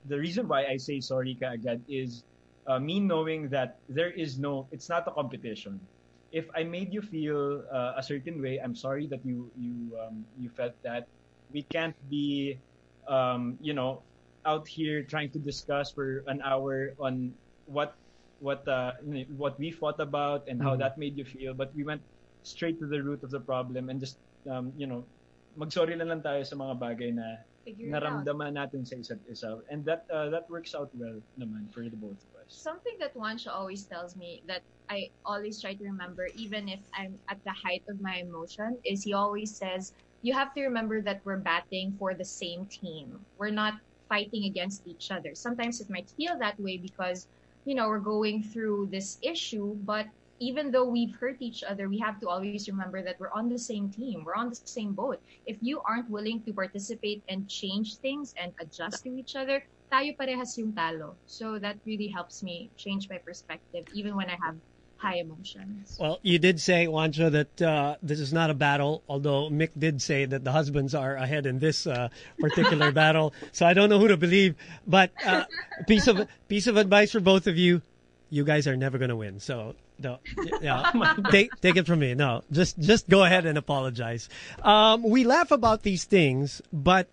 the 0.05 0.19
reason 0.19 0.49
why 0.49 0.67
I 0.67 0.77
say 0.77 1.01
sorry 1.01 1.39
kaagad 1.41 1.85
is 1.89 2.25
uh, 2.67 2.79
me 2.79 3.01
knowing 3.01 3.51
that 3.51 3.81
there 3.89 4.11
is 4.13 4.39
no 4.39 4.69
it's 4.71 4.89
not 4.89 5.07
a 5.09 5.13
competition 5.13 5.89
if 6.31 6.49
I 6.55 6.65
made 6.65 6.93
you 6.93 7.03
feel 7.03 7.65
uh, 7.73 7.95
a 7.97 8.03
certain 8.03 8.41
way, 8.41 8.59
I'm 8.63 8.75
sorry 8.75 9.07
that 9.09 9.21
you 9.25 9.53
you 9.55 9.99
um, 10.01 10.27
you 10.37 10.51
felt 10.51 10.75
that. 10.83 11.09
We 11.51 11.65
can't 11.65 11.97
be, 12.09 12.63
um, 13.07 13.59
you 13.61 13.75
know, 13.75 14.07
out 14.47 14.67
here 14.69 15.05
trying 15.05 15.33
to 15.33 15.39
discuss 15.39 15.93
for 15.93 16.25
an 16.27 16.41
hour 16.43 16.95
on 16.99 17.37
what 17.65 17.95
what 18.39 18.67
uh, 18.67 18.93
what 19.37 19.59
we 19.59 19.71
fought 19.71 20.01
about 20.01 20.49
and 20.49 20.63
how 20.63 20.77
Mhm. 20.77 20.81
that 20.81 20.97
made 20.97 21.17
you 21.17 21.25
feel. 21.25 21.55
But 21.55 21.75
we 21.75 21.85
went 21.85 22.03
straight 22.43 22.79
to 22.81 22.89
the 22.89 23.03
root 23.03 23.23
of 23.23 23.31
the 23.31 23.41
problem 23.41 23.89
and 23.91 24.01
just 24.01 24.19
um, 24.51 24.73
you 24.77 24.87
know 24.87 25.09
mag-sorry 25.55 25.95
lang 25.97 26.25
tayo 26.25 26.41
sa 26.49 26.57
mga 26.57 26.75
bagay 26.81 27.11
na 27.13 27.45
Figure 27.65 27.95
it 27.95 27.95
out. 27.95 28.27
naramdaman 28.27 28.59
natin 28.59 28.87
sa 28.87 28.97
isa't 28.97 29.23
isa. 29.31 29.59
And 29.71 29.85
that 29.87 30.05
uh, 30.11 30.31
that 30.31 30.51
works 30.51 30.75
out 30.75 30.91
well 30.95 31.21
naman 31.39 31.71
for 31.73 31.83
the 31.87 31.97
both 31.97 32.19
of 32.23 32.33
us. 32.43 32.51
Something 32.51 32.97
that 33.01 33.15
Juancho 33.15 33.51
always 33.55 33.87
tells 33.87 34.17
me 34.17 34.43
that 34.47 34.63
I 34.91 35.09
always 35.25 35.61
try 35.61 35.75
to 35.75 35.85
remember, 35.85 36.27
even 36.37 36.69
if 36.69 36.81
I'm 36.95 37.19
at 37.31 37.39
the 37.45 37.55
height 37.55 37.83
of 37.89 38.01
my 38.01 38.17
emotion, 38.21 38.79
is 38.85 39.03
he 39.05 39.15
always 39.15 39.57
says, 39.57 39.95
you 40.23 40.35
have 40.35 40.53
to 40.55 40.63
remember 40.63 41.03
that 41.03 41.23
we're 41.25 41.41
batting 41.41 41.97
for 41.99 42.15
the 42.15 42.25
same 42.25 42.67
team. 42.69 43.27
We're 43.39 43.55
not 43.55 43.75
fighting 44.09 44.45
against 44.45 44.87
each 44.87 45.11
other. 45.11 45.35
Sometimes 45.35 45.81
it 45.81 45.89
might 45.91 46.11
feel 46.17 46.39
that 46.39 46.59
way 46.59 46.79
because, 46.79 47.27
you 47.65 47.75
know, 47.75 47.89
we're 47.89 48.05
going 48.05 48.43
through 48.43 48.89
this 48.91 49.19
issue, 49.23 49.75
but 49.83 50.07
even 50.43 50.73
though 50.73 50.85
we've 50.85 51.15
hurt 51.15 51.37
each 51.39 51.63
other, 51.63 51.89
we 51.89 51.99
have 52.03 52.19
to 52.19 52.29
always 52.29 52.67
remember 52.67 53.01
that 53.01 53.15
we're 53.21 53.31
on 53.31 53.49
the 53.49 53.59
same 53.59 53.89
team. 53.89 54.25
We're 54.27 54.35
on 54.35 54.51
the 54.51 54.59
same 54.59 54.93
boat. 54.93 55.23
If 55.47 55.57
you 55.63 55.81
aren't 55.87 56.11
willing 56.11 56.43
to 56.43 56.53
participate 56.53 57.23
and 57.29 57.49
change 57.49 58.03
things 58.03 58.35
and 58.35 58.51
adjust 58.61 59.05
to 59.05 59.11
each 59.15 59.37
other, 59.37 59.63
tayo 59.87 60.19
parehas 60.19 60.59
yung 60.59 60.75
talo. 60.75 61.15
So 61.31 61.63
that 61.63 61.79
really 61.87 62.09
helps 62.09 62.43
me 62.43 62.71
change 62.77 63.09
my 63.09 63.19
perspective, 63.19 63.87
even 63.95 64.19
when 64.19 64.27
I 64.27 64.37
have 64.43 64.59
high 64.99 65.23
emotions. 65.23 65.97
Well, 66.01 66.19
you 66.23 66.39
did 66.39 66.59
say, 66.59 66.87
Juancho, 66.91 67.31
that 67.31 67.63
uh, 67.63 67.97
this 68.03 68.19
is 68.19 68.33
not 68.33 68.51
a 68.51 68.55
battle, 68.55 69.03
although 69.09 69.47
Mick 69.47 69.71
did 69.79 70.03
say 70.03 70.27
that 70.27 70.43
the 70.43 70.51
husbands 70.51 70.95
are 70.95 71.15
ahead 71.15 71.47
in 71.47 71.63
this 71.63 71.87
uh, 71.87 72.09
particular 72.41 72.91
battle. 73.03 73.33
So 73.53 73.67
I 73.67 73.75
don't 73.75 73.91
know 73.91 73.99
who 73.99 74.09
to 74.09 74.17
believe. 74.17 74.59
But 74.87 75.15
uh, 75.23 75.47
piece 75.87 76.11
of 76.11 76.27
piece 76.49 76.67
of 76.67 76.77
advice 76.77 77.13
for 77.15 77.21
both 77.21 77.47
of 77.47 77.59
you: 77.59 77.83
you 78.31 78.45
guys 78.45 78.67
are 78.67 78.77
never 78.77 78.99
going 78.99 79.11
to 79.11 79.17
win. 79.17 79.39
So 79.39 79.75
no, 80.03 80.19
yeah, 80.63 80.91
take 81.31 81.51
take 81.61 81.77
it 81.77 81.87
from 81.87 82.01
me. 82.01 82.15
No, 82.15 82.43
just 82.51 82.79
just 82.79 83.09
go 83.09 83.25
ahead 83.25 83.47
and 83.47 83.57
apologize. 83.57 84.29
Um, 84.63 85.03
we 85.03 85.25
laugh 85.25 85.51
about 85.51 85.83
these 85.83 86.05
things, 86.05 86.61
but 86.73 87.09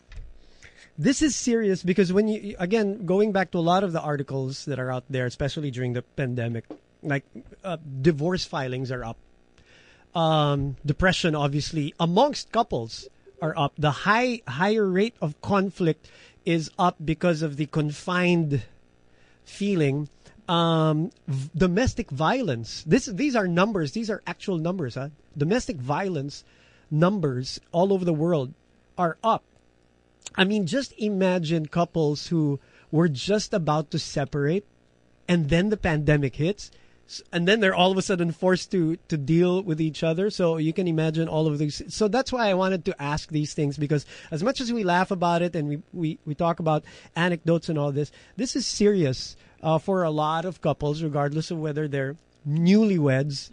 this 0.98 1.22
is 1.22 1.36
serious 1.36 1.84
because 1.84 2.12
when 2.12 2.28
you 2.28 2.56
again 2.60 3.06
going 3.06 3.32
back 3.32 3.52
to 3.52 3.58
a 3.58 3.64
lot 3.64 3.84
of 3.84 3.94
the 3.94 4.02
articles 4.02 4.66
that 4.66 4.80
are 4.80 4.92
out 4.92 5.06
there, 5.10 5.26
especially 5.26 5.72
during 5.72 5.94
the 5.94 6.02
pandemic, 6.02 6.66
like 7.02 7.24
uh, 7.64 7.78
divorce 8.02 8.46
filings 8.46 8.92
are 8.92 9.04
up. 9.04 9.18
Um, 10.16 10.76
depression, 10.86 11.36
obviously, 11.36 11.94
amongst 12.00 12.52
couples 12.52 13.08
are 13.42 13.54
up. 13.58 13.74
The 13.78 14.04
high 14.04 14.42
higher 14.48 14.86
rate 14.86 15.16
of 15.22 15.40
conflict 15.42 16.10
is 16.46 16.72
up 16.78 16.96
because 17.04 17.42
of 17.42 17.58
the 17.58 17.68
confined 17.68 18.64
feeling. 19.44 20.10
Um, 20.50 21.12
v- 21.28 21.50
domestic 21.56 22.10
violence. 22.10 22.84
This 22.88 23.06
these 23.06 23.36
are 23.36 23.48
numbers. 23.48 23.92
These 23.92 24.10
are 24.10 24.24
actual 24.26 24.58
numbers. 24.58 24.96
Huh? 24.96 25.10
Domestic 25.38 25.78
violence 25.78 26.44
numbers 26.90 27.60
all 27.72 27.94
over 27.94 28.04
the 28.04 28.14
world 28.14 28.54
are 28.98 29.18
up. 29.24 29.44
I 30.36 30.44
mean, 30.44 30.66
just 30.66 30.94
imagine 30.98 31.68
couples 31.68 32.28
who 32.28 32.60
were 32.92 33.08
just 33.08 33.54
about 33.54 33.92
to 33.92 34.00
separate 34.00 34.66
and 35.28 35.50
then 35.50 35.70
the 35.70 35.78
pandemic 35.78 36.36
hits 36.36 36.72
and 37.32 37.48
then 37.48 37.60
they're 37.60 37.76
all 37.76 37.92
of 37.92 37.98
a 37.98 38.02
sudden 38.02 38.32
forced 38.32 38.72
to 38.72 38.98
to 39.08 39.18
deal 39.18 39.62
with 39.62 39.82
each 39.82 40.04
other 40.04 40.30
so 40.30 40.58
you 40.58 40.74
can 40.74 40.88
imagine 40.88 41.28
all 41.28 41.48
of 41.48 41.58
these 41.58 41.82
so 41.88 42.08
that's 42.08 42.32
why 42.32 42.48
i 42.50 42.54
wanted 42.54 42.86
to 42.86 43.02
ask 43.02 43.30
these 43.30 43.54
things 43.54 43.78
because 43.78 44.06
as 44.32 44.44
much 44.44 44.62
as 44.62 44.72
we 44.72 44.84
laugh 44.84 45.12
about 45.12 45.42
it 45.42 45.56
and 45.56 45.68
we 45.68 45.82
we, 45.94 46.20
we 46.26 46.36
talk 46.36 46.60
about 46.60 46.84
anecdotes 47.16 47.70
and 47.70 47.78
all 47.78 47.92
this 47.92 48.12
this 48.38 48.56
is 48.56 48.66
serious 48.66 49.36
uh, 49.62 49.78
for 49.78 50.04
a 50.04 50.12
lot 50.12 50.46
of 50.46 50.62
couples 50.62 51.02
regardless 51.04 51.52
of 51.52 51.60
whether 51.60 51.88
they're 51.88 52.16
newlyweds 52.48 53.50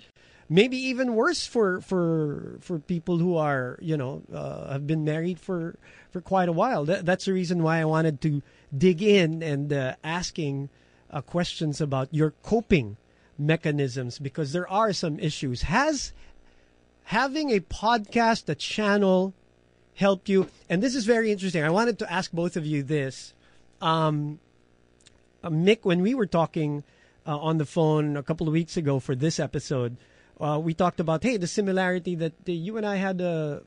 maybe 0.48 0.76
even 0.76 1.14
worse 1.14 1.46
for 1.46 1.80
for 1.80 2.58
for 2.60 2.78
people 2.78 3.18
who 3.18 3.36
are 3.36 3.78
you 3.80 3.96
know 3.96 4.22
uh, 4.32 4.72
have 4.72 4.86
been 4.86 5.04
married 5.04 5.40
for 5.40 5.76
for 6.16 6.22
quite 6.22 6.48
a 6.48 6.52
while. 6.52 6.86
That, 6.86 7.04
that's 7.04 7.26
the 7.26 7.34
reason 7.34 7.62
why 7.62 7.78
I 7.78 7.84
wanted 7.84 8.22
to 8.22 8.42
dig 8.76 9.02
in 9.02 9.42
and 9.42 9.70
uh, 9.70 9.96
asking 10.02 10.70
uh, 11.10 11.20
questions 11.20 11.80
about 11.80 12.08
your 12.10 12.32
coping 12.42 12.96
mechanisms 13.38 14.18
because 14.18 14.52
there 14.52 14.68
are 14.68 14.92
some 14.92 15.18
issues. 15.18 15.62
Has 15.62 16.12
having 17.04 17.50
a 17.50 17.60
podcast, 17.60 18.48
a 18.48 18.54
channel, 18.54 19.34
helped 19.94 20.28
you? 20.28 20.48
And 20.68 20.82
this 20.82 20.94
is 20.94 21.04
very 21.04 21.30
interesting. 21.30 21.62
I 21.62 21.70
wanted 21.70 21.98
to 22.00 22.12
ask 22.12 22.32
both 22.32 22.56
of 22.56 22.66
you 22.66 22.82
this. 22.82 23.34
Um, 23.80 24.40
uh, 25.42 25.50
Mick, 25.50 25.80
when 25.82 26.02
we 26.02 26.14
were 26.14 26.26
talking 26.26 26.82
uh, 27.26 27.38
on 27.38 27.58
the 27.58 27.66
phone 27.66 28.16
a 28.16 28.22
couple 28.22 28.46
of 28.46 28.52
weeks 28.52 28.76
ago 28.76 28.98
for 28.98 29.14
this 29.14 29.38
episode, 29.38 29.96
uh, 30.40 30.60
we 30.62 30.74
talked 30.74 31.00
about 31.00 31.22
hey 31.22 31.38
the 31.38 31.46
similarity 31.46 32.14
that 32.14 32.34
uh, 32.46 32.52
you 32.52 32.76
and 32.76 32.84
I 32.84 32.96
had 32.96 33.20
a, 33.20 33.62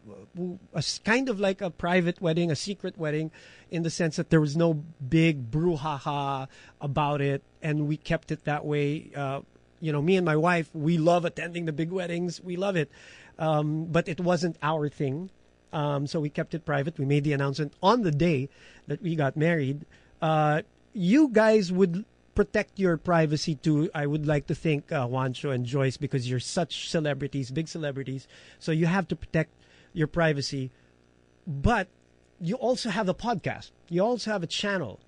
a 0.74 0.84
kind 1.04 1.30
of 1.30 1.40
like 1.40 1.62
a 1.62 1.70
private 1.70 2.22
wedding, 2.22 2.52
a 2.52 2.56
secret 2.56 2.98
wedding, 2.98 3.32
in 3.72 3.84
the 3.84 3.90
sense 3.90 4.18
that 4.18 4.30
there 4.30 4.42
was 4.42 4.56
no 4.56 4.74
big 4.74 5.50
brouhaha 5.50 6.48
about 6.80 7.22
it, 7.22 7.44
and 7.62 7.88
we 7.88 7.98
kept 7.98 8.32
it 8.32 8.46
that 8.46 8.66
way. 8.66 9.10
Uh, 9.16 9.42
you 9.80 9.92
know, 9.92 10.02
me 10.02 10.16
and 10.18 10.26
my 10.26 10.36
wife, 10.36 10.70
we 10.74 10.98
love 10.98 11.26
attending 11.26 11.66
the 11.66 11.74
big 11.74 11.92
weddings. 11.92 12.42
We 12.42 12.56
love 12.56 12.76
it, 12.76 12.90
um, 13.38 13.86
but 13.86 14.08
it 14.08 14.20
wasn't 14.20 14.58
our 14.62 14.90
thing. 14.90 15.30
Um, 15.72 16.08
so 16.08 16.20
we 16.20 16.30
kept 16.30 16.54
it 16.54 16.66
private. 16.66 16.98
We 16.98 17.06
made 17.06 17.24
the 17.24 17.34
announcement 17.34 17.74
on 17.82 18.02
the 18.02 18.12
day 18.12 18.50
that 18.88 19.02
we 19.02 19.16
got 19.16 19.38
married. 19.38 19.86
Uh, 20.22 20.64
you 20.94 21.30
guys 21.30 21.72
would 21.72 22.06
protect 22.36 22.80
your 22.80 22.98
privacy 22.98 23.56
too. 23.56 23.90
I 23.94 24.06
would 24.08 24.26
like 24.26 24.48
to 24.48 24.56
thank 24.56 24.92
uh, 24.92 25.06
Juancho 25.08 25.54
and 25.54 25.66
Joyce 25.66 25.98
because 25.98 26.30
you're 26.30 26.40
such 26.40 26.90
celebrities, 26.90 27.52
big 27.52 27.68
celebrities. 27.68 28.28
So 28.60 28.72
you 28.72 28.86
have 28.88 29.08
to 29.10 29.16
protect 29.16 29.52
your 29.94 30.08
privacy. 30.08 30.72
But 31.46 31.88
you 32.40 32.56
also 32.56 32.90
have 32.90 33.10
a 33.10 33.14
podcast. 33.14 33.72
You 33.90 34.04
also 34.04 34.32
have 34.32 34.44
a 34.44 34.48
channel. 34.48 35.00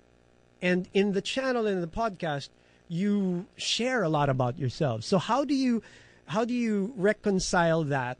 And 0.60 0.88
in 0.92 1.12
the 1.12 1.22
channel 1.22 1.66
and 1.66 1.82
the 1.82 1.88
podcast, 1.88 2.50
you 2.88 3.46
share 3.56 4.02
a 4.02 4.08
lot 4.08 4.28
about 4.28 4.58
yourselves. 4.58 5.06
So 5.06 5.18
how 5.18 5.44
do 5.44 5.54
you 5.54 5.82
how 6.26 6.44
do 6.44 6.54
you 6.54 6.92
reconcile 6.96 7.84
that 7.84 8.18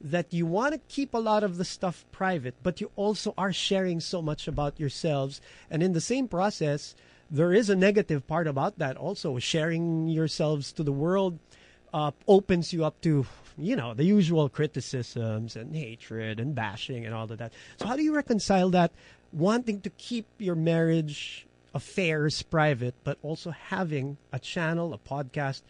that 0.00 0.32
you 0.32 0.46
want 0.46 0.74
to 0.74 0.80
keep 0.88 1.14
a 1.14 1.18
lot 1.18 1.42
of 1.42 1.56
the 1.56 1.64
stuff 1.64 2.06
private, 2.12 2.54
but 2.62 2.80
you 2.80 2.90
also 2.96 3.34
are 3.36 3.52
sharing 3.52 4.00
so 4.00 4.22
much 4.22 4.46
about 4.46 4.78
yourselves. 4.78 5.40
And 5.70 5.82
in 5.82 5.92
the 5.92 6.00
same 6.00 6.28
process, 6.28 6.94
there 7.30 7.52
is 7.52 7.68
a 7.68 7.76
negative 7.76 8.26
part 8.26 8.46
about 8.46 8.78
that 8.78 8.96
also. 8.96 9.38
Sharing 9.38 10.08
yourselves 10.08 10.72
to 10.72 10.82
the 10.82 10.92
world 10.92 11.38
uh, 11.92 12.12
opens 12.26 12.72
you 12.72 12.84
up 12.84 13.00
to, 13.02 13.26
you 13.56 13.76
know, 13.76 13.92
the 13.92 14.04
usual 14.04 14.48
criticisms 14.48 15.56
and 15.56 15.74
hatred 15.74 16.38
and 16.38 16.54
bashing 16.54 17.04
and 17.04 17.14
all 17.14 17.30
of 17.30 17.38
that. 17.38 17.52
So, 17.78 17.86
how 17.86 17.96
do 17.96 18.02
you 18.02 18.14
reconcile 18.14 18.70
that? 18.70 18.92
Wanting 19.32 19.80
to 19.82 19.90
keep 19.90 20.26
your 20.38 20.54
marriage 20.54 21.46
affairs 21.74 22.42
private, 22.42 22.94
but 23.04 23.18
also 23.22 23.50
having 23.50 24.16
a 24.32 24.38
channel, 24.38 24.92
a 24.94 24.98
podcast, 24.98 25.62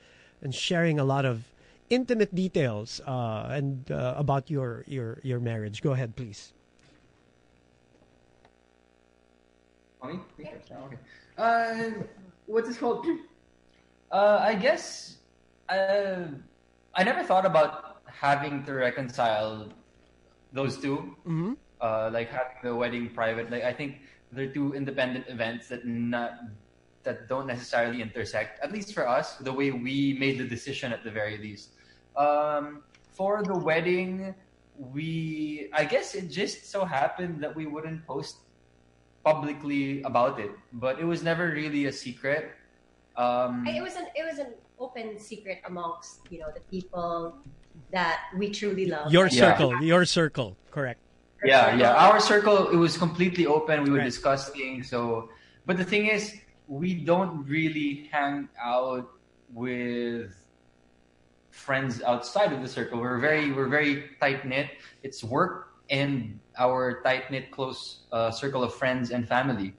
and 0.42 0.54
sharing 0.54 0.98
a 0.98 1.04
lot 1.04 1.24
of 1.24 1.44
intimate 1.90 2.34
details 2.34 3.00
uh, 3.06 3.48
and 3.50 3.90
uh, 3.90 4.14
about 4.16 4.50
your, 4.50 4.84
your 4.86 5.18
your 5.22 5.40
marriage. 5.40 5.82
Go 5.82 5.92
ahead, 5.92 6.16
please. 6.16 6.52
Oh, 10.02 10.08
me? 10.08 10.20
Me 10.38 10.44
first? 10.52 10.70
Okay. 10.70 10.98
Uh, 11.36 12.04
what's 12.46 12.68
this 12.68 12.78
called? 12.78 13.06
Uh, 14.10 14.38
I 14.40 14.54
guess 14.54 15.18
uh, 15.68 16.24
I 16.94 17.04
never 17.04 17.22
thought 17.22 17.44
about 17.44 18.00
having 18.06 18.64
to 18.64 18.72
reconcile 18.72 19.68
those 20.52 20.78
2 20.78 20.96
Mm-hmm. 21.26 21.52
Uh, 21.80 22.10
like 22.12 22.28
having 22.30 22.56
the 22.64 22.74
wedding 22.74 23.08
private. 23.10 23.50
Like 23.50 23.62
I 23.62 23.72
think 23.72 24.00
they're 24.32 24.52
two 24.52 24.74
independent 24.74 25.26
events 25.28 25.68
that 25.68 25.86
not 25.86 26.32
that 27.04 27.28
don't 27.28 27.46
necessarily 27.46 28.02
intersect. 28.02 28.62
At 28.62 28.72
least 28.72 28.92
for 28.92 29.08
us, 29.08 29.36
the 29.36 29.52
way 29.52 29.70
we 29.70 30.16
made 30.18 30.38
the 30.38 30.44
decision 30.44 30.92
at 30.92 31.04
the 31.04 31.10
very 31.10 31.38
least. 31.38 31.72
Um, 32.16 32.82
for 33.16 33.42
the 33.42 33.56
wedding, 33.56 34.34
we 34.74 35.70
I 35.72 35.84
guess 35.84 36.14
it 36.14 36.28
just 36.28 36.70
so 36.70 36.84
happened 36.84 37.42
that 37.42 37.54
we 37.54 37.66
wouldn't 37.66 38.06
post 38.06 38.36
publicly 39.24 40.02
about 40.02 40.38
it, 40.40 40.50
but 40.72 40.98
it 41.00 41.04
was 41.04 41.22
never 41.22 41.50
really 41.50 41.86
a 41.86 41.92
secret. 41.92 42.52
Um, 43.16 43.66
It 43.66 43.82
was 43.82 43.96
an 43.96 44.06
it 44.14 44.24
was 44.24 44.38
an 44.38 44.54
open 44.78 45.18
secret 45.18 45.58
amongst 45.66 46.22
you 46.30 46.38
know 46.38 46.50
the 46.54 46.62
people 46.70 47.42
that 47.90 48.30
we 48.36 48.50
truly 48.50 48.86
love. 48.86 49.12
Your 49.12 49.26
Yeah. 49.26 49.54
circle, 49.54 49.82
your 49.82 50.04
circle, 50.04 50.56
correct. 50.70 51.00
Yeah, 51.44 51.74
yeah. 51.74 51.94
Our 51.94 52.20
circle 52.20 52.68
it 52.68 52.76
was 52.76 52.96
completely 52.96 53.46
open. 53.46 53.84
We 53.84 53.90
were 53.90 53.98
Right. 53.98 54.04
discuss 54.04 54.48
things. 54.50 54.88
So, 54.90 55.30
but 55.66 55.76
the 55.76 55.84
thing 55.84 56.06
is, 56.06 56.34
we 56.66 56.94
don't 56.94 57.46
really 57.46 58.08
hang 58.12 58.48
out 58.62 59.08
with 59.52 60.34
friends 61.50 62.02
outside 62.02 62.52
of 62.52 62.62
the 62.62 62.68
circle. 62.68 63.00
We're 63.00 63.18
very 63.18 63.52
we're 63.52 63.68
very 63.68 64.10
tight 64.20 64.46
knit. 64.46 64.70
It's 65.02 65.22
work 65.24 65.74
and 65.90 66.38
our 66.58 67.02
tight 67.02 67.30
knit 67.30 67.50
close 67.50 68.04
uh, 68.12 68.30
circle 68.30 68.62
of 68.62 68.74
friends 68.74 69.10
and 69.10 69.26
family. 69.26 69.74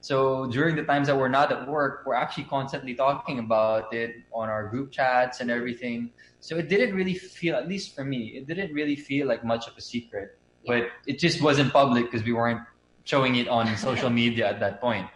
So 0.00 0.46
during 0.46 0.76
the 0.76 0.84
times 0.84 1.06
that 1.08 1.16
we're 1.16 1.28
not 1.32 1.50
at 1.50 1.66
work, 1.66 2.02
we're 2.06 2.14
actually 2.14 2.44
constantly 2.44 2.94
talking 2.94 3.38
about 3.38 3.92
it 3.94 4.16
on 4.32 4.48
our 4.50 4.68
group 4.68 4.92
chats 4.92 5.40
and 5.40 5.50
everything. 5.50 6.12
So 6.40 6.56
it 6.58 6.68
didn't 6.68 6.94
really 6.94 7.14
feel, 7.14 7.56
at 7.56 7.68
least 7.68 7.94
for 7.94 8.04
me, 8.04 8.36
it 8.36 8.46
didn't 8.46 8.72
really 8.74 8.96
feel 8.96 9.26
like 9.26 9.44
much 9.44 9.66
of 9.66 9.76
a 9.78 9.80
secret. 9.80 10.38
But 10.66 10.88
it 11.06 11.18
just 11.18 11.42
wasn't 11.42 11.72
public 11.72 12.10
because 12.10 12.24
we 12.24 12.32
weren't 12.32 12.60
showing 13.04 13.36
it 13.36 13.48
on 13.48 13.76
social 13.76 14.10
media 14.22 14.48
at 14.48 14.60
that 14.60 14.80
point. 14.80 15.06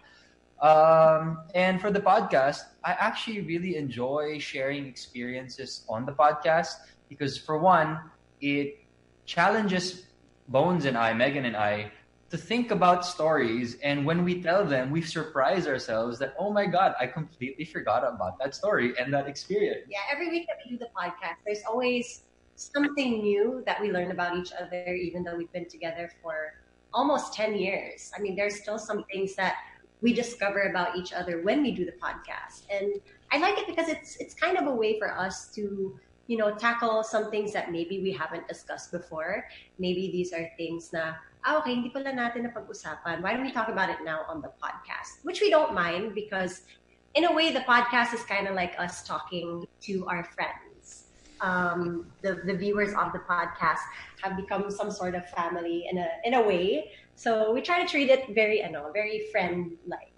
Um, 0.60 1.44
and 1.54 1.80
for 1.80 1.90
the 1.90 2.00
podcast, 2.00 2.62
I 2.84 2.92
actually 2.92 3.42
really 3.42 3.76
enjoy 3.76 4.38
sharing 4.38 4.86
experiences 4.86 5.84
on 5.88 6.04
the 6.04 6.12
podcast 6.12 6.74
because, 7.08 7.38
for 7.38 7.58
one, 7.58 8.00
it 8.40 8.80
challenges 9.24 10.06
Bones 10.48 10.84
and 10.84 10.96
I, 10.96 11.12
Megan 11.12 11.44
and 11.44 11.56
I, 11.56 11.92
to 12.30 12.36
think 12.36 12.70
about 12.70 13.06
stories. 13.06 13.76
And 13.82 14.04
when 14.04 14.24
we 14.24 14.42
tell 14.42 14.64
them, 14.64 14.90
we 14.90 15.00
surprise 15.02 15.66
ourselves 15.66 16.18
that, 16.18 16.34
oh 16.38 16.52
my 16.52 16.66
God, 16.66 16.94
I 17.00 17.06
completely 17.06 17.64
forgot 17.64 18.02
about 18.02 18.38
that 18.38 18.54
story 18.54 18.94
and 18.98 19.12
that 19.14 19.28
experience. 19.28 19.86
Yeah, 19.88 19.98
every 20.10 20.28
week 20.28 20.46
that 20.48 20.56
we 20.64 20.76
do 20.76 20.78
the 20.78 20.90
podcast, 20.96 21.36
there's 21.46 21.62
always 21.68 22.22
something 22.58 23.22
new 23.22 23.62
that 23.66 23.80
we 23.80 23.92
learn 23.92 24.10
about 24.10 24.36
each 24.36 24.52
other, 24.52 24.94
even 24.94 25.22
though 25.22 25.36
we've 25.36 25.52
been 25.52 25.68
together 25.68 26.10
for 26.22 26.54
almost 26.92 27.32
10 27.34 27.54
years. 27.54 28.10
I 28.16 28.20
mean, 28.20 28.34
there's 28.34 28.60
still 28.60 28.78
some 28.78 29.04
things 29.04 29.34
that 29.36 29.56
we 30.00 30.12
discover 30.12 30.62
about 30.70 30.96
each 30.96 31.12
other 31.12 31.42
when 31.42 31.62
we 31.62 31.70
do 31.72 31.84
the 31.84 31.94
podcast. 32.02 32.66
And 32.70 33.00
I 33.30 33.38
like 33.38 33.58
it 33.58 33.66
because 33.66 33.88
it's 33.88 34.16
it's 34.16 34.34
kind 34.34 34.56
of 34.56 34.66
a 34.66 34.74
way 34.74 34.98
for 34.98 35.10
us 35.10 35.48
to, 35.54 35.98
you 36.26 36.36
know, 36.36 36.54
tackle 36.54 37.02
some 37.02 37.30
things 37.30 37.52
that 37.52 37.70
maybe 37.70 38.02
we 38.02 38.12
haven't 38.12 38.46
discussed 38.48 38.90
before. 38.90 39.46
Maybe 39.78 40.10
these 40.10 40.32
are 40.32 40.50
things 40.56 40.92
na, 40.92 41.14
ah, 41.44 41.58
okay, 41.58 41.74
hindi 41.74 41.90
pala 41.90 42.10
natin 42.10 42.46
na 42.46 42.50
pag-usapan. 42.50 43.22
Why 43.22 43.34
don't 43.34 43.46
we 43.46 43.52
talk 43.52 43.68
about 43.68 43.90
it 43.90 44.02
now 44.04 44.22
on 44.28 44.42
the 44.42 44.50
podcast? 44.58 45.22
Which 45.22 45.40
we 45.40 45.50
don't 45.50 45.74
mind 45.74 46.14
because 46.14 46.62
in 47.14 47.24
a 47.24 47.32
way 47.32 47.50
the 47.50 47.66
podcast 47.66 48.14
is 48.14 48.22
kind 48.22 48.46
of 48.46 48.54
like 48.54 48.78
us 48.78 49.02
talking 49.02 49.66
to 49.82 50.06
our 50.06 50.22
friends. 50.24 50.67
Um, 51.40 52.10
the, 52.22 52.42
the 52.44 52.54
viewers 52.54 52.90
of 52.94 53.12
the 53.12 53.20
podcast 53.20 53.82
have 54.22 54.36
become 54.36 54.70
some 54.70 54.90
sort 54.90 55.14
of 55.14 55.28
family 55.30 55.86
in 55.90 55.98
a 55.98 56.08
in 56.24 56.34
a 56.34 56.42
way. 56.42 56.90
So 57.14 57.52
we 57.52 57.62
try 57.62 57.82
to 57.82 57.88
treat 57.88 58.10
it 58.10 58.34
very 58.34 58.62
ano, 58.62 58.90
very 58.92 59.26
friend 59.32 59.72
like. 59.86 60.12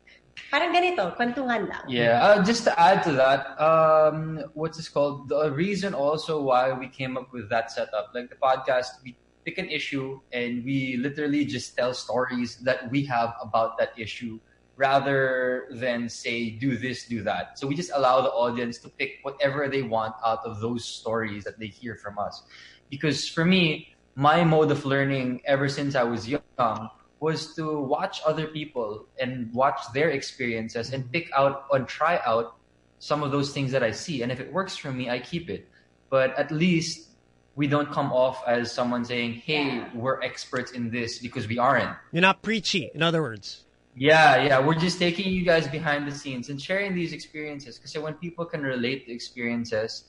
Parang 0.51 0.75
ganito, 0.75 1.14
lang. 1.14 1.85
Yeah, 1.87 2.18
uh, 2.25 2.43
just 2.43 2.64
to 2.64 2.73
add 2.81 3.05
to 3.05 3.12
that, 3.12 3.55
um, 3.61 4.43
what's 4.55 4.79
this 4.79 4.89
called? 4.89 5.29
The 5.29 5.53
reason 5.53 5.95
also 5.95 6.43
why 6.43 6.73
we 6.73 6.89
came 6.89 7.16
up 7.16 7.31
with 7.33 7.51
that 7.51 7.71
setup, 7.71 8.11
like 8.14 8.31
the 8.31 8.41
podcast, 8.41 8.99
we 9.05 9.16
pick 9.45 9.59
an 9.59 9.68
issue 9.68 10.21
and 10.33 10.64
we 10.64 10.97
literally 10.97 11.45
just 11.45 11.77
tell 11.77 11.95
stories 11.95 12.57
that 12.64 12.91
we 12.91 13.05
have 13.05 13.35
about 13.43 13.79
that 13.79 13.93
issue 13.97 14.41
rather 14.81 15.68
than 15.72 16.09
say 16.09 16.49
do 16.49 16.78
this, 16.78 17.05
do 17.05 17.22
that. 17.22 17.59
So 17.59 17.66
we 17.66 17.74
just 17.74 17.91
allow 17.95 18.22
the 18.22 18.31
audience 18.31 18.78
to 18.78 18.89
pick 18.89 19.18
whatever 19.20 19.68
they 19.68 19.83
want 19.83 20.14
out 20.24 20.41
of 20.47 20.59
those 20.61 20.87
stories 20.87 21.45
that 21.45 21.59
they 21.59 21.66
hear 21.66 21.97
from 21.97 22.18
us. 22.18 22.43
Because 22.89 23.28
for 23.28 23.45
me, 23.45 23.95
my 24.14 24.43
mode 24.43 24.70
of 24.70 24.87
learning 24.87 25.43
ever 25.45 25.68
since 25.68 25.95
I 25.95 26.03
was 26.03 26.26
young 26.26 26.89
was 27.20 27.55
to 27.57 27.78
watch 27.78 28.22
other 28.24 28.47
people 28.47 29.05
and 29.20 29.53
watch 29.53 29.81
their 29.93 30.09
experiences 30.09 30.95
and 30.95 31.12
pick 31.12 31.28
out 31.37 31.66
and 31.72 31.87
try 31.87 32.18
out 32.24 32.57
some 33.01 33.22
of 33.22 33.31
those 33.31 33.53
things 33.53 33.72
that 33.72 33.83
I 33.83 33.91
see. 33.91 34.22
And 34.22 34.33
if 34.33 34.41
it 34.41 34.51
works 34.51 34.78
for 34.78 34.91
me, 34.91 35.11
I 35.11 35.18
keep 35.18 35.51
it. 35.51 35.68
But 36.09 36.35
at 36.39 36.51
least 36.51 37.11
we 37.55 37.66
don't 37.66 37.93
come 37.93 38.12
off 38.12 38.43
as 38.47 38.72
someone 38.72 39.05
saying, 39.05 39.35
hey, 39.45 39.85
we're 39.93 40.22
experts 40.22 40.72
in 40.72 40.91
this 40.91 41.18
because 41.18 41.47
we 41.47 41.59
aren't. 41.59 41.95
You're 42.12 42.22
not 42.22 42.41
preachy, 42.41 42.91
in 42.95 43.03
other 43.03 43.20
words. 43.20 43.64
Yeah, 43.95 44.43
yeah. 44.45 44.59
We're 44.61 44.78
just 44.78 44.99
taking 44.99 45.32
you 45.32 45.45
guys 45.45 45.66
behind 45.66 46.07
the 46.07 46.12
scenes 46.14 46.49
and 46.49 46.61
sharing 46.61 46.95
these 46.95 47.12
experiences 47.12 47.78
because 47.78 47.97
when 47.99 48.14
people 48.14 48.45
can 48.45 48.62
relate 48.62 49.07
the 49.07 49.12
experiences, 49.12 50.05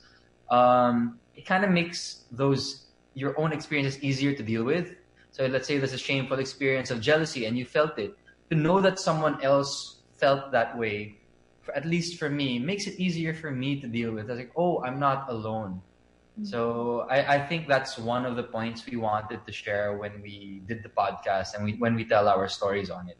um, 0.50 1.18
it 1.34 1.46
kind 1.46 1.64
of 1.64 1.70
makes 1.70 2.24
those 2.30 2.86
your 3.14 3.38
own 3.38 3.52
experiences 3.52 4.02
easier 4.02 4.34
to 4.34 4.42
deal 4.42 4.64
with. 4.64 4.94
So 5.32 5.46
let's 5.46 5.66
say 5.66 5.78
there's 5.78 5.92
a 5.92 5.98
shameful 5.98 6.38
experience 6.38 6.90
of 6.90 7.00
jealousy 7.00 7.46
and 7.46 7.58
you 7.58 7.64
felt 7.64 7.98
it. 7.98 8.16
To 8.50 8.56
know 8.56 8.80
that 8.80 8.98
someone 8.98 9.42
else 9.42 10.02
felt 10.14 10.52
that 10.52 10.76
way, 10.78 11.18
for, 11.60 11.74
at 11.74 11.84
least 11.84 12.18
for 12.18 12.28
me, 12.30 12.58
makes 12.58 12.86
it 12.86 12.98
easier 13.00 13.34
for 13.34 13.50
me 13.50 13.80
to 13.80 13.88
deal 13.88 14.12
with. 14.12 14.26
I 14.26 14.34
was 14.34 14.38
like, 14.38 14.52
oh, 14.56 14.82
I'm 14.84 14.98
not 15.00 15.28
alone. 15.28 15.82
So 16.42 17.06
I, 17.10 17.36
I 17.36 17.46
think 17.46 17.68
that's 17.68 17.98
one 17.98 18.26
of 18.26 18.36
the 18.36 18.42
points 18.44 18.84
we 18.86 18.96
wanted 18.96 19.46
to 19.46 19.52
share 19.52 19.96
when 19.96 20.20
we 20.22 20.62
did 20.66 20.82
the 20.82 20.88
podcast 20.90 21.54
and 21.54 21.64
we, 21.64 21.74
when 21.74 21.94
we 21.94 22.04
tell 22.04 22.28
our 22.28 22.48
stories 22.48 22.90
on 22.90 23.08
it. 23.08 23.18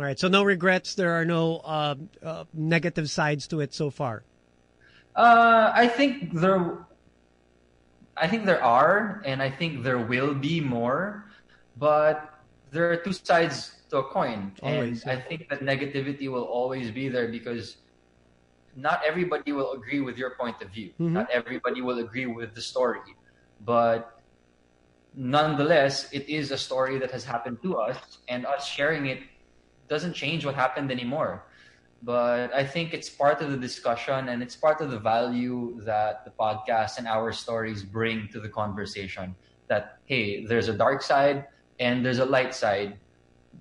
All 0.00 0.06
right. 0.06 0.18
So 0.18 0.28
no 0.28 0.44
regrets. 0.44 0.94
There 0.94 1.12
are 1.12 1.26
no 1.26 1.58
uh, 1.58 1.94
uh, 2.24 2.44
negative 2.54 3.10
sides 3.10 3.46
to 3.48 3.60
it 3.60 3.74
so 3.74 3.90
far. 3.90 4.24
Uh, 5.14 5.72
I 5.74 5.88
think 5.88 6.32
there, 6.32 6.86
I 8.16 8.26
think 8.26 8.46
there 8.46 8.64
are, 8.64 9.20
and 9.26 9.42
I 9.42 9.50
think 9.50 9.82
there 9.82 9.98
will 9.98 10.32
be 10.32 10.58
more, 10.58 11.26
but 11.76 12.32
there 12.70 12.90
are 12.90 12.96
two 12.96 13.12
sides 13.12 13.76
to 13.90 13.98
a 13.98 14.04
coin, 14.04 14.52
Always, 14.62 15.02
and 15.02 15.18
I 15.18 15.20
think 15.20 15.50
that 15.50 15.60
negativity 15.60 16.30
will 16.30 16.48
always 16.48 16.90
be 16.90 17.10
there 17.10 17.28
because 17.28 17.76
not 18.74 19.02
everybody 19.06 19.52
will 19.52 19.72
agree 19.72 20.00
with 20.00 20.16
your 20.16 20.30
point 20.40 20.62
of 20.62 20.70
view. 20.70 20.94
Mhm. 20.98 21.12
Not 21.12 21.28
everybody 21.28 21.82
will 21.82 21.98
agree 21.98 22.24
with 22.24 22.54
the 22.54 22.62
story, 22.62 23.04
but 23.60 24.16
nonetheless, 25.12 26.08
it 26.10 26.26
is 26.26 26.52
a 26.52 26.56
story 26.56 26.96
that 27.00 27.10
has 27.10 27.24
happened 27.24 27.60
to 27.64 27.76
us, 27.76 27.98
and 28.28 28.46
us 28.46 28.64
sharing 28.66 29.04
it 29.04 29.20
doesn't 29.90 30.14
change 30.14 30.46
what 30.46 30.54
happened 30.54 30.90
anymore. 30.90 31.44
But 32.02 32.54
I 32.54 32.64
think 32.64 32.94
it's 32.94 33.10
part 33.10 33.42
of 33.42 33.50
the 33.50 33.58
discussion 33.58 34.30
and 34.30 34.42
it's 34.42 34.56
part 34.56 34.80
of 34.80 34.90
the 34.90 34.98
value 34.98 35.82
that 35.84 36.24
the 36.24 36.30
podcast 36.30 36.96
and 36.96 37.06
our 37.06 37.30
stories 37.32 37.82
bring 37.82 38.28
to 38.32 38.40
the 38.40 38.48
conversation. 38.48 39.34
That, 39.68 39.98
hey, 40.06 40.46
there's 40.46 40.68
a 40.68 40.72
dark 40.72 41.02
side 41.02 41.44
and 41.78 42.06
there's 42.06 42.20
a 42.20 42.24
light 42.24 42.54
side. 42.54 42.96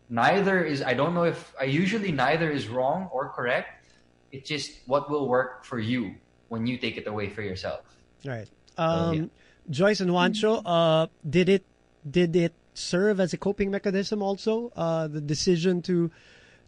Neither 0.10 0.64
is, 0.64 0.82
I 0.82 0.94
don't 0.94 1.14
know 1.14 1.26
if, 1.26 1.54
I 1.60 1.66
usually 1.66 2.14
neither 2.14 2.50
is 2.50 2.70
wrong 2.70 3.10
or 3.12 3.30
correct. 3.30 3.84
It's 4.32 4.48
just 4.48 4.72
what 4.86 5.10
will 5.10 5.28
work 5.28 5.66
for 5.66 5.80
you 5.80 6.16
when 6.48 6.66
you 6.66 6.78
take 6.78 6.96
it 6.96 7.08
away 7.08 7.28
for 7.30 7.42
yourself. 7.42 7.82
All 8.26 8.32
right. 8.32 8.50
Um, 8.78 9.14
yeah. 9.14 9.26
Joyce 9.70 10.00
and 10.00 10.10
Juancho, 10.12 10.62
uh, 10.66 11.08
did 11.28 11.50
it 11.50 11.66
did 12.10 12.36
it 12.36 12.54
serve 12.80 13.20
as 13.20 13.34
a 13.34 13.38
coping 13.38 13.72
mechanism 13.72 14.22
also? 14.22 14.72
Uh, 14.76 15.08
the 15.08 15.22
decision 15.22 15.82
to 15.84 16.12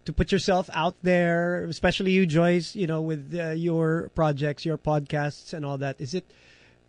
to 0.06 0.14
put 0.14 0.32
yourself 0.32 0.70
out 0.74 0.96
there, 1.04 1.66
especially 1.66 2.12
you, 2.12 2.26
Joyce, 2.26 2.76
you 2.76 2.88
know, 2.88 3.02
with 3.02 3.34
uh, 3.38 3.52
your 3.52 4.10
projects, 4.16 4.66
your 4.66 4.78
podcasts, 4.78 5.54
and 5.54 5.66
all 5.66 5.78
that. 5.78 6.02
Is 6.02 6.14
it 6.14 6.26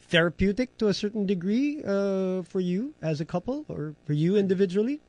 therapeutic 0.09 0.77
to 0.79 0.89
a 0.89 0.95
certain 0.95 1.27
degree 1.27 1.83
uh, 1.85 2.43
for 2.43 2.61
you 2.61 2.95
as 3.03 3.21
a 3.21 3.25
couple, 3.25 3.65
or 3.69 3.95
for 4.07 4.13
you 4.13 4.37
individually, 4.37 5.01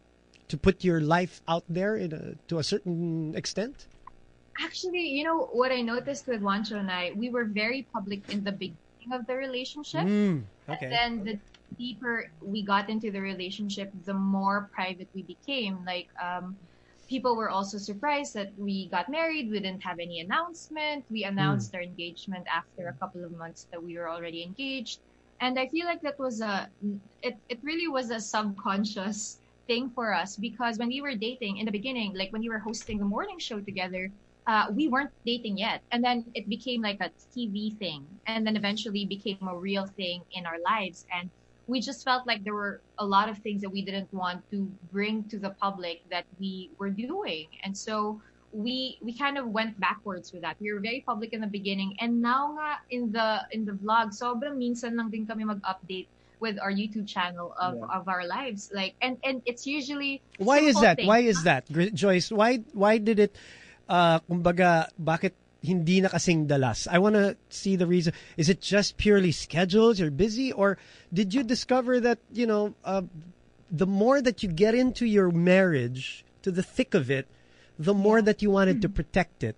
to 0.49 0.57
put 0.57 0.83
your 0.83 0.99
life 0.99 1.41
out 1.47 1.63
there 1.69 1.95
in 1.95 2.13
a, 2.13 2.35
to 2.49 2.59
a 2.59 2.63
certain 2.63 3.33
extent? 3.35 3.87
Actually, 4.59 5.07
you 5.07 5.23
know 5.23 5.49
what 5.51 5.71
I 5.71 5.81
noticed 5.81 6.27
with 6.27 6.41
Juancho 6.41 6.77
and 6.77 6.91
I, 6.91 7.11
we 7.15 7.29
were 7.29 7.45
very 7.45 7.87
public 7.91 8.29
in 8.29 8.43
the 8.43 8.51
beginning 8.51 9.11
of 9.11 9.25
the 9.25 9.35
relationship. 9.35 10.01
Mm, 10.01 10.43
okay. 10.69 10.85
And 10.85 10.91
then 10.91 11.23
the 11.23 11.39
deeper 11.85 12.15
we 12.41 12.59
got 12.73 12.89
into 12.93 13.11
the 13.11 13.21
relationship, 13.31 13.89
the 14.09 14.17
more 14.37 14.69
private 14.77 15.09
we 15.13 15.23
became. 15.35 15.75
Like, 15.85 16.09
um, 16.27 16.45
people 17.13 17.35
were 17.35 17.49
also 17.57 17.77
surprised 17.77 18.33
that 18.33 18.49
we 18.57 18.89
got 18.89 19.05
married. 19.09 19.51
We 19.51 19.59
didn't 19.59 19.83
have 19.89 19.99
any 19.99 20.17
announcement. 20.21 21.05
We 21.09 21.21
announced 21.25 21.75
our 21.75 21.83
engagement 21.91 22.45
after 22.59 22.87
a 22.87 22.95
couple 23.01 23.23
of 23.23 23.31
months 23.43 23.67
that 23.71 23.81
we 23.83 23.91
were 23.97 24.09
already 24.09 24.41
engaged. 24.49 24.99
And 25.39 25.59
I 25.59 25.67
feel 25.67 25.85
like 25.85 26.01
that 26.07 26.17
was 26.17 26.41
a, 26.41 26.69
it, 27.21 27.35
it 27.49 27.59
really 27.63 27.89
was 27.97 28.09
a 28.11 28.19
subconscious 28.19 29.39
thing 29.67 29.91
for 29.95 30.13
us 30.13 30.37
because 30.37 30.77
when 30.77 30.87
we 30.87 31.01
were 31.01 31.15
dating 31.15 31.57
in 31.57 31.65
the 31.65 31.71
beginning, 31.79 32.13
like 32.15 32.31
when 32.31 32.41
we 32.41 32.49
were 32.49 32.63
hosting 32.69 32.97
the 32.97 33.05
morning 33.15 33.39
show 33.39 33.59
together, 33.59 34.09
uh, 34.47 34.65
we 34.71 34.87
weren't 34.87 35.11
dating 35.25 35.57
yet. 35.57 35.81
And 35.91 36.03
then 36.03 36.25
it 36.33 36.49
became 36.49 36.81
like 36.81 36.99
a 37.01 37.11
TV 37.35 37.77
thing. 37.77 38.07
And 38.27 38.45
then 38.45 38.55
eventually 38.55 39.05
became 39.05 39.47
a 39.47 39.57
real 39.57 39.85
thing 39.85 40.23
in 40.31 40.45
our 40.45 40.59
lives. 40.65 41.05
And 41.11 41.29
we 41.67 41.79
just 41.79 42.03
felt 42.03 42.27
like 42.27 42.43
there 42.43 42.53
were 42.53 42.81
a 42.99 43.05
lot 43.05 43.29
of 43.29 43.37
things 43.39 43.61
that 43.61 43.69
we 43.71 43.81
didn't 43.81 44.11
want 44.13 44.43
to 44.51 44.67
bring 44.91 45.23
to 45.31 45.39
the 45.39 45.51
public 45.61 46.03
that 46.11 46.25
we 46.39 46.69
were 46.77 46.89
doing. 46.89 47.47
And 47.63 47.71
so 47.77 48.21
we 48.51 48.99
we 49.01 49.13
kind 49.17 49.37
of 49.37 49.47
went 49.47 49.79
backwards 49.79 50.31
with 50.31 50.41
that. 50.43 50.57
We 50.59 50.71
were 50.73 50.79
very 50.79 51.01
public 51.05 51.33
in 51.33 51.41
the 51.41 51.47
beginning 51.49 51.97
and 51.99 52.21
now 52.21 52.53
nga 52.53 52.83
in 52.91 53.11
the 53.11 53.41
in 53.51 53.65
the 53.65 53.73
vlog 53.73 54.13
sobrang 54.13 54.59
minsan 54.61 54.93
lang 54.99 55.09
din 55.09 55.25
kami 55.25 55.43
mag-update 55.47 56.05
with 56.43 56.59
our 56.59 56.69
YouTube 56.69 57.07
channel 57.07 57.55
of, 57.57 57.79
Yeah. 57.79 57.97
of 57.97 58.05
our 58.11 58.27
lives. 58.27 58.69
Like 58.75 58.93
and 59.01 59.17
and 59.23 59.41
it's 59.47 59.65
usually 59.65 60.21
Why 60.37 60.59
is 60.59 60.75
that? 60.83 60.99
things. 60.99 61.07
Why 61.07 61.19
is 61.25 61.41
that, 61.47 61.65
Gr- 61.71 61.95
Joyce? 61.95 62.29
Why 62.29 62.59
why 62.75 62.99
did 62.99 63.17
it? 63.23 63.33
Uh, 63.83 64.19
kumbaga, 64.27 64.87
bakit 64.95 65.35
hindi 65.63 66.03
na 66.03 66.09
kasing 66.11 66.45
dalas? 66.51 66.91
I 66.91 66.99
want 66.99 67.15
to 67.15 67.39
see 67.47 67.79
the 67.79 67.87
reason. 67.87 68.11
Is 68.35 68.49
it 68.51 68.59
just 68.59 68.97
purely 68.99 69.31
schedules? 69.31 69.97
You're 69.97 70.11
busy, 70.11 70.51
or 70.51 70.77
did 71.15 71.33
you 71.33 71.41
discover 71.41 72.03
that 72.03 72.19
you 72.35 72.45
know 72.45 72.75
uh, 72.83 73.07
the 73.71 73.87
more 73.87 74.21
that 74.21 74.43
you 74.43 74.51
get 74.51 74.75
into 74.75 75.07
your 75.07 75.31
marriage, 75.31 76.25
to 76.43 76.51
the 76.51 76.61
thick 76.61 76.93
of 76.93 77.09
it, 77.09 77.25
the 77.79 77.93
more 77.95 78.21
that 78.21 78.43
you 78.43 78.51
wanted 78.51 78.83
to 78.83 78.89
protect 78.91 79.41
it? 79.41 79.55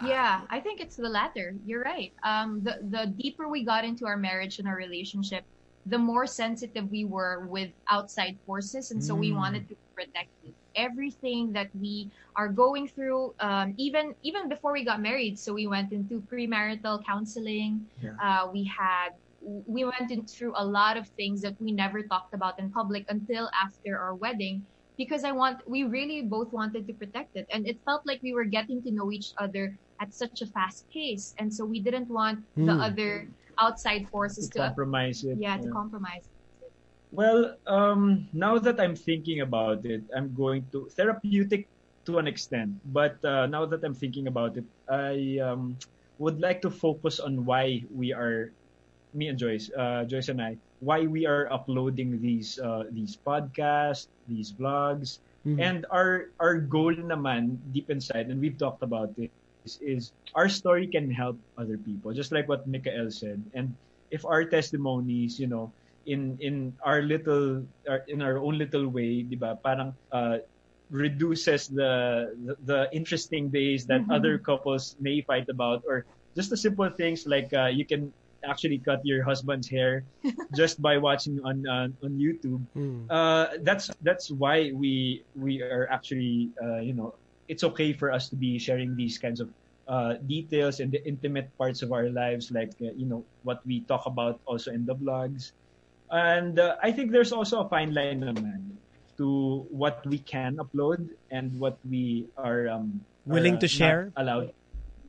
Yeah, 0.00 0.48
I 0.48 0.60
think 0.64 0.80
it's 0.80 0.96
the 0.96 1.12
latter. 1.12 1.52
You're 1.68 1.84
right. 1.84 2.12
Um, 2.24 2.64
the 2.64 2.80
the 2.80 3.12
deeper 3.12 3.46
we 3.46 3.62
got 3.68 3.84
into 3.84 4.08
our 4.08 4.16
marriage 4.16 4.56
and 4.58 4.66
our 4.66 4.76
relationship, 4.76 5.44
the 5.84 5.98
more 6.00 6.24
sensitive 6.24 6.88
we 6.88 7.04
were 7.04 7.44
with 7.44 7.68
outside 7.92 8.40
forces, 8.48 8.90
and 8.90 9.04
so 9.04 9.12
we 9.14 9.28
Mm. 9.30 9.36
wanted 9.36 9.68
to 9.68 9.76
protect 9.92 10.32
everything 10.74 11.52
that 11.52 11.68
we 11.74 12.10
are 12.36 12.48
going 12.48 12.88
through, 12.88 13.34
um, 13.40 13.74
even 13.78 14.14
even 14.22 14.48
before 14.48 14.72
we 14.72 14.84
got 14.84 15.00
married. 15.00 15.38
So 15.38 15.52
we 15.52 15.66
went 15.66 15.92
into 15.92 16.22
premarital 16.32 17.04
counseling. 17.06 17.86
Yeah. 18.02 18.16
Uh, 18.22 18.48
we 18.52 18.64
had 18.78 19.10
we 19.40 19.84
went 19.84 20.10
in 20.10 20.26
through 20.26 20.52
a 20.56 20.64
lot 20.64 20.96
of 20.96 21.08
things 21.16 21.40
that 21.40 21.56
we 21.58 21.72
never 21.72 22.02
talked 22.02 22.34
about 22.34 22.58
in 22.58 22.70
public 22.70 23.04
until 23.08 23.48
after 23.56 23.98
our 23.98 24.14
wedding 24.14 24.66
because 24.98 25.24
I 25.24 25.32
want 25.32 25.62
we 25.66 25.84
really 25.84 26.22
both 26.22 26.52
wanted 26.52 26.86
to 26.86 26.94
protect 26.94 27.30
it 27.34 27.46
and 27.50 27.66
it 27.66 27.78
felt 27.86 28.02
like 28.06 28.20
we 28.22 28.34
were 28.34 28.44
getting 28.44 28.82
to 28.82 28.92
know 28.92 29.10
each 29.10 29.32
other 29.40 29.78
at 30.00 30.12
such 30.12 30.42
a 30.42 30.46
fast 30.46 30.86
pace 30.92 31.32
and 31.38 31.52
so 31.52 31.64
we 31.64 31.80
didn't 31.80 32.08
want 32.10 32.40
the 32.56 32.74
Hmm. 32.74 32.80
other 32.80 33.28
outside 33.58 34.08
forces 34.10 34.48
to 34.50 34.58
to, 34.60 34.66
compromise 34.68 35.24
it. 35.24 35.38
yeah, 35.40 35.56
to 35.56 35.68
compromise 35.72 36.28
Well, 37.10 37.56
um, 37.66 38.28
now 38.32 38.58
that 38.58 38.80
I'm 38.80 38.94
thinking 38.94 39.40
about 39.40 39.84
it, 39.84 40.02
I'm 40.14 40.32
going 40.34 40.68
to 40.72 40.88
therapeutic 40.96 41.68
to 42.06 42.18
an 42.18 42.26
extent. 42.26 42.78
But 42.84 43.18
uh, 43.24 43.46
now 43.46 43.66
that 43.66 43.82
I'm 43.84 43.94
thinking 43.94 44.26
about 44.28 44.56
it, 44.56 44.64
I 44.88 45.38
um, 45.42 45.78
would 46.18 46.40
like 46.40 46.62
to 46.62 46.70
focus 46.70 47.18
on 47.18 47.44
why 47.44 47.82
we 47.90 48.12
are, 48.12 48.54
me 49.12 49.28
and 49.28 49.38
Joyce, 49.38 49.70
uh, 49.76 50.04
Joyce 50.04 50.28
and 50.28 50.40
I, 50.40 50.58
why 50.78 51.06
we 51.06 51.26
are 51.26 51.50
uploading 51.52 52.20
these 52.20 52.58
uh, 52.62 52.84
these 52.92 53.18
podcasts, 53.26 54.08
these 54.26 54.52
vlogs, 54.54 55.18
Mhm. 55.46 55.56
and 55.62 55.78
our 55.90 56.30
our 56.38 56.60
goal 56.60 56.92
naman 56.92 57.56
deep 57.72 57.88
inside, 57.88 58.28
and 58.28 58.40
we've 58.40 58.58
talked 58.60 58.82
about 58.84 59.16
it, 59.16 59.32
is, 59.64 59.78
is 59.80 60.02
our 60.36 60.48
story 60.48 60.86
can 60.86 61.08
help 61.10 61.40
other 61.56 61.78
people, 61.78 62.12
just 62.12 62.32
like 62.32 62.48
what 62.48 62.66
Mikael 62.68 63.08
said. 63.10 63.40
And 63.56 63.76
if 64.10 64.24
our 64.28 64.44
testimonies, 64.44 65.38
you 65.40 65.48
know, 65.48 65.72
in 66.06 66.36
in 66.40 66.72
our 66.84 67.02
little 67.02 67.64
uh, 67.88 68.00
in 68.08 68.22
our 68.22 68.38
own 68.38 68.56
little 68.56 68.88
way, 68.88 69.22
'di 69.22 69.36
ba? 69.36 69.58
Parang 69.60 69.92
uh, 70.12 70.40
reduces 70.90 71.70
the, 71.70 72.34
the 72.44 72.54
the 72.66 72.80
interesting 72.92 73.48
days 73.48 73.86
that 73.86 74.02
other 74.10 74.38
couples 74.38 74.98
may 74.98 75.22
fight 75.22 75.46
about 75.48 75.82
or 75.86 76.04
just 76.34 76.50
the 76.50 76.58
simple 76.58 76.90
things 76.90 77.26
like 77.26 77.50
uh, 77.54 77.70
you 77.70 77.86
can 77.86 78.10
actually 78.44 78.78
cut 78.78 79.00
your 79.04 79.22
husband's 79.22 79.68
hair 79.68 80.04
just 80.56 80.80
by 80.80 80.98
watching 80.98 81.38
on 81.44 81.62
uh, 81.66 81.88
on 82.02 82.12
YouTube. 82.18 82.64
Mm. 82.76 83.06
Uh, 83.10 83.60
that's 83.62 83.90
that's 84.02 84.30
why 84.30 84.72
we 84.74 85.24
we 85.36 85.62
are 85.62 85.86
actually 85.90 86.50
uh, 86.62 86.80
you 86.82 86.92
know 86.92 87.14
it's 87.48 87.62
okay 87.64 87.92
for 87.92 88.10
us 88.10 88.28
to 88.30 88.36
be 88.36 88.58
sharing 88.58 88.94
these 88.94 89.18
kinds 89.18 89.40
of 89.40 89.50
uh, 89.90 90.14
details 90.26 90.78
and 90.78 90.92
the 90.92 91.02
intimate 91.06 91.50
parts 91.58 91.82
of 91.82 91.90
our 91.92 92.08
lives, 92.10 92.50
like 92.50 92.70
uh, 92.82 92.94
you 92.94 93.06
know 93.06 93.26
what 93.42 93.58
we 93.66 93.82
talk 93.90 94.06
about 94.06 94.40
also 94.46 94.70
in 94.70 94.86
the 94.86 94.94
vlogs. 94.94 95.52
And 96.10 96.58
uh, 96.58 96.76
I 96.82 96.92
think 96.92 97.12
there's 97.12 97.32
also 97.32 97.62
a 97.64 97.68
fine 97.68 97.94
line 97.94 98.20
naman 98.20 98.82
to 99.18 99.66
what 99.70 100.02
we 100.06 100.18
can 100.18 100.56
upload 100.58 101.06
and 101.30 101.52
what 101.58 101.78
we 101.86 102.26
are 102.36 102.68
um, 102.68 103.04
Willing 103.26 103.56
are, 103.56 103.62
to 103.62 103.68
uh, 103.68 103.78
share? 103.78 104.02
allowed. 104.16 104.50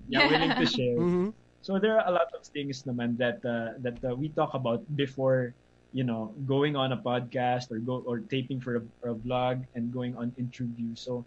Yeah, 0.07 0.27
willing 0.29 0.53
to 0.55 0.65
share. 0.65 0.97
Mhm. 1.01 1.33
So 1.61 1.77
there 1.77 1.93
are 1.97 2.05
a 2.09 2.13
lot 2.13 2.29
of 2.33 2.41
things 2.53 2.81
naman 2.89 3.17
that 3.21 3.37
uh, 3.45 3.77
that 3.85 4.01
uh, 4.01 4.17
we 4.17 4.33
talk 4.33 4.53
about 4.57 4.81
before, 4.97 5.53
you 5.93 6.01
know, 6.03 6.33
going 6.45 6.73
on 6.75 6.91
a 6.91 6.97
podcast 6.97 7.69
or 7.69 7.77
go 7.77 8.01
or 8.05 8.25
taping 8.33 8.57
for 8.59 8.81
a, 8.81 8.83
for 8.97 9.13
a 9.13 9.17
vlog 9.17 9.61
and 9.77 9.93
going 9.93 10.17
on 10.17 10.33
interview. 10.41 10.97
So 10.97 11.25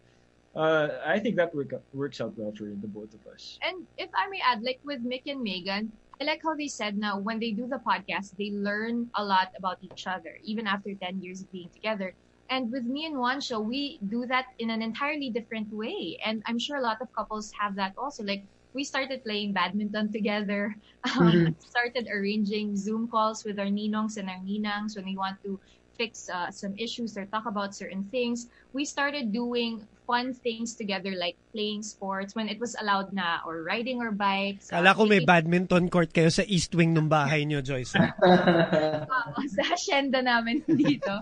uh, 0.56 0.88
I 1.04 1.18
think 1.18 1.36
that 1.36 1.54
work, 1.54 1.72
works 1.92 2.20
out 2.20 2.34
well 2.36 2.52
for 2.56 2.64
the 2.64 2.88
both 2.88 3.14
of 3.14 3.26
us. 3.26 3.58
And 3.62 3.86
if 3.98 4.10
I 4.14 4.28
may 4.30 4.40
add, 4.44 4.62
like 4.62 4.80
with 4.84 5.04
Mick 5.04 5.22
and 5.26 5.42
Megan, 5.42 5.92
I 6.20 6.24
like 6.24 6.40
how 6.44 6.54
they 6.54 6.68
said 6.68 6.96
now 6.96 7.18
when 7.18 7.40
they 7.40 7.50
do 7.50 7.66
the 7.66 7.80
podcast, 7.82 8.36
they 8.38 8.50
learn 8.54 9.10
a 9.16 9.24
lot 9.24 9.48
about 9.58 9.78
each 9.82 10.06
other, 10.06 10.38
even 10.44 10.66
after 10.66 10.94
10 10.94 11.20
years 11.20 11.42
of 11.42 11.50
being 11.50 11.70
together. 11.74 12.14
And 12.50 12.70
with 12.70 12.84
me 12.84 13.06
and 13.06 13.16
Juancho, 13.16 13.64
we 13.64 13.98
do 14.08 14.26
that 14.26 14.46
in 14.58 14.70
an 14.70 14.82
entirely 14.82 15.30
different 15.30 15.72
way. 15.72 16.18
And 16.24 16.42
I'm 16.46 16.58
sure 16.58 16.76
a 16.76 16.82
lot 16.82 16.98
of 17.00 17.08
couples 17.12 17.50
have 17.58 17.74
that 17.76 17.94
also. 17.98 18.22
Like 18.22 18.44
we 18.74 18.84
started 18.84 19.24
playing 19.24 19.54
badminton 19.54 20.12
together, 20.12 20.74
um, 21.18 21.56
started 21.58 22.06
arranging 22.12 22.76
Zoom 22.76 23.08
calls 23.08 23.44
with 23.44 23.58
our 23.58 23.66
ninongs 23.66 24.18
and 24.18 24.28
our 24.28 24.38
ninangs 24.38 24.94
when 24.96 25.06
we 25.06 25.16
want 25.16 25.42
to 25.44 25.58
fix 25.96 26.28
uh, 26.28 26.50
some 26.50 26.74
issues 26.76 27.16
or 27.16 27.26
talk 27.26 27.46
about 27.46 27.74
certain 27.74 28.04
things. 28.10 28.46
We 28.72 28.84
started 28.84 29.32
doing 29.32 29.86
fun 30.06 30.32
things 30.32 30.76
together 30.76 31.12
like 31.16 31.36
playing 31.52 31.82
sports 31.82 32.34
when 32.36 32.48
it 32.48 32.60
was 32.60 32.76
allowed 32.80 33.12
na 33.12 33.40
or 33.46 33.64
riding 33.64 34.00
our 34.00 34.12
bikes. 34.12 34.68
uh, 34.72 34.78
Kala 34.80 34.92
ko 34.94 35.08
may 35.08 35.24
badminton 35.24 35.88
court 35.88 36.12
kayo 36.12 36.28
sa 36.28 36.44
east 36.44 36.74
wing 36.76 36.92
ng 36.92 37.08
bahay 37.08 37.44
niyo, 37.48 37.64
Joyce. 37.64 37.96
Oo, 37.98 39.40
sa 39.48 39.62
hacienda 39.64 40.20
namin 40.20 40.60
dito. 40.80 41.12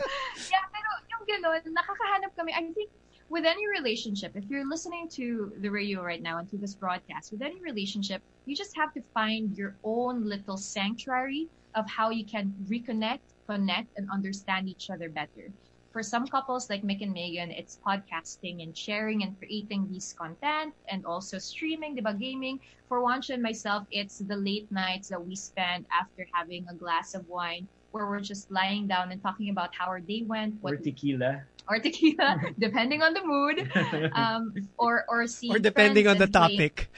yeah, 0.51 0.65
pero 0.75 0.91
yung 1.15 1.23
gano'n, 1.27 1.63
nakakahanap 1.71 2.35
kami. 2.35 2.51
I 2.53 2.67
think 2.75 2.91
with 3.31 3.47
any 3.47 3.65
relationship, 3.71 4.35
if 4.35 4.45
you're 4.51 4.67
listening 4.69 5.09
to 5.17 5.53
the 5.63 5.71
radio 5.71 6.03
right 6.03 6.21
now 6.21 6.37
and 6.43 6.51
to 6.51 6.59
this 6.59 6.75
broadcast, 6.75 7.33
with 7.33 7.41
any 7.41 7.61
relationship, 7.63 8.21
you 8.45 8.55
just 8.55 8.77
have 8.77 8.93
to 8.93 9.01
find 9.15 9.57
your 9.57 9.79
own 9.87 10.27
little 10.29 10.59
sanctuary 10.59 11.49
of 11.75 11.89
how 11.89 12.11
you 12.11 12.27
can 12.27 12.53
reconnect, 12.69 13.25
connect, 13.49 13.89
and 13.97 14.11
understand 14.13 14.69
each 14.69 14.91
other 14.91 15.09
better. 15.09 15.49
For 15.93 16.03
some 16.03 16.27
couples 16.27 16.71
like 16.71 16.83
Mick 16.83 17.03
and 17.03 17.13
Megan, 17.13 17.51
it's 17.51 17.79
podcasting 17.87 18.63
and 18.63 18.73
sharing 18.77 19.23
and 19.23 19.37
creating 19.39 19.93
these 19.93 20.15
content 20.17 20.73
and 20.89 21.05
also 21.05 21.37
streaming, 21.37 21.97
diba, 21.97 22.19
gaming. 22.19 22.61
For 22.89 23.01
Juancho 23.05 23.35
and 23.37 23.43
myself, 23.43 23.85
it's 23.93 24.19
the 24.19 24.37
late 24.37 24.73
nights 24.73 25.09
that 25.09 25.21
we 25.21 25.37
spend 25.37 25.85
after 25.93 26.27
having 26.33 26.65
a 26.71 26.75
glass 26.75 27.13
of 27.15 27.29
wine 27.29 27.69
where 27.93 28.09
we're 28.09 28.25
just 28.25 28.51
lying 28.51 28.89
down 28.89 29.13
and 29.13 29.23
talking 29.23 29.51
about 29.51 29.75
how 29.77 29.85
our 29.85 30.01
day 30.01 30.25
went, 30.27 30.57
Or 30.63 30.77
tequila. 30.77 31.45
or 31.69 31.79
tequila, 31.79 32.41
depending 32.59 33.03
on 33.03 33.13
the 33.13 33.23
mood, 33.23 33.69
um, 34.17 34.55
or 34.79 35.05
or 35.09 35.27
see 35.27 35.51
Or 35.53 35.59
depending 35.59 36.09
on 36.09 36.17
the 36.17 36.27
topic. 36.27 36.89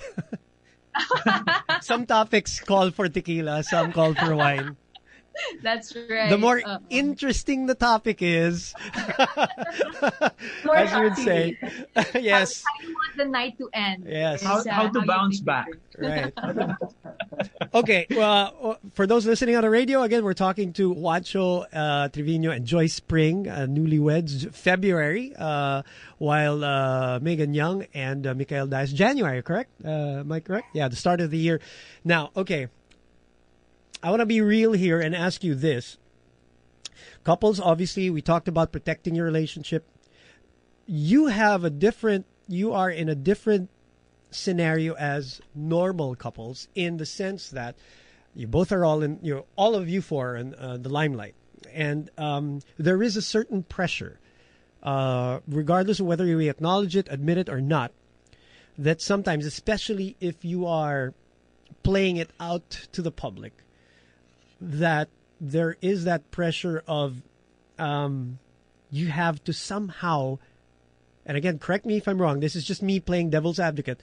some 1.83 2.07
topics 2.07 2.61
call 2.61 2.93
for 2.93 3.09
tequila, 3.09 3.65
some 3.65 3.91
call 3.91 4.15
for 4.15 4.37
wine. 4.37 4.77
That's 5.63 5.95
right. 5.97 6.31
The 6.31 6.39
more 6.39 6.63
Uh, 6.65 6.79
interesting 6.91 7.67
the 7.67 7.75
topic 7.75 8.19
is, 8.23 8.75
More 10.65 10.77
as 10.77 10.93
you 10.93 11.03
would 11.03 11.17
say, 11.17 11.59
yes, 12.21 12.63
how 12.65 12.87
you 12.87 12.95
want 12.95 13.17
the 13.17 13.25
night 13.27 13.59
to 13.59 13.69
end. 13.73 14.05
Yes. 14.09 14.43
How, 14.43 14.59
is, 14.59 14.67
uh, 14.67 14.71
how 14.71 14.89
to 14.89 15.01
you 15.01 15.07
bounce 15.07 15.41
back. 15.41 15.67
right. 15.99 16.33
Okay, 17.75 18.07
well, 18.11 18.79
for 18.95 19.07
those 19.07 19.27
listening 19.27 19.57
on 19.57 19.63
the 19.63 19.71
radio, 19.71 20.03
again, 20.03 20.25
we're 20.25 20.35
talking 20.35 20.73
to 20.75 20.95
Juancho 20.95 21.67
uh, 21.73 22.09
Triviño 22.09 22.55
and 22.55 22.65
Joyce 22.67 23.01
Pring, 23.01 23.49
uh, 23.49 23.67
newlyweds, 23.69 24.53
February, 24.55 25.35
uh, 25.39 25.83
while 26.19 26.63
uh, 26.65 27.19
Megan 27.21 27.55
Young 27.55 27.87
and 27.95 28.27
uh, 28.27 28.35
Mikael 28.35 28.67
Daez, 28.69 28.95
January, 28.95 29.43
correct? 29.43 29.71
Uh, 29.85 30.21
am 30.23 30.31
I 30.33 30.41
correct? 30.41 30.69
Yeah, 30.75 30.89
the 30.89 30.97
start 30.97 31.21
of 31.21 31.31
the 31.31 31.39
year. 31.39 31.61
Now, 32.05 32.31
okay, 32.37 32.69
I 34.05 34.11
want 34.11 34.21
to 34.21 34.27
be 34.27 34.43
real 34.43 34.75
here 34.75 35.01
and 35.01 35.17
ask 35.17 35.43
you 35.43 35.55
this. 35.55 35.97
Couples, 37.25 37.59
obviously, 37.59 38.11
we 38.11 38.21
talked 38.21 38.49
about 38.49 38.71
protecting 38.71 39.15
your 39.15 39.25
relationship. 39.25 39.89
You 40.87 41.29
have 41.29 41.65
a 41.65 41.71
different, 41.71 42.27
you 42.47 42.75
are 42.75 42.91
in 42.91 43.09
a 43.09 43.15
different 43.15 43.71
scenario 44.31 44.93
as 44.97 45.41
normal 45.55 46.17
couples 46.17 46.69
in 46.75 46.99
the 46.99 47.07
sense 47.07 47.49
that 47.49 47.77
you 48.35 48.47
both 48.47 48.73
are 48.73 48.85
all 48.85 49.03
in, 49.03 49.21
you 49.23 49.47
all 49.57 49.75
of 49.75 49.89
you 49.89 50.03
four 50.03 50.33
are 50.33 50.37
in 50.37 50.55
uh, 50.57 50.77
the 50.77 50.91
limelight. 50.91 51.35
And 51.73 52.11
um, 52.19 52.61
there 52.77 53.03
is 53.03 53.17
a 53.17 53.23
certain 53.23 53.63
pressure, 53.63 54.21
uh, 54.83 55.41
regardless 55.49 55.99
of 55.99 56.05
whether 56.05 56.27
we 56.27 56.51
acknowledge 56.51 56.95
it, 56.95 57.09
admit 57.11 57.39
it, 57.39 57.49
or 57.49 57.63
not, 57.63 57.91
that 58.77 59.01
sometimes, 59.01 59.47
especially 59.47 60.15
if 60.21 60.45
you 60.45 60.67
are 60.67 61.15
playing 61.83 62.19
it 62.19 62.29
out 62.39 62.87
to 62.93 63.01
the 63.01 63.11
public, 63.11 63.64
that 64.65 65.09
there 65.41 65.77
is 65.83 66.05
that 66.05 66.31
pressure 66.31 66.83
of 66.87 67.23
um, 67.79 68.39
you 68.91 69.09
have 69.09 69.43
to 69.45 69.53
somehow, 69.53 70.39
and 71.27 71.37
again, 71.37 71.59
correct 71.59 71.85
me 71.85 71.97
if 71.97 72.09
I'm 72.09 72.21
wrong, 72.21 72.41
this 72.41 72.57
is 72.57 72.65
just 72.65 72.83
me 72.83 73.01
playing 73.01 73.31
devil's 73.31 73.59
advocate, 73.59 74.01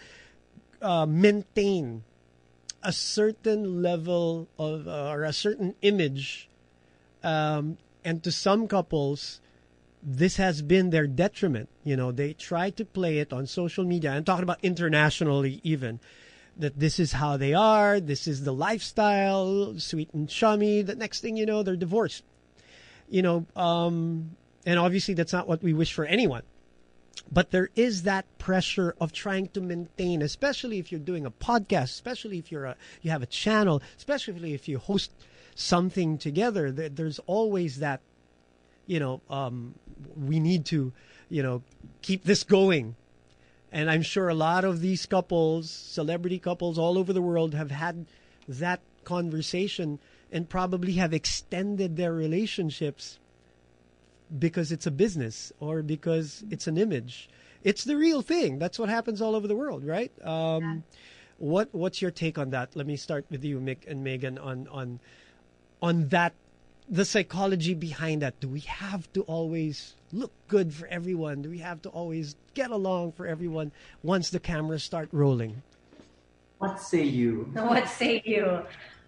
uh, 0.82 1.06
maintain 1.06 2.04
a 2.84 2.92
certain 2.92 3.82
level 3.82 4.48
of 4.58 4.88
uh, 4.88 5.10
or 5.10 5.24
a 5.24 5.34
certain 5.34 5.76
image. 5.82 6.50
Um, 7.24 7.78
and 8.04 8.24
to 8.24 8.32
some 8.32 8.68
couples, 8.68 9.42
this 10.02 10.38
has 10.38 10.62
been 10.62 10.90
their 10.90 11.06
detriment. 11.06 11.70
You 11.84 11.96
know, 11.96 12.12
they 12.12 12.34
try 12.34 12.72
to 12.72 12.86
play 12.86 13.20
it 13.20 13.32
on 13.32 13.46
social 13.46 13.84
media. 13.84 14.12
I'm 14.12 14.24
talking 14.24 14.44
about 14.44 14.60
internationally, 14.64 15.62
even 15.64 16.00
that 16.58 16.80
this 16.80 17.00
is 17.00 17.14
how 17.14 17.38
they 17.38 17.54
are, 17.54 18.00
this 18.00 18.28
is 18.28 18.44
the 18.44 18.54
lifestyle, 18.54 19.80
sweet 19.80 20.10
and 20.14 20.30
chummy. 20.30 20.82
The 20.82 20.96
next 20.96 21.22
thing 21.22 21.38
you 21.38 21.46
know, 21.46 21.64
they're 21.64 21.76
divorced. 21.76 22.24
You 23.10 23.22
know, 23.22 23.46
um, 23.56 24.36
and 24.66 24.80
obviously 24.80 25.14
that's 25.14 25.34
not 25.34 25.48
what 25.48 25.64
we 25.64 25.74
wish 25.74 25.94
for 25.94 26.06
anyone. 26.06 26.44
But 27.32 27.52
there 27.52 27.70
is 27.76 28.04
that 28.04 28.26
pressure 28.38 28.96
of 29.00 29.12
trying 29.14 29.48
to 29.50 29.62
maintain, 29.62 30.22
especially 30.22 30.80
if 30.80 30.92
you're 30.92 31.00
doing 31.00 31.26
a 31.26 31.32
podcast, 31.32 31.84
especially 31.84 32.38
if 32.38 32.52
you're 32.52 32.66
a, 32.66 32.76
you 33.02 33.12
have 33.12 33.22
a 33.22 33.28
channel, 33.28 33.82
especially 33.98 34.54
if 34.54 34.68
you 34.68 34.80
host 34.80 35.12
something 35.56 36.18
together, 36.18 36.72
there- 36.72 36.90
there's 36.90 37.20
always 37.20 37.80
that, 37.80 38.02
you 38.86 39.00
know, 39.00 39.22
um, 39.30 39.76
we 40.16 40.40
need 40.40 40.66
to, 40.66 40.92
you 41.30 41.44
know, 41.44 41.64
keep 42.02 42.24
this 42.24 42.44
going. 42.44 42.96
And 43.72 43.90
I'm 43.90 44.02
sure 44.02 44.28
a 44.28 44.34
lot 44.36 44.66
of 44.66 44.82
these 44.82 45.06
couples, 45.06 45.70
celebrity 45.70 46.40
couples 46.40 46.78
all 46.78 46.98
over 46.98 47.14
the 47.14 47.22
world, 47.22 47.54
have 47.54 47.72
had 47.72 48.06
that 48.48 48.82
conversation 49.06 50.00
and 50.32 50.50
probably 50.50 50.94
have 50.94 51.14
extended 51.14 51.96
their 51.96 52.14
relationships 52.14 53.18
because 54.38 54.72
it's 54.72 54.86
a 54.86 54.92
business 54.92 55.52
or 55.60 55.82
because 55.82 56.44
it's 56.50 56.68
an 56.68 56.78
image. 56.78 57.30
It's 57.64 57.84
the 57.84 57.96
real 57.98 58.22
thing. 58.22 58.60
That's 58.60 58.80
what 58.80 58.90
happens 58.90 59.22
all 59.22 59.36
over 59.36 59.48
the 59.48 59.56
world, 59.56 59.84
right? 59.86 60.12
Um, 60.26 60.84
What 61.38 61.70
What's 61.74 62.02
your 62.02 62.12
take 62.12 62.38
on 62.38 62.52
that? 62.52 62.76
Let 62.76 62.86
me 62.86 62.96
start 62.96 63.26
with 63.30 63.44
you, 63.44 63.60
Mick 63.60 63.88
and 63.88 64.04
Megan, 64.04 64.38
on 64.38 64.68
on 64.68 65.00
on 65.82 66.10
that, 66.10 66.34
the 66.90 67.06
psychology 67.06 67.74
behind 67.74 68.22
that. 68.22 68.40
Do 68.40 68.48
we 68.48 68.62
have 68.62 69.12
to 69.14 69.22
always 69.24 69.96
look 70.12 70.32
good 70.48 70.74
for 70.74 70.88
everyone? 70.88 71.42
Do 71.42 71.50
we 71.50 71.60
have 71.60 71.82
to 71.84 71.90
always 71.90 72.36
get 72.54 72.72
along 72.72 73.14
for 73.14 73.28
everyone 73.28 73.72
once 74.04 74.30
the 74.30 74.40
cameras 74.40 74.84
start 74.84 75.10
rolling? 75.12 75.62
What 76.60 76.80
say 76.80 77.04
you? 77.04 77.50
What 77.56 77.88
say 77.88 78.22
you? 78.26 78.46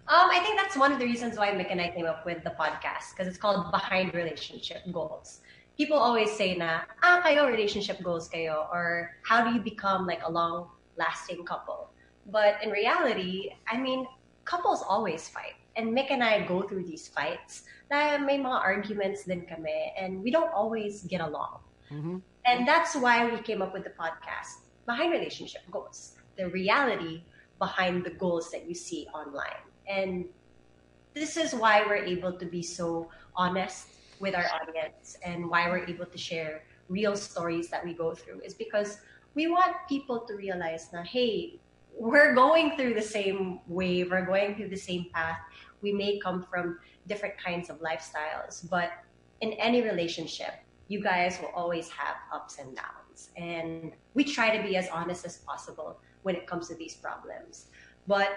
Um, 0.06 0.28
I 0.28 0.38
think 0.40 0.60
that's 0.60 0.76
one 0.76 0.92
of 0.92 0.98
the 0.98 1.06
reasons 1.06 1.38
why 1.38 1.48
Mick 1.52 1.70
and 1.70 1.80
I 1.80 1.88
came 1.88 2.04
up 2.04 2.26
with 2.26 2.44
the 2.44 2.50
podcast 2.50 3.12
because 3.12 3.26
it's 3.26 3.38
called 3.38 3.70
Behind 3.70 4.12
Relationship 4.12 4.82
Goals. 4.92 5.40
People 5.78 5.96
always 5.96 6.30
say 6.30 6.56
na, 6.56 6.80
ah, 7.02 7.22
kayo 7.24 7.48
relationship 7.48 8.02
goals 8.02 8.28
kayo, 8.28 8.68
or 8.70 9.16
how 9.22 9.42
do 9.42 9.54
you 9.56 9.60
become 9.60 10.06
like 10.06 10.20
a 10.24 10.30
long-lasting 10.30 11.44
couple? 11.44 11.88
But 12.30 12.62
in 12.62 12.70
reality, 12.70 13.50
I 13.66 13.80
mean, 13.80 14.06
couples 14.44 14.84
always 14.86 15.28
fight. 15.28 15.56
And 15.76 15.96
Mick 15.96 16.10
and 16.10 16.22
I 16.22 16.46
go 16.46 16.62
through 16.62 16.84
these 16.84 17.08
fights. 17.08 17.64
Na 17.90 18.18
may 18.18 18.38
mga 18.38 18.60
arguments 18.62 19.24
din 19.24 19.42
kami, 19.46 19.92
and 19.98 20.22
we 20.22 20.30
don't 20.30 20.52
always 20.54 21.02
get 21.04 21.20
along. 21.20 21.60
Mm-hmm. 21.90 22.18
And 22.46 22.68
that's 22.68 22.94
why 22.94 23.26
we 23.30 23.38
came 23.42 23.62
up 23.62 23.72
with 23.72 23.84
the 23.84 23.94
podcast, 23.94 24.64
Behind 24.86 25.12
Relationship 25.12 25.62
Goals. 25.70 26.16
The 26.36 26.48
reality 26.48 27.22
behind 27.58 28.04
the 28.04 28.10
goals 28.10 28.50
that 28.50 28.68
you 28.68 28.74
see 28.74 29.06
online. 29.14 29.62
And 29.88 30.26
this 31.14 31.36
is 31.36 31.54
why 31.54 31.86
we're 31.86 32.04
able 32.04 32.32
to 32.32 32.46
be 32.46 32.62
so 32.62 33.08
honest 33.36 33.88
with 34.20 34.34
our 34.34 34.46
audience 34.60 35.16
and 35.24 35.48
why 35.48 35.68
we're 35.68 35.86
able 35.86 36.06
to 36.06 36.18
share 36.18 36.62
real 36.88 37.16
stories 37.16 37.68
that 37.68 37.84
we 37.84 37.94
go 37.94 38.14
through 38.14 38.40
is 38.40 38.54
because 38.54 38.98
we 39.34 39.46
want 39.48 39.74
people 39.88 40.20
to 40.20 40.34
realize 40.34 40.88
that 40.88 41.06
hey 41.06 41.58
we're 41.96 42.34
going 42.34 42.76
through 42.76 42.94
the 42.94 43.02
same 43.02 43.60
wave 43.66 44.10
we're 44.10 44.26
going 44.26 44.54
through 44.54 44.68
the 44.68 44.76
same 44.76 45.06
path 45.14 45.38
we 45.84 45.92
may 45.92 46.18
come 46.24 46.42
from 46.50 46.78
different 47.06 47.36
kinds 47.46 47.68
of 47.70 47.76
lifestyles 47.88 48.64
but 48.74 48.90
in 49.40 49.52
any 49.68 49.82
relationship 49.90 50.54
you 50.88 51.00
guys 51.10 51.38
will 51.40 51.54
always 51.54 51.88
have 52.00 52.16
ups 52.32 52.58
and 52.58 52.74
downs 52.84 53.30
and 53.36 53.92
we 54.14 54.24
try 54.24 54.48
to 54.56 54.60
be 54.66 54.76
as 54.76 54.88
honest 54.88 55.22
as 55.30 55.38
possible 55.50 56.00
when 56.22 56.34
it 56.34 56.46
comes 56.50 56.68
to 56.72 56.74
these 56.82 56.96
problems 56.96 57.68
but 58.06 58.30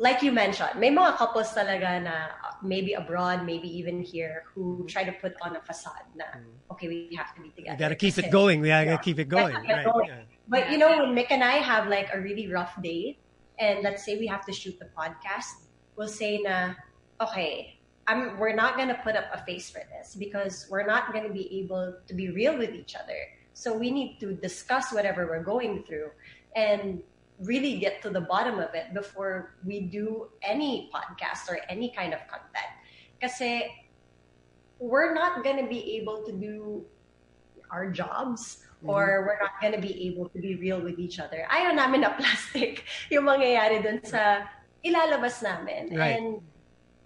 like 0.00 0.22
you 0.22 0.32
mentioned, 0.32 0.80
may 0.80 0.88
mga 0.90 1.16
couples 1.20 1.52
talaga 1.52 2.00
na 2.00 2.32
uh, 2.32 2.56
maybe 2.64 2.94
abroad, 2.96 3.44
maybe 3.44 3.68
even 3.68 4.00
here, 4.00 4.48
who 4.54 4.86
try 4.88 5.04
to 5.04 5.12
put 5.20 5.36
on 5.44 5.56
a 5.56 5.60
facade 5.60 6.08
na, 6.16 6.24
okay, 6.72 6.88
we 6.88 7.12
have 7.20 7.34
to 7.36 7.42
be 7.44 7.52
together. 7.52 7.76
We 7.76 7.84
got 7.84 7.92
to 7.92 8.00
keep 8.00 8.16
it 8.16 8.32
going. 8.32 8.64
We 8.64 8.72
got 8.72 8.88
to 8.88 8.96
Yeah. 8.96 9.04
keep 9.04 9.18
it 9.20 9.28
going. 9.28 9.52
Right. 9.52 9.84
going. 9.84 10.08
yeah. 10.08 10.24
But 10.48 10.72
you 10.72 10.78
know, 10.80 10.88
when 10.88 11.12
Mick 11.12 11.28
and 11.30 11.44
I 11.44 11.60
have 11.60 11.86
like 11.92 12.08
a 12.16 12.18
really 12.20 12.48
rough 12.48 12.72
day, 12.80 13.20
and 13.60 13.84
let's 13.84 14.02
say 14.04 14.16
we 14.16 14.26
have 14.26 14.44
to 14.48 14.52
shoot 14.56 14.80
the 14.80 14.88
podcast, 14.96 15.68
we'll 16.00 16.08
say 16.08 16.40
na, 16.40 16.72
okay, 17.20 17.76
I'm, 18.08 18.38
we're 18.40 18.56
not 18.56 18.78
gonna 18.78 18.98
put 19.04 19.16
up 19.16 19.28
a 19.34 19.44
face 19.44 19.68
for 19.68 19.82
this 19.92 20.16
because 20.16 20.66
we're 20.70 20.86
not 20.86 21.12
gonna 21.12 21.28
be 21.28 21.60
able 21.60 21.94
to 22.08 22.14
be 22.14 22.30
real 22.30 22.56
with 22.56 22.72
each 22.72 22.96
other. 22.96 23.28
So 23.52 23.76
we 23.76 23.90
need 23.90 24.16
to 24.20 24.32
discuss 24.32 24.94
whatever 24.94 25.26
we're 25.26 25.44
going 25.44 25.84
through 25.84 26.08
and 26.56 27.02
really 27.38 27.78
get 27.78 28.00
to 28.00 28.08
the 28.08 28.22
bottom 28.22 28.58
of 28.58 28.72
it 28.72 28.94
before 28.94 29.56
we 29.62 29.92
do 29.92 30.28
any 30.40 30.88
podcast 30.88 31.52
or 31.52 31.60
any 31.68 31.92
kind 31.92 32.14
of 32.14 32.20
content. 32.32 32.72
Because 33.20 33.68
we're 34.78 35.12
not 35.12 35.44
gonna 35.44 35.68
be 35.68 36.00
able 36.00 36.24
to 36.24 36.32
do 36.32 36.82
our 37.70 37.92
jobs 37.92 38.64
mm-hmm. 38.80 38.88
or 38.88 39.28
we're 39.28 39.38
not 39.38 39.60
gonna 39.60 39.84
be 39.84 40.08
able 40.08 40.30
to 40.30 40.40
be 40.40 40.56
real 40.56 40.80
with 40.80 40.98
each 40.98 41.20
other. 41.20 41.44
Ayaw 41.52 41.76
namin 41.76 42.00
na 42.00 42.16
plastic 42.16 42.88
yung 43.12 43.28
mangyayari 43.28 43.84
dun 43.84 44.00
sa 44.00 44.48
ilalabas 44.84 45.42
namin. 45.42 45.96
Right. 45.96 46.18
And, 46.18 46.40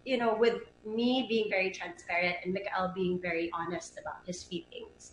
you 0.05 0.19
know, 0.19 0.37
with 0.37 0.63
me 0.85 1.27
being 1.29 1.49
very 1.49 1.71
transparent 1.71 2.37
and 2.45 2.53
Mikael 2.53 2.93
being 2.95 3.21
very 3.21 3.51
honest 3.53 3.99
about 3.99 4.19
his 4.27 4.43
feelings, 4.43 5.13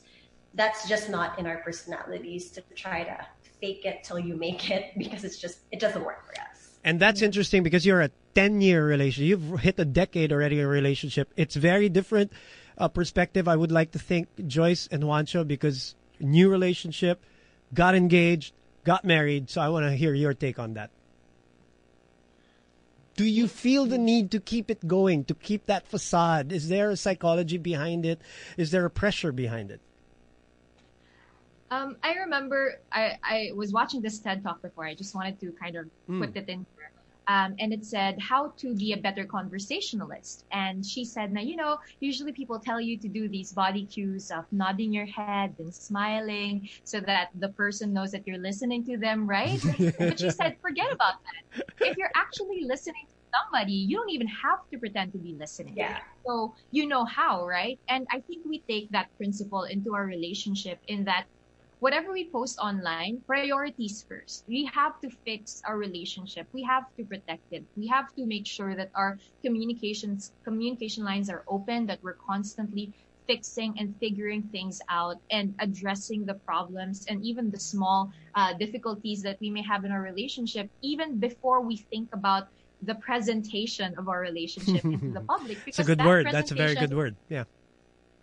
that's 0.54 0.88
just 0.88 1.10
not 1.10 1.40
in 1.40 1.48
our 1.48 1.58
personalities 1.58 2.52
to 2.52 2.62
try 2.76 3.04
to 3.04 3.26
fake 3.62 3.86
it 3.86 4.04
till 4.04 4.20
you 4.20 4.36
make 4.36 4.70
it 4.70 4.92
because 4.98 5.24
it's 5.24 5.38
just, 5.38 5.60
it 5.72 5.80
doesn't 5.80 6.04
work 6.04 6.26
for 6.26 6.34
us. 6.42 6.72
And 6.84 7.00
that's 7.00 7.22
interesting 7.22 7.64
because 7.64 7.86
you're 7.86 8.02
a 8.02 8.10
10 8.36 8.62
year 8.62 8.86
relationship. 8.86 9.28
You've 9.30 9.60
hit 9.60 9.80
a 9.80 9.86
decade 9.86 10.32
already 10.34 10.60
in 10.60 10.66
a 10.66 10.68
relationship. 10.68 11.32
It's 11.38 11.56
very 11.56 11.90
different 11.90 12.34
uh, 12.78 12.88
perspective. 12.88 13.48
I 13.48 13.56
would 13.56 13.72
like 13.72 13.92
to 13.92 14.00
thank 14.00 14.28
Joyce 14.48 14.88
and 14.92 15.04
Juancho 15.04 15.48
because 15.48 15.96
new 16.20 16.50
relationship, 16.50 17.24
got 17.74 17.94
engaged, 17.96 18.54
got 18.84 19.06
married. 19.06 19.50
So 19.50 19.62
I 19.62 19.70
want 19.70 19.86
to 19.86 19.92
hear 19.92 20.14
your 20.14 20.34
take 20.34 20.58
on 20.58 20.74
that. 20.74 20.90
Do 23.22 23.28
you 23.28 23.48
feel 23.48 23.86
the 23.86 24.00
need 24.00 24.32
to 24.32 24.40
keep 24.40 24.72
it 24.72 24.88
going, 24.88 25.26
to 25.26 25.36
keep 25.36 25.68
that 25.68 25.86
facade? 25.86 26.52
Is 26.52 26.70
there 26.70 26.90
a 26.90 26.98
psychology 26.98 27.60
behind 27.60 28.04
it? 28.04 28.20
Is 28.58 28.72
there 28.72 28.84
a 28.84 28.90
pressure 28.90 29.32
behind 29.32 29.70
it? 29.70 29.80
Um, 31.70 31.98
I 32.02 32.16
remember 32.16 32.82
I, 32.92 33.20
I 33.24 33.52
was 33.54 33.72
watching 33.72 34.02
this 34.02 34.18
TED 34.18 34.42
talk 34.42 34.64
before. 34.64 34.86
I 34.86 34.96
just 34.96 35.14
wanted 35.14 35.40
to 35.42 35.52
kind 35.52 35.76
of 35.76 35.86
Mm. 36.10 36.20
put 36.20 36.36
it 36.36 36.50
in 36.50 36.66
here. 36.76 36.91
Um, 37.28 37.56
and 37.60 37.72
it 37.72 37.86
said 37.86 38.20
how 38.20 38.54
to 38.58 38.76
be 38.76 38.94
a 38.94 38.98
better 38.98 39.26
conversationalist. 39.26 40.46
And 40.52 40.86
she 40.86 41.06
said, 41.06 41.32
now, 41.32 41.42
you 41.42 41.56
know, 41.56 41.78
usually 42.00 42.32
people 42.32 42.60
tell 42.60 42.82
you 42.82 42.98
to 43.00 43.08
do 43.08 43.30
these 43.30 43.54
body 43.54 43.86
cues 43.86 44.32
of 44.32 44.46
nodding 44.52 44.92
your 44.92 45.06
head 45.06 45.56
and 45.60 45.74
smiling 45.74 46.68
so 46.84 47.00
that 47.02 47.30
the 47.36 47.50
person 47.50 47.94
knows 47.94 48.12
that 48.12 48.26
you're 48.26 48.40
listening 48.40 48.84
to 48.86 48.98
them, 48.98 49.28
right? 49.28 49.62
but 50.00 50.20
she 50.20 50.30
said, 50.32 50.58
forget 50.62 50.92
about 50.92 51.16
that. 51.24 51.66
If 51.80 51.98
you're 51.98 52.12
actually 52.16 52.64
listening 52.66 53.06
to 53.08 53.16
somebody, 53.38 53.74
you 53.74 53.98
don't 53.98 54.10
even 54.10 54.28
have 54.28 54.60
to 54.74 54.80
pretend 54.80 55.14
to 55.14 55.20
be 55.20 55.36
listening. 55.40 55.76
Yeah. 55.78 56.00
So 56.26 56.54
you 56.72 56.88
know 56.88 57.06
how, 57.06 57.46
right? 57.46 57.80
And 57.88 58.08
I 58.12 58.22
think 58.22 58.46
we 58.48 58.64
take 58.68 58.90
that 58.92 59.08
principle 59.18 59.64
into 59.64 59.94
our 59.94 60.06
relationship 60.06 60.80
in 60.88 61.06
that 61.06 61.26
whatever 61.82 62.14
we 62.14 62.30
post 62.30 62.60
online, 62.60 63.20
priorities 63.26 64.06
first. 64.08 64.46
We 64.48 64.70
have 64.72 65.02
to 65.02 65.10
fix 65.26 65.62
our 65.68 65.78
relationship. 65.78 66.46
We 66.54 66.62
have 66.64 66.86
to 66.98 67.04
protect 67.06 67.42
it. 67.50 67.66
We 67.76 67.88
have 67.88 68.14
to 68.18 68.26
make 68.28 68.46
sure 68.46 68.76
that 68.76 68.92
our 68.96 69.18
communications 69.44 70.32
communication 70.46 71.04
lines 71.04 71.28
are 71.30 71.44
open, 71.50 71.88
that 71.88 72.00
we're 72.04 72.22
constantly 72.30 72.94
fixing 73.28 73.74
and 73.80 73.96
figuring 74.00 74.44
things 74.52 74.80
out 74.90 75.18
and 75.32 75.56
addressing 75.60 76.26
the 76.26 76.36
problems 76.46 77.06
and 77.10 77.26
even 77.26 77.50
the 77.50 77.60
small 77.60 78.12
uh, 78.36 78.54
difficulties 78.60 79.24
that 79.24 79.38
we 79.42 79.50
may 79.50 79.64
have 79.64 79.84
in 79.84 79.92
our 79.92 80.02
relationship, 80.02 80.70
even 80.84 81.20
before 81.20 81.62
we 81.66 81.78
think 81.90 82.10
about 82.14 82.44
the 82.84 82.96
presentation 82.96 83.94
of 83.98 84.08
our 84.08 84.22
relationship 84.22 84.82
to 84.82 85.12
the 85.18 85.22
public. 85.34 85.58
It's 85.66 85.80
a 85.80 85.84
good 85.84 86.00
that 86.00 86.06
word. 86.06 86.28
That's 86.30 86.52
a 86.52 86.56
very 86.56 86.76
good 86.76 86.94
word. 86.94 87.16
Yeah. 87.28 87.46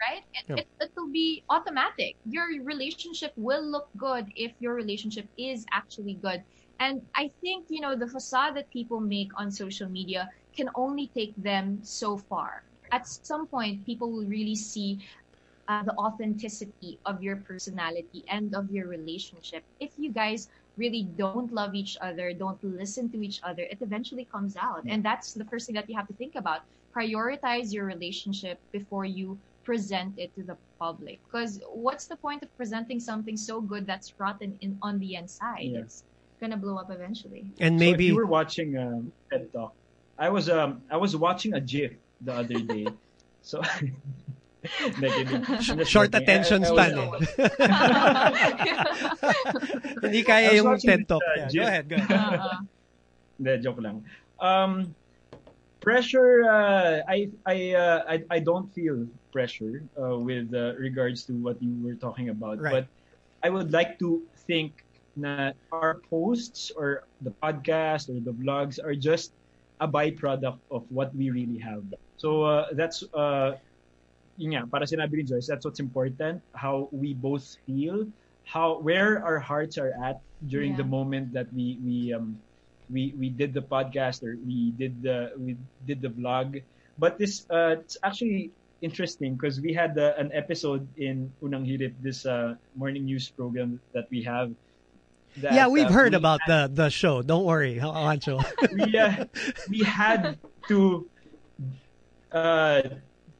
Right? 0.00 0.22
It, 0.34 0.44
Yeah. 0.48 0.56
it, 0.62 0.68
it 0.80 0.90
will 0.96 1.10
be 1.10 1.44
automatic. 1.50 2.16
Your 2.24 2.46
relationship 2.64 3.26
will 3.36 3.58
look 3.62 3.82
good 3.90 4.20
if 4.30 4.48
your 4.54 4.68
relationship 4.68 5.26
is 5.36 5.64
actually 5.72 6.14
good. 6.20 6.42
And 6.78 7.02
I 7.14 7.30
think, 7.40 7.66
you 7.68 7.80
know, 7.80 7.96
the 7.96 8.08
facade 8.08 8.56
that 8.56 8.70
people 8.70 9.00
make 9.00 9.30
on 9.36 9.50
social 9.50 9.88
media 9.88 10.28
can 10.56 10.68
only 10.76 11.10
take 11.16 11.34
them 11.36 11.80
so 11.82 12.18
far. 12.18 12.64
At 12.92 13.06
some 13.06 13.46
point, 13.48 13.84
people 13.86 14.10
will 14.12 14.26
really 14.26 14.56
see 14.56 15.00
uh, 15.68 15.82
the 15.82 15.94
authenticity 15.96 17.00
of 17.04 17.22
your 17.22 17.36
personality 17.46 18.24
and 18.28 18.54
of 18.54 18.70
your 18.70 18.88
relationship. 18.88 19.64
If 19.80 19.92
you 19.96 20.12
guys 20.12 20.48
really 20.76 21.04
don't 21.16 21.52
love 21.52 21.74
each 21.74 21.96
other, 22.00 22.32
don't 22.32 22.62
listen 22.62 23.10
to 23.12 23.18
each 23.22 23.40
other, 23.42 23.62
it 23.62 23.78
eventually 23.80 24.24
comes 24.24 24.56
out. 24.56 24.82
And 24.88 25.04
that's 25.04 25.32
the 25.32 25.44
first 25.46 25.66
thing 25.66 25.74
that 25.76 25.88
you 25.88 25.96
have 25.96 26.08
to 26.08 26.14
think 26.14 26.34
about. 26.36 26.60
Prioritize 26.96 27.72
your 27.72 27.84
relationship 27.84 28.58
before 28.72 29.04
you 29.04 29.40
present 29.68 30.16
it 30.16 30.32
to 30.32 30.40
the 30.42 30.56
public. 30.80 31.20
Because 31.28 31.60
what's 31.68 32.08
the 32.08 32.16
point 32.16 32.40
of 32.42 32.48
presenting 32.56 32.96
something 33.04 33.36
so 33.36 33.60
good 33.60 33.84
that's 33.84 34.08
rotten 34.16 34.56
in 34.64 34.80
on 34.80 34.96
the 34.96 35.20
inside? 35.20 35.68
Yeah. 35.76 35.84
It's 35.84 36.08
gonna 36.40 36.56
blow 36.56 36.80
up 36.80 36.88
eventually. 36.88 37.52
And 37.60 37.76
So 37.76 37.84
if 37.84 37.84
maybe 37.84 38.08
you 38.08 38.16
were 38.16 38.24
watching 38.24 38.80
um, 38.80 39.12
TED 39.28 39.52
Talk, 39.52 39.76
I 40.16 40.32
was 40.32 40.48
um 40.48 40.80
I 40.88 40.96
was 40.96 41.12
watching 41.12 41.52
a 41.52 41.60
GIF 41.60 41.92
the 42.24 42.32
other 42.40 42.56
day. 42.64 42.88
so 43.44 43.60
Hindi, 44.58 45.06
kidding. 45.14 45.44
I'm 45.46 45.78
just 45.78 45.92
short 45.92 46.10
joking. 46.10 46.24
attention 46.24 46.58
I- 46.64 46.66
I 46.66 46.70
span 46.72 46.92
was- 47.12 47.28
eh. 47.38 47.48
Hindi 50.02 50.20
kaya 50.24 50.50
yung 50.56 50.74
TED 50.80 51.04
Talk. 51.06 51.22
uh, 51.22 51.46
Yeah, 51.52 51.52
go 51.52 51.62
ahead, 51.68 51.84
go 51.88 51.96
ahead. 52.00 52.40
Hindi, 53.38 53.52
joke 53.62 53.80
lang. 53.84 53.96
Um, 54.40 54.72
pressure 55.78 56.42
uh, 56.46 57.06
I 57.06 57.30
I, 57.46 57.56
uh, 57.74 58.00
I 58.08 58.16
I 58.30 58.38
don't 58.42 58.66
feel 58.74 59.06
pressure 59.32 59.84
uh, 60.00 60.18
with 60.18 60.52
uh, 60.54 60.74
regards 60.78 61.24
to 61.26 61.32
what 61.40 61.60
you 61.62 61.74
were 61.82 61.96
talking 61.96 62.28
about 62.30 62.60
Right. 62.60 62.72
but 62.72 62.86
I 63.42 63.50
would 63.50 63.72
like 63.72 63.98
to 64.00 64.22
think 64.46 64.74
that 65.16 65.56
our 65.72 66.00
posts 66.10 66.70
or 66.74 67.02
the 67.20 67.32
podcast 67.42 68.08
or 68.08 68.18
the 68.20 68.32
vlogs 68.32 68.78
are 68.82 68.94
just 68.94 69.32
a 69.80 69.88
byproduct 69.88 70.60
of 70.70 70.84
what 70.90 71.14
we 71.14 71.30
really 71.30 71.58
have 71.58 71.82
so 72.16 72.42
uh, 72.44 72.66
that's 72.74 73.02
uh 73.14 73.52
yun 74.36 74.52
nga, 74.54 74.62
para 74.70 74.84
sinabi 74.86 75.20
ni 75.20 75.24
Joyce 75.26 75.46
that's 75.48 75.64
what's 75.64 75.80
important 75.82 76.42
how 76.54 76.88
we 76.92 77.12
both 77.14 77.44
feel 77.66 78.06
how 78.46 78.80
where 78.80 79.20
our 79.24 79.38
hearts 79.40 79.76
are 79.78 79.92
at 80.04 80.16
during 80.46 80.74
Yeah. 80.74 80.82
the 80.82 80.86
moment 80.86 81.32
that 81.34 81.50
we 81.52 81.78
we 81.82 82.12
um 82.14 82.40
we 82.88 83.14
we 83.18 83.28
did 83.30 83.52
the 83.52 83.62
podcast 83.64 84.22
or 84.22 84.36
we 84.44 84.72
did 84.76 85.02
the 85.02 85.32
we 85.38 85.58
did 85.84 86.00
the 86.00 86.10
vlog 86.12 86.62
but 86.96 87.18
this 87.18 87.44
uh 87.50 87.76
it's 87.82 87.96
actually 88.04 88.52
interesting 88.80 89.34
because 89.34 89.60
we 89.60 89.72
had 89.72 89.98
uh, 89.98 90.14
an 90.18 90.30
episode 90.32 90.86
in 90.96 91.32
Unang 91.42 91.66
Hirit 91.66 91.94
this 92.00 92.26
uh 92.26 92.54
morning 92.76 93.04
news 93.04 93.30
program 93.30 93.80
that 93.94 94.06
we 94.10 94.22
have 94.22 94.52
that, 95.38 95.52
yeah, 95.52 95.66
we've 95.68 95.86
uh, 95.86 95.92
heard 95.92 96.12
we 96.12 96.16
about 96.18 96.40
had- 96.46 96.74
the 96.74 96.84
the 96.84 96.90
show. 96.90 97.22
Don't 97.22 97.44
worry, 97.44 97.78
Ancho. 97.82 98.42
we 98.72 98.96
uh, 98.98 99.24
we 99.70 99.80
had 99.82 100.38
to 100.68 101.06
uh 102.32 102.82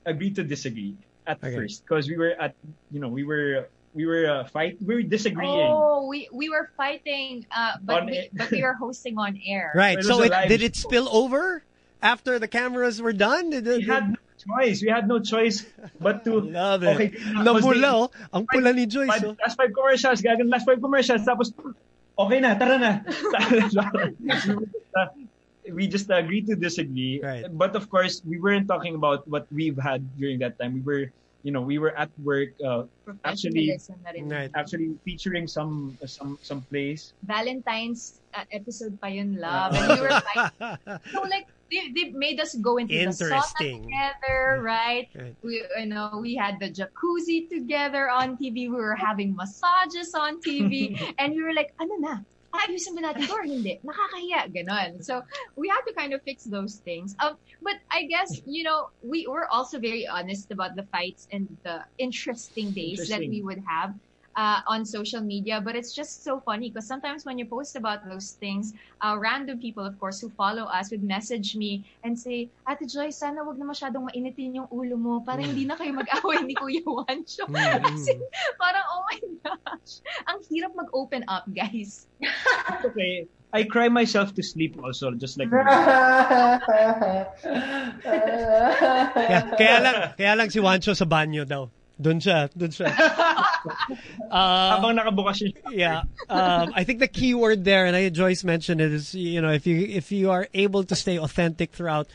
agree 0.06 0.30
to 0.32 0.42
disagree 0.44 0.96
at 1.26 1.38
Okay. 1.42 1.54
first 1.54 1.84
because 1.84 2.08
we 2.08 2.16
were 2.16 2.32
at 2.40 2.54
you 2.90 3.00
know 3.00 3.08
we 3.08 3.24
were 3.24 3.68
we 3.92 4.06
were 4.06 4.24
uh, 4.30 4.44
fight 4.48 4.78
we 4.84 4.94
were 4.94 5.02
disagreeing 5.02 5.72
Oh, 5.74 6.06
we 6.08 6.28
we 6.32 6.48
were 6.48 6.70
fighting, 6.76 7.44
uh, 7.54 7.76
but 7.82 8.06
we, 8.06 8.28
but 8.32 8.50
we 8.50 8.62
were 8.62 8.74
hosting 8.74 9.18
on 9.18 9.36
air. 9.46 9.72
right. 9.74 9.98
It 9.98 10.04
So 10.04 10.22
it, 10.22 10.30
live 10.30 10.48
did 10.48 10.62
it 10.62 10.76
spill 10.76 11.08
over 11.10 11.64
after 12.00 12.38
the 12.38 12.48
cameras 12.48 13.00
were 13.02 13.12
done? 13.12 13.50
Did, 13.50 13.66
we 13.66 13.82
had 13.82 14.10
no 14.10 14.16
choice 14.38 14.78
we 14.80 14.88
had 14.88 15.10
no 15.10 15.18
choice 15.18 15.66
but 15.98 16.22
to 16.22 16.38
Love 16.54 16.86
it. 16.86 16.94
okay 16.94 17.08
Namula, 17.34 18.06
oh. 18.06 18.08
Ang 18.32 18.46
pula 18.46 18.70
ni 18.70 18.86
Joyce. 18.86 19.10
five, 19.10 19.26
oh. 19.26 19.34
last 19.36 19.58
five 19.58 19.74
commercials 19.74 20.22
gagan 20.22 20.46
last 20.46 20.62
five 20.64 20.78
commercials 20.78 21.26
tapos 21.26 21.50
okay 22.14 22.38
na 22.38 22.54
tara 22.54 22.78
na 22.78 23.02
we 25.68 25.84
just 25.86 26.08
agreed 26.10 26.46
to 26.48 26.56
disagree 26.56 27.20
Right. 27.20 27.44
but 27.52 27.76
of 27.76 27.90
course 27.92 28.22
we 28.24 28.40
weren't 28.40 28.66
talking 28.68 28.94
about 28.94 29.28
what 29.28 29.44
we've 29.52 29.76
had 29.76 30.00
during 30.16 30.38
that 30.40 30.56
time 30.58 30.80
we 30.80 30.80
were 30.80 31.04
you 31.44 31.52
know 31.52 31.60
we 31.60 31.76
were 31.78 31.92
at 31.92 32.08
work 32.24 32.56
uh, 32.64 32.88
actually 33.22 33.76
Professionalism 33.76 33.96
na 34.02 34.10
rin. 34.16 34.24
Right. 34.32 34.50
actually 34.56 34.96
featuring 35.04 35.44
some 35.46 35.96
some 36.08 36.38
some 36.42 36.64
plays 36.72 37.12
Valentine's 37.22 38.18
uh, 38.34 38.48
episode 38.50 38.96
pa 38.98 39.06
yun, 39.12 39.36
love. 39.38 39.72
Uh, 39.72 39.78
and 39.78 39.86
we 39.92 40.00
were 40.02 40.12
fighting. 40.24 40.98
So 41.14 41.20
like 41.28 41.46
they, 41.70 41.92
they 41.94 42.10
made 42.10 42.40
us 42.40 42.54
go 42.56 42.76
into 42.76 42.98
the 42.98 43.12
sauna 43.12 43.42
together, 43.58 44.62
right? 44.62 45.08
Right. 45.14 45.36
We 45.42 45.64
you 45.78 45.86
know 45.86 46.18
we 46.20 46.34
had 46.34 46.58
the 46.60 46.70
jacuzzi 46.70 47.48
together 47.48 48.08
on 48.08 48.36
TV. 48.36 48.68
We 48.68 48.76
were 48.76 48.96
having 48.96 49.34
massages 49.36 50.14
on 50.14 50.40
TV, 50.40 50.96
and 51.18 51.34
we 51.34 51.42
were 51.42 51.54
like, 51.54 51.72
ano 51.80 51.94
na? 52.00 52.14
Ayusin 52.48 52.96
ba 52.96 53.04
natin 53.04 53.28
to 53.28 53.32
or 53.36 53.44
hindi? 53.44 53.76
Nakakahiya, 53.84 54.48
ganon. 54.48 55.04
So 55.04 55.20
we 55.54 55.68
had 55.68 55.84
to 55.84 55.92
kind 55.92 56.16
of 56.16 56.24
fix 56.24 56.44
those 56.48 56.80
things. 56.80 57.14
Um, 57.20 57.36
but 57.60 57.76
I 57.92 58.08
guess 58.08 58.40
you 58.48 58.64
know 58.64 58.88
we 59.04 59.28
were 59.28 59.46
also 59.52 59.78
very 59.78 60.08
honest 60.08 60.50
about 60.50 60.74
the 60.74 60.88
fights 60.88 61.28
and 61.30 61.44
the 61.64 61.84
interesting 62.00 62.72
days 62.72 63.04
that 63.12 63.20
we 63.20 63.42
would 63.44 63.60
have. 63.68 63.92
Uh, 64.38 64.62
on 64.70 64.86
social 64.86 65.18
media, 65.18 65.58
but 65.58 65.74
it's 65.74 65.90
just 65.90 66.22
so 66.22 66.38
funny 66.38 66.70
because 66.70 66.86
sometimes 66.86 67.26
when 67.26 67.42
you 67.42 67.46
post 67.50 67.74
about 67.74 68.06
those 68.06 68.38
things, 68.38 68.70
uh, 69.02 69.18
random 69.18 69.58
people, 69.58 69.82
of 69.82 69.98
course, 69.98 70.22
who 70.22 70.30
follow 70.38 70.62
us 70.70 70.94
would 70.94 71.02
message 71.02 71.58
me 71.58 71.82
and 72.06 72.14
say, 72.14 72.46
Ate 72.62 72.86
Joy, 72.86 73.10
sana 73.10 73.42
wag 73.42 73.58
na 73.58 73.66
masyadong 73.66 74.06
mainitin 74.06 74.54
yung 74.62 74.70
ulo 74.70 74.94
mo 74.94 75.18
para 75.26 75.42
hindi 75.42 75.66
na 75.66 75.74
kayo 75.74 75.90
mag-away 75.90 76.38
ni 76.46 76.54
Kuya 76.54 76.86
Wancho. 77.02 77.50
Mm, 77.50 77.82
Kasi 77.82 78.14
parang, 78.62 78.86
oh 78.94 79.02
my 79.10 79.18
gosh, 79.42 80.06
ang 80.30 80.38
hirap 80.46 80.70
mag-open 80.78 81.26
up, 81.26 81.42
guys. 81.50 82.06
Okay 82.86 83.26
I 83.52 83.64
cry 83.64 83.88
myself 83.88 84.34
to 84.36 84.42
sleep 84.44 84.76
also 84.76 85.12
just 85.16 85.40
like 85.40 85.48
kaya, 89.16 89.40
kaya 89.56 89.76
lang, 89.80 89.94
kaya 90.20 90.32
lang 90.36 90.48
si 90.52 90.60
Wancho 90.60 90.92
sa 90.92 91.08
banyo 91.08 91.48
daw. 91.48 91.64
Doon 92.00 92.20
siya, 92.20 92.48
doon 92.54 92.70
siya. 92.70 92.90
Uh, 94.28 94.76
habang 94.76 94.94
nakabukas 94.94 95.40
yung 95.40 95.52
yeah. 95.72 96.04
Um, 96.28 96.70
I 96.76 96.84
think 96.84 97.00
the 97.00 97.08
key 97.08 97.34
word 97.34 97.64
there, 97.64 97.86
and 97.86 97.96
I 97.96 98.08
Joyce 98.08 98.44
mentioned 98.44 98.80
it, 98.80 98.92
is 98.92 99.14
you 99.14 99.40
know 99.40 99.50
if 99.50 99.66
you 99.66 99.80
if 99.80 100.12
you 100.12 100.30
are 100.30 100.46
able 100.52 100.84
to 100.84 100.94
stay 100.94 101.18
authentic 101.18 101.72
throughout, 101.72 102.06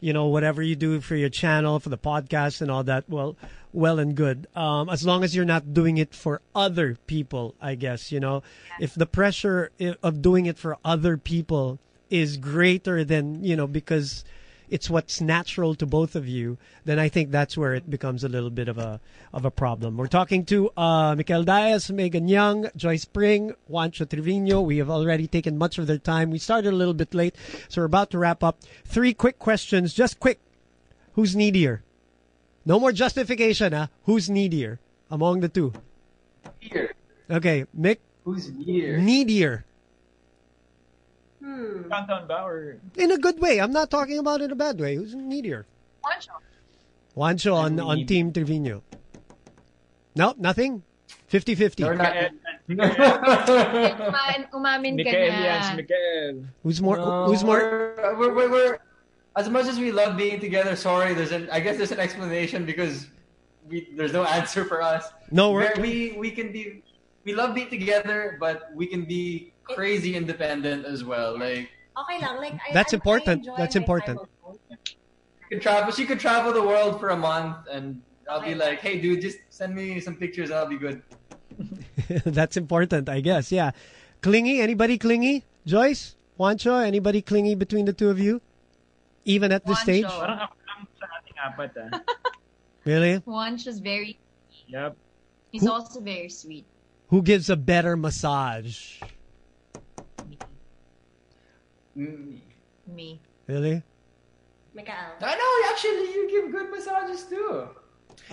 you 0.00 0.12
know 0.12 0.26
whatever 0.26 0.62
you 0.62 0.74
do 0.74 1.00
for 1.00 1.14
your 1.14 1.28
channel, 1.28 1.78
for 1.78 1.88
the 1.88 2.00
podcast, 2.00 2.60
and 2.62 2.70
all 2.70 2.82
that, 2.84 3.04
well, 3.06 3.36
well 3.72 4.00
and 4.00 4.16
good. 4.16 4.48
Um, 4.56 4.88
as 4.88 5.04
long 5.04 5.22
as 5.22 5.36
you're 5.36 5.44
not 5.44 5.74
doing 5.74 5.98
it 5.98 6.14
for 6.14 6.40
other 6.54 6.96
people, 7.06 7.54
I 7.60 7.76
guess 7.76 8.10
you 8.10 8.18
know 8.18 8.42
if 8.80 8.94
the 8.94 9.06
pressure 9.06 9.70
of 10.02 10.22
doing 10.22 10.46
it 10.46 10.58
for 10.58 10.78
other 10.84 11.16
people 11.16 11.78
is 12.10 12.38
greater 12.38 13.04
than 13.04 13.44
you 13.44 13.54
know 13.54 13.66
because 13.68 14.24
it's 14.70 14.90
what's 14.90 15.20
natural 15.20 15.74
to 15.76 15.86
both 15.86 16.14
of 16.16 16.26
you, 16.28 16.58
then 16.84 16.98
I 16.98 17.08
think 17.08 17.30
that's 17.30 17.56
where 17.56 17.74
it 17.74 17.88
becomes 17.88 18.24
a 18.24 18.28
little 18.28 18.50
bit 18.50 18.68
of 18.68 18.78
a 18.78 19.00
of 19.32 19.44
a 19.44 19.50
problem. 19.50 19.96
We're 19.96 20.06
talking 20.06 20.44
to 20.46 20.70
uh, 20.76 21.14
Mikael 21.16 21.44
Daez, 21.44 21.90
Megan 21.90 22.28
Young, 22.28 22.68
Joyce 22.76 23.04
Pring, 23.04 23.54
Juancho 23.70 24.06
Triviño. 24.06 24.64
We 24.64 24.78
have 24.78 24.90
already 24.90 25.26
taken 25.26 25.58
much 25.58 25.78
of 25.78 25.86
their 25.86 25.98
time. 25.98 26.30
We 26.30 26.38
started 26.38 26.72
a 26.72 26.76
little 26.76 26.94
bit 26.94 27.14
late, 27.14 27.34
so 27.68 27.80
we're 27.80 27.86
about 27.86 28.10
to 28.10 28.18
wrap 28.18 28.42
up. 28.42 28.58
Three 28.84 29.14
quick 29.14 29.38
questions, 29.38 29.94
just 29.94 30.20
quick. 30.20 30.40
Who's 31.14 31.34
needier? 31.34 31.82
No 32.64 32.78
more 32.78 32.92
justification, 32.92 33.72
huh? 33.72 33.88
Who's 34.04 34.28
needier 34.28 34.78
among 35.10 35.40
the 35.40 35.48
two? 35.48 35.72
Here. 36.60 36.94
Okay, 37.30 37.64
Mick, 37.78 37.98
Who's 38.24 38.50
needier? 38.50 38.98
needier. 38.98 39.64
Hmm. 41.48 41.88
countdown 41.88 42.28
ba 42.28 42.44
or 42.44 42.76
In 43.00 43.10
a 43.10 43.16
good 43.16 43.40
way. 43.40 43.56
I'm 43.58 43.72
not 43.72 43.88
talking 43.90 44.18
about 44.20 44.40
it 44.44 44.44
in 44.44 44.52
a 44.52 44.58
bad 44.58 44.78
way. 44.78 44.96
Who's 44.96 45.14
needier? 45.16 45.64
Wancho. 46.04 46.36
Juancho 47.16 47.54
on, 47.56 47.80
on 47.80 48.04
Team 48.04 48.32
Triviño. 48.32 48.82
No, 50.14 50.34
nothing? 50.36 50.82
50-50. 51.32 51.76
They're 51.76 51.94
not. 51.96 52.12
Umamin, 52.68 54.40
umamin 54.52 54.92
ka 55.00 55.08
Mikael 55.08 55.32
na. 55.32 55.40
yan 55.40 55.62
si 55.64 55.72
Mikael 55.80 56.44
Who's 56.62 56.82
more? 56.82 56.96
No, 57.00 57.24
who's 57.26 57.42
more? 57.44 57.96
We're, 57.96 58.16
we're, 58.18 58.34
we're, 58.34 58.50
we're- 58.50 58.78
as 59.36 59.48
much 59.48 59.66
as 59.66 59.78
we 59.78 59.92
love 59.92 60.16
being 60.18 60.40
together. 60.40 60.74
Sorry, 60.76 61.14
there's 61.14 61.32
an. 61.32 61.48
I 61.50 61.60
guess 61.60 61.76
there's 61.78 61.92
an 61.92 62.00
explanation 62.00 62.66
because 62.66 63.06
we 63.68 63.88
there's 63.96 64.12
no 64.12 64.24
answer 64.36 64.64
for 64.64 64.82
us. 64.82 65.08
No, 65.30 65.52
we're, 65.52 65.72
Where 65.72 65.80
we 65.80 66.12
we 66.18 66.30
can 66.30 66.52
be. 66.52 66.82
We 67.24 67.32
love 67.34 67.54
being 67.54 67.70
together, 67.70 68.36
but 68.40 68.68
we 68.74 68.86
can 68.86 69.04
be 69.04 69.52
crazy 69.74 70.16
independent 70.16 70.84
as 70.86 71.04
well. 71.04 71.38
Like 71.38 71.68
Okay 71.98 72.18
lang. 72.22 72.36
Like, 72.38 72.54
I, 72.54 72.72
That's 72.72 72.94
I, 72.94 72.96
important. 72.96 73.28
I 73.28 73.32
enjoy 73.42 73.56
That's 73.58 73.76
important. 73.76 74.20
you 74.46 75.46
could 75.50 75.62
travel. 75.62 75.90
She 75.92 76.04
could 76.06 76.20
travel 76.20 76.52
the 76.52 76.62
world 76.62 77.00
for 77.00 77.10
a 77.10 77.16
month, 77.16 77.66
and 77.70 78.00
I'll 78.30 78.42
be 78.44 78.54
like, 78.54 78.78
"Hey, 78.80 79.00
dude, 79.00 79.20
just 79.20 79.38
send 79.50 79.74
me 79.74 79.98
some 79.98 80.14
pictures, 80.14 80.50
I'll 80.50 80.68
be 80.70 80.78
good." 80.78 81.02
That's 82.24 82.56
important, 82.56 83.08
I 83.08 83.20
guess. 83.20 83.50
Yeah. 83.50 83.72
Clingy? 84.22 84.60
Anybody 84.60 84.98
clingy? 84.98 85.42
Joyce? 85.66 86.14
Juancho? 86.38 86.84
Anybody 86.86 87.20
clingy 87.22 87.54
between 87.56 87.84
the 87.84 87.92
two 87.92 88.10
of 88.10 88.18
you? 88.18 88.40
Even 89.24 89.50
at 89.50 89.66
this 89.66 89.78
Juancho. 89.78 89.82
stage? 89.82 90.06
parang 90.06 90.38
ako 90.38 90.54
lang 90.70 90.80
sa 90.94 91.06
ating 91.18 91.38
apat 91.42 91.72
ah 91.82 91.90
Really? 92.86 93.18
Juancho's 93.26 93.82
very, 93.82 94.16
yep 94.70 94.94
he's 95.50 95.62
Who- 95.66 95.72
also 95.74 96.00
very 96.00 96.30
sweet. 96.30 96.64
Who 97.10 97.22
gives 97.22 97.50
a 97.50 97.56
better 97.56 97.96
massage? 97.96 99.00
Mm. 101.98 102.38
Me. 102.94 103.18
Really? 103.50 103.82
Mikael. 104.72 105.18
I 105.18 105.34
know. 105.34 105.52
Actually, 105.74 106.14
you 106.14 106.30
give 106.30 106.54
good 106.54 106.70
massages 106.70 107.26
too. 107.26 107.66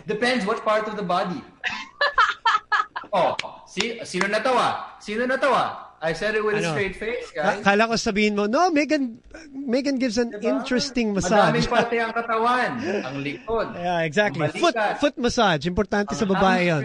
Depends 0.06 0.46
what 0.46 0.62
part 0.62 0.86
of 0.88 0.96
the 0.96 1.04
body. 1.04 1.42
oh, 3.14 3.34
see, 3.66 3.98
sino 4.06 4.28
natawa? 4.30 5.02
Sino 5.02 5.26
natawa? 5.26 5.98
I 6.02 6.14
said 6.14 6.36
it 6.36 6.44
with 6.46 6.62
I 6.62 6.68
a 6.68 6.70
straight 6.70 6.94
face, 6.94 7.32
guys. 7.34 7.64
Kala 7.66 7.90
ko 7.90 7.96
sabihin 7.98 8.36
mo, 8.38 8.46
no, 8.46 8.70
Megan, 8.70 9.18
Megan 9.50 9.98
gives 9.98 10.22
an 10.22 10.30
Diba? 10.38 10.62
interesting 10.62 11.16
Madaming 11.16 11.66
massage. 11.66 11.72
parte 11.72 11.96
ang 11.98 12.14
katawan, 12.14 12.72
ang 13.08 13.16
likod. 13.26 13.74
yeah, 13.74 14.06
exactly. 14.06 14.46
Foot, 14.60 14.76
foot 15.02 15.16
massage. 15.18 15.66
Importante 15.66 16.14
ang 16.14 16.20
sa 16.22 16.28
babae 16.30 16.70
yun. 16.70 16.84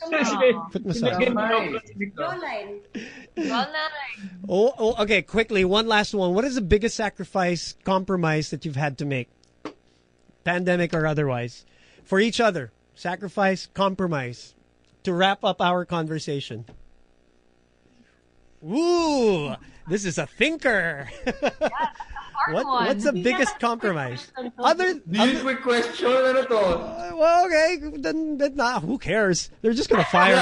Hamstring. 0.00 0.56
Aw. 0.56 0.68
Foot 0.68 0.82
si 0.82 0.88
massage. 0.88 1.18
Megan 1.18 1.34
Kamay. 1.34 1.70
Minopoulos, 1.70 1.86
si 1.86 2.10
Jawline. 3.42 3.90
Oh, 4.48 4.74
oh, 4.78 5.02
okay, 5.02 5.22
quickly, 5.22 5.64
one 5.64 5.86
last 5.86 6.14
one. 6.14 6.34
What 6.34 6.44
is 6.44 6.54
the 6.54 6.60
biggest 6.60 6.96
sacrifice, 6.96 7.76
compromise 7.84 8.50
that 8.50 8.64
you've 8.64 8.76
had 8.76 8.98
to 8.98 9.04
make? 9.04 9.28
Pandemic 10.44 10.94
or 10.94 11.06
otherwise. 11.06 11.64
For 12.04 12.20
each 12.20 12.40
other. 12.40 12.72
Sacrifice, 12.94 13.68
compromise. 13.74 14.54
To 15.04 15.12
wrap 15.12 15.44
up 15.44 15.60
our 15.60 15.84
conversation. 15.84 16.64
Ooh, 18.64 19.54
this 19.86 20.04
is 20.04 20.18
a 20.18 20.26
thinker. 20.26 21.08
hard 21.42 22.15
What 22.50 22.66
one. 22.66 22.86
what's 22.86 23.04
the 23.04 23.12
biggest 23.12 23.58
compromise? 23.58 24.30
Other, 24.58 24.94
Need 25.06 25.20
other 25.20 25.40
quick 25.40 25.62
question, 25.62 26.06
ano 26.06 26.44
to? 26.44 26.56
Uh, 26.58 27.10
well, 27.14 27.46
okay, 27.46 27.78
then, 27.98 28.38
then 28.38 28.54
nah, 28.56 28.80
who 28.80 28.98
cares? 28.98 29.50
They're 29.62 29.72
just 29.72 29.88
gonna 29.90 30.04
fire. 30.10 30.36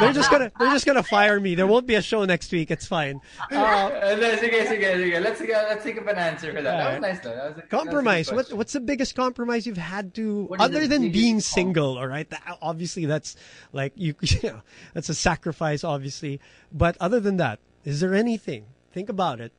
they're 0.00 0.12
just 0.12 0.30
gonna 0.30 0.52
they're 0.58 0.72
just 0.72 0.86
gonna 0.86 1.02
fire 1.02 1.40
me. 1.40 1.54
There 1.54 1.66
won't 1.66 1.86
be 1.86 1.94
a 1.94 2.02
show 2.02 2.24
next 2.24 2.52
week. 2.52 2.70
It's 2.70 2.86
fine. 2.86 3.20
Uh, 3.50 3.56
Uh, 3.56 4.16
no, 4.20 4.36
sige, 4.36 4.66
sige, 4.66 4.84
sige. 4.84 5.20
Let's, 5.20 5.40
let's 5.40 5.82
think 5.82 5.98
of 5.98 6.06
an 6.06 6.18
answer 6.18 6.52
for 6.52 6.62
that. 6.62 6.76
That 6.76 6.92
was 6.92 7.00
nice 7.00 7.20
though. 7.20 7.34
That 7.34 7.48
was 7.56 7.58
a, 7.58 7.66
compromise. 7.66 8.26
That 8.28 8.36
was 8.36 8.50
a 8.50 8.54
What 8.54 8.58
what's 8.58 8.72
the 8.72 8.80
biggest 8.80 9.14
compromise 9.14 9.66
you've 9.66 9.76
had 9.76 10.14
to 10.14 10.44
What 10.44 10.60
is 10.60 10.64
other 10.66 10.86
than 10.86 11.10
being 11.10 11.36
com- 11.36 11.40
single? 11.40 11.98
All 11.98 12.06
right, 12.06 12.28
that, 12.30 12.58
obviously 12.60 13.06
that's 13.06 13.36
like 13.72 13.92
you. 13.96 14.14
you 14.22 14.38
know, 14.50 14.62
that's 14.94 15.08
a 15.08 15.14
sacrifice, 15.14 15.84
obviously. 15.84 16.40
But 16.72 16.96
other 17.00 17.20
than 17.20 17.36
that, 17.38 17.58
is 17.84 18.00
there 18.00 18.14
anything? 18.14 18.66
Think 18.92 19.08
about 19.08 19.40
it. 19.40 19.52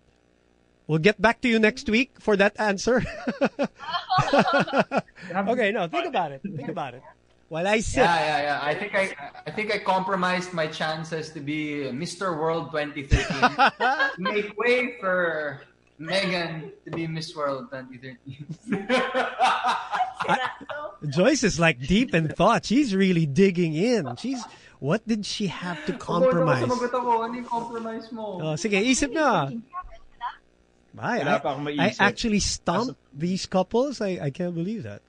We'll 0.87 0.99
get 0.99 1.21
back 1.21 1.41
to 1.41 1.47
you 1.47 1.59
next 1.59 1.89
week 1.89 2.11
for 2.19 2.35
that 2.37 2.59
answer. 2.59 3.03
okay, 4.33 5.71
no, 5.71 5.87
think 5.87 6.07
about 6.07 6.31
it. 6.33 6.41
Think 6.43 6.67
about 6.67 6.93
it. 6.93 7.03
While 7.47 7.67
I 7.67 7.79
sit. 7.79 8.01
Yeah, 8.03 8.19
yeah, 8.19 8.41
yeah. 8.41 8.59
I 8.63 8.73
think 8.73 8.95
I, 8.95 9.15
I 9.45 9.51
think 9.51 9.71
I 9.71 9.77
compromised 9.77 10.53
my 10.53 10.67
chances 10.67 11.29
to 11.31 11.39
be 11.39 11.87
Mr. 11.93 12.37
World 12.37 12.71
2013. 12.71 13.71
Make 14.17 14.57
way 14.57 14.97
for 14.99 15.61
Megan 15.99 16.71
to 16.83 16.91
be 16.91 17.07
Miss 17.07 17.35
World 17.35 17.69
2013. 17.71 18.17
Joyce 21.09 21.43
is 21.43 21.59
like 21.59 21.79
deep 21.79 22.15
in 22.15 22.27
thought. 22.27 22.65
She's 22.65 22.95
really 22.95 23.25
digging 23.25 23.73
in. 23.75 24.15
She's 24.17 24.43
what 24.79 25.07
did 25.07 25.25
she 25.25 25.47
have 25.47 25.85
to 25.85 25.93
compromise? 25.93 26.63
Sumagot 26.63 26.91
ako. 26.91 27.23
Ano 27.23 27.33
yung 27.39 27.47
compromise 27.47 28.11
mo? 28.11 28.51
Oh, 28.51 28.55
sige, 28.59 28.81
isip 28.83 29.13
na. 29.15 29.47
Ay, 30.97 31.19
Wala 31.19 31.41
I, 31.43 31.51
I 31.51 31.89
maisip. 31.89 31.95
actually 31.99 32.39
stumped 32.39 32.99
these 33.13 33.45
couples. 33.45 34.01
I, 34.01 34.19
I 34.21 34.29
can't 34.29 34.53
believe 34.53 34.83
that. 34.83 35.01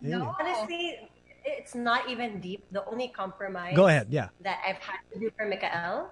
Really. 0.00 0.22
Honestly, 0.22 1.10
it's 1.44 1.74
not 1.74 2.08
even 2.08 2.40
deep. 2.40 2.64
The 2.70 2.84
only 2.86 3.08
compromise 3.08 3.74
Go 3.76 3.86
ahead, 3.86 4.08
yeah. 4.10 4.28
that 4.40 4.60
I've 4.66 4.78
had 4.78 4.98
to 5.12 5.18
do 5.18 5.30
for 5.36 5.46
Mikael 5.46 6.10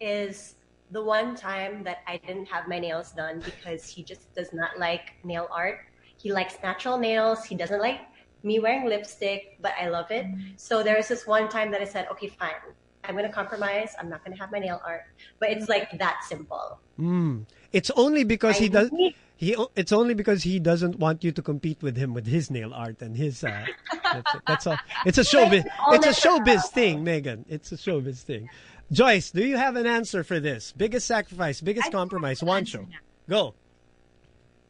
is 0.00 0.56
the 0.90 1.02
one 1.02 1.34
time 1.34 1.84
that 1.84 1.98
I 2.06 2.18
didn't 2.18 2.46
have 2.46 2.68
my 2.68 2.78
nails 2.78 3.12
done 3.12 3.40
because 3.40 3.86
he 3.86 4.02
just 4.02 4.32
does 4.34 4.52
not 4.52 4.78
like 4.78 5.14
nail 5.24 5.48
art. 5.50 5.80
He 6.18 6.32
likes 6.32 6.58
natural 6.62 6.98
nails. 6.98 7.44
He 7.44 7.54
doesn't 7.54 7.80
like 7.80 8.00
me 8.42 8.58
wearing 8.58 8.86
lipstick, 8.88 9.58
but 9.60 9.72
I 9.80 9.88
love 9.88 10.10
it. 10.10 10.26
So 10.56 10.82
there 10.82 10.96
was 10.96 11.08
this 11.08 11.26
one 11.26 11.48
time 11.48 11.70
that 11.70 11.80
I 11.80 11.84
said, 11.84 12.08
okay, 12.12 12.28
fine. 12.28 12.60
I'm 13.04 13.14
going 13.16 13.26
to 13.26 13.32
compromise. 13.32 13.94
I'm 13.98 14.08
not 14.08 14.24
going 14.24 14.36
to 14.36 14.40
have 14.40 14.52
my 14.52 14.58
nail 14.60 14.80
art. 14.86 15.02
But 15.40 15.50
it's 15.50 15.68
like 15.68 15.90
that 15.98 16.20
simple. 16.28 16.78
Mm. 16.98 17.46
It's 17.72 17.90
only 17.96 18.24
because 18.24 18.58
he 18.58 18.68
does. 18.68 18.92
need- 18.92 19.14
He. 19.36 19.56
It's 19.74 19.90
only 19.92 20.14
because 20.14 20.44
he 20.44 20.60
doesn't 20.60 20.98
want 21.00 21.24
you 21.24 21.32
to 21.32 21.42
compete 21.42 21.82
with 21.82 21.96
him 21.96 22.14
with 22.14 22.26
his 22.28 22.48
nail 22.50 22.72
art 22.72 23.02
and 23.02 23.16
his. 23.16 23.42
Uh, 23.42 23.66
that's, 24.04 24.34
it. 24.34 24.42
that's 24.46 24.66
all. 24.68 24.76
It's 25.04 25.18
a 25.18 25.22
showbiz. 25.32 25.64
all 25.84 25.94
It's 25.94 26.06
a 26.06 26.10
showbiz 26.28 26.62
thing, 26.70 27.02
Megan. 27.02 27.44
It's 27.48 27.72
a 27.72 27.76
showbiz 27.76 28.22
thing. 28.22 28.48
Joyce, 28.92 29.30
do 29.32 29.44
you 29.44 29.56
have 29.56 29.74
an 29.76 29.86
answer 29.86 30.22
for 30.22 30.38
this? 30.38 30.70
Biggest 30.76 31.06
sacrifice, 31.08 31.60
biggest 31.60 31.88
I 31.88 31.90
compromise. 31.90 32.38
have 32.40 32.48
One 32.48 32.64
show. 32.66 32.86
Go. 33.28 33.54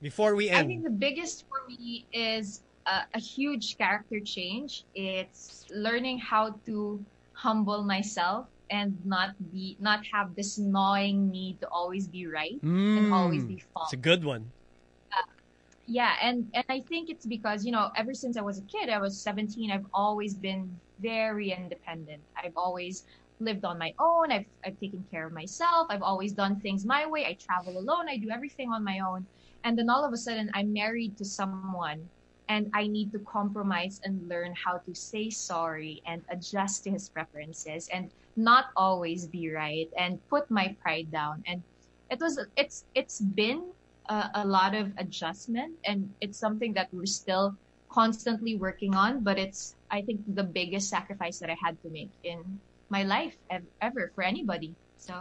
Before 0.01 0.35
we 0.35 0.49
end. 0.49 0.64
I 0.64 0.66
think 0.68 0.85
the 0.85 0.91
biggest 0.91 1.45
for 1.49 1.68
me 1.68 2.07
is 2.12 2.62
a, 2.87 3.03
a 3.14 3.20
huge 3.20 3.76
character 3.78 4.20
change. 4.20 4.85
It's 4.95 5.66
learning 5.70 6.18
how 6.18 6.55
to 6.66 7.05
humble 7.43 7.84
myself 7.84 8.47
and 8.70 8.95
not 9.05 9.30
be 9.53 9.76
not 9.80 10.01
have 10.12 10.34
this 10.36 10.59
gnawing 10.59 11.30
need 11.30 11.61
to 11.61 11.68
always 11.70 12.09
be 12.09 12.26
right 12.26 12.61
and 12.97 13.07
always 13.12 13.45
be 13.45 13.57
Mm. 13.57 13.66
false. 13.74 13.93
It's 13.93 14.01
a 14.01 14.09
good 14.11 14.24
one. 14.24 14.53
yeah. 15.86 16.14
And 16.22 16.47
and 16.55 16.64
i 16.68 16.80
think 16.88 17.11
it's 17.11 17.26
because 17.26 17.64
you 17.64 17.72
know 17.72 17.90
ever 17.97 18.14
since 18.14 18.36
i 18.36 18.40
was 18.43 18.59
a 18.59 18.66
kid 18.66 18.88
i 18.88 18.99
was 18.99 19.22
17 19.22 19.70
i've 19.70 19.86
always 19.93 20.34
been 20.34 20.80
very 21.01 21.51
independent. 21.51 22.22
I've 22.36 22.53
always 22.57 23.05
lived 23.40 23.64
on 23.64 23.76
my 23.78 23.93
own. 23.99 24.30
I've 24.30 24.47
i've 24.64 24.78
taken 24.78 25.05
care 25.11 25.26
of 25.26 25.32
myself. 25.32 25.88
I've 25.90 26.03
always 26.03 26.32
done 26.32 26.61
things 26.61 26.84
my 26.86 27.07
way. 27.07 27.26
I 27.26 27.36
travel 27.40 27.76
alone. 27.78 28.09
I 28.09 28.18
do 28.18 28.30
everything 28.30 28.68
on 28.70 28.84
my 28.84 29.01
own. 29.01 29.26
And 29.64 29.76
then 29.76 29.90
all 29.90 30.05
of 30.05 30.12
a 30.12 30.16
sudden 30.16 30.51
i'm 30.55 30.72
married 30.72 31.16
to 31.18 31.24
someone 31.24 32.11
and 32.53 32.68
i 32.74 32.86
need 32.86 33.09
to 33.12 33.20
compromise 33.38 33.96
and 34.05 34.28
learn 34.28 34.53
how 34.64 34.74
to 34.86 34.92
say 34.94 35.24
sorry 35.30 36.03
and 36.07 36.20
adjust 36.34 36.84
to 36.84 36.90
his 36.90 37.09
preferences 37.09 37.88
and 37.92 38.11
not 38.36 38.66
always 38.76 39.26
be 39.26 39.50
right 39.50 39.88
and 39.98 40.18
put 40.30 40.50
my 40.50 40.74
pride 40.80 41.11
down. 41.11 41.42
And 41.46 41.62
it 42.11 42.18
was 42.20 42.40
it's 42.57 42.84
it's 42.94 43.20
been 43.20 43.72
a, 44.09 44.30
a 44.42 44.44
lot 44.46 44.74
of 44.74 44.92
adjustment 44.98 45.72
and 45.84 46.09
it's 46.20 46.38
something 46.38 46.72
that 46.74 46.88
we're 46.92 47.07
still 47.07 47.55
constantly 47.92 48.57
working 48.57 48.94
on 48.94 49.22
but 49.22 49.38
it's 49.38 49.76
i 49.90 50.00
think 50.00 50.20
the 50.26 50.42
biggest 50.44 50.88
sacrifice 50.88 51.38
that 51.38 51.50
i 51.50 51.57
had 51.62 51.76
to 51.82 51.90
make 51.90 52.12
in 52.24 52.40
my 52.88 53.03
life 53.03 53.36
ev- 53.50 53.72
ever 53.80 54.12
for 54.14 54.24
anybody. 54.24 54.76
So 54.96 55.14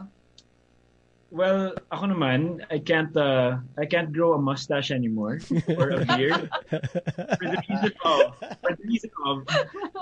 Well, 1.31 1.71
ako 1.87 2.11
naman, 2.11 2.59
I 2.67 2.83
can't 2.83 3.15
uh, 3.15 3.63
I 3.79 3.87
can't 3.87 4.11
grow 4.11 4.35
a 4.35 4.41
mustache 4.41 4.91
anymore 4.91 5.39
or 5.79 5.95
a 5.95 6.03
beard 6.03 6.51
for 6.67 7.45
the 7.47 7.59
reason 7.71 7.93
of 8.03 8.35
for 8.59 8.71
the 8.75 8.83
reason 8.83 9.11
of 9.23 9.47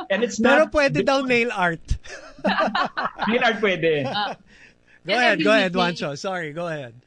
and 0.10 0.26
it's 0.26 0.42
Pero 0.42 0.66
not 0.66 0.74
pwede 0.74 1.06
daw 1.06 1.22
nail 1.22 1.54
art. 1.54 1.86
nail 3.30 3.44
art 3.46 3.62
pwede. 3.62 4.10
Go 5.06 5.14
ahead, 5.14 5.38
go 5.46 5.54
ahead, 5.54 5.70
everything- 5.70 5.78
Juancho. 5.78 6.18
Sorry, 6.18 6.50
go 6.50 6.66
ahead. 6.66 6.98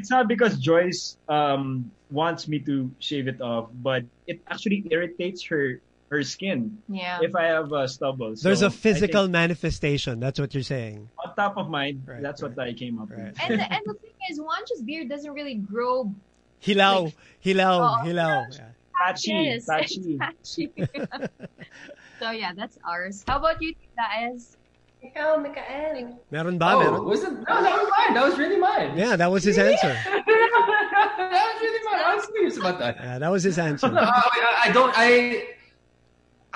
It's 0.00 0.08
not 0.08 0.24
because 0.24 0.56
Joyce 0.56 1.20
um 1.28 1.92
wants 2.08 2.48
me 2.48 2.64
to 2.64 2.88
shave 2.96 3.28
it 3.28 3.44
off, 3.44 3.68
but 3.84 4.08
it 4.24 4.40
actually 4.48 4.88
irritates 4.88 5.44
her 5.52 5.84
her 6.10 6.22
skin 6.22 6.78
yeah 6.88 7.18
if 7.22 7.34
I 7.36 7.44
have 7.44 7.72
uh, 7.72 7.86
stubble. 7.86 8.34
So 8.36 8.48
There's 8.48 8.62
a 8.62 8.66
I 8.66 8.68
think 8.70 8.80
physical 8.80 9.28
manifestation. 9.28 10.20
That's 10.20 10.40
what 10.40 10.54
you're 10.54 10.62
saying. 10.62 11.08
on 11.24 11.34
top 11.36 11.56
of 11.58 11.68
mind. 11.68 12.02
Right, 12.06 12.22
that's 12.22 12.42
right. 12.42 12.56
what 12.56 12.66
I 12.68 12.72
came 12.72 12.98
up 12.98 13.10
Right. 13.10 13.32
with. 13.32 13.36
and 13.44 13.60
the, 13.60 13.72
and 13.72 13.82
the 13.84 13.94
thing 13.94 14.10
is 14.30 14.38
Juancho's 14.40 14.82
beard 14.82 15.08
doesn't 15.08 15.32
really 15.32 15.54
grow 15.56 16.12
Hilaw, 16.60 17.12
hilaw, 17.40 18.00
Oh, 18.00 18.04
hilaw. 18.04 18.46
Yeah. 18.50 18.68
Patchy, 18.98 19.30
yes, 19.32 19.66
patchy. 19.70 20.16
patchy. 20.18 20.72
so 22.18 22.30
yeah 22.32 22.52
that's 22.56 22.78
ours 22.84 23.22
how 23.28 23.38
about 23.38 23.62
you 23.62 23.74
guys 23.96 24.56
Ikaw, 25.04 25.38
Mikael. 25.40 26.18
Meron 26.32 26.58
ba? 26.58 26.72
Oh, 26.74 26.80
Meron? 26.82 27.04
wasn't, 27.06 27.38
no, 27.48 27.62
that 27.62 27.78
was 27.78 27.88
mine. 27.96 28.14
That 28.14 28.24
was 28.26 28.36
really 28.36 28.56
mine. 28.58 28.98
Yeah, 28.98 29.14
that 29.14 29.30
was 29.30 29.44
his 29.44 29.56
answer. 29.56 29.94
that 30.04 31.44
was 31.54 31.62
really 31.62 31.84
mine. 31.86 32.02
I 32.04 32.14
was 32.16 32.24
serious 32.26 32.56
about 32.58 32.78
that. 32.80 32.96
Yeah, 32.98 33.18
that 33.20 33.30
was 33.30 33.44
his 33.44 33.58
answer. 33.60 33.88
No, 33.92 34.00
I, 34.02 34.64
I 34.64 34.72
don't. 34.72 34.92
I, 34.96 35.54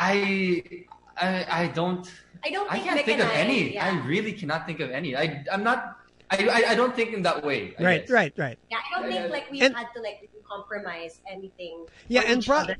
I, 0.02 0.84
I, 1.16 1.62
I 1.62 1.66
don't. 1.68 2.10
I 2.44 2.50
don't 2.50 2.68
I 2.70 2.74
think 2.74 2.84
can't 2.86 3.00
Mick 3.00 3.04
think 3.04 3.20
of 3.20 3.28
I- 3.28 3.34
any. 3.34 3.74
yeah. 3.74 3.86
I 3.86 3.90
really 4.06 4.32
cannot 4.32 4.66
think 4.66 4.80
of 4.80 4.90
any. 4.90 5.16
I, 5.16 5.44
I'm 5.52 5.62
not. 5.62 5.98
I, 6.30 6.36
I, 6.48 6.70
I 6.72 6.74
don't 6.74 6.94
think 6.96 7.12
in 7.12 7.22
that 7.22 7.44
way. 7.44 7.74
I 7.78 7.82
Right, 7.84 8.00
guess. 8.02 8.10
right, 8.10 8.32
right. 8.36 8.58
Yeah, 8.70 8.78
I 8.78 9.00
don't 9.00 9.10
think 9.12 9.30
like 9.30 9.50
we've 9.50 9.62
And- 9.62 9.76
had 9.76 9.88
to 9.94 10.00
like 10.00 10.28
compromise 10.48 11.20
anything. 11.30 11.86
Yeah, 12.08 12.22
and 12.26 12.44
pro- 12.44 12.58
other. 12.58 12.76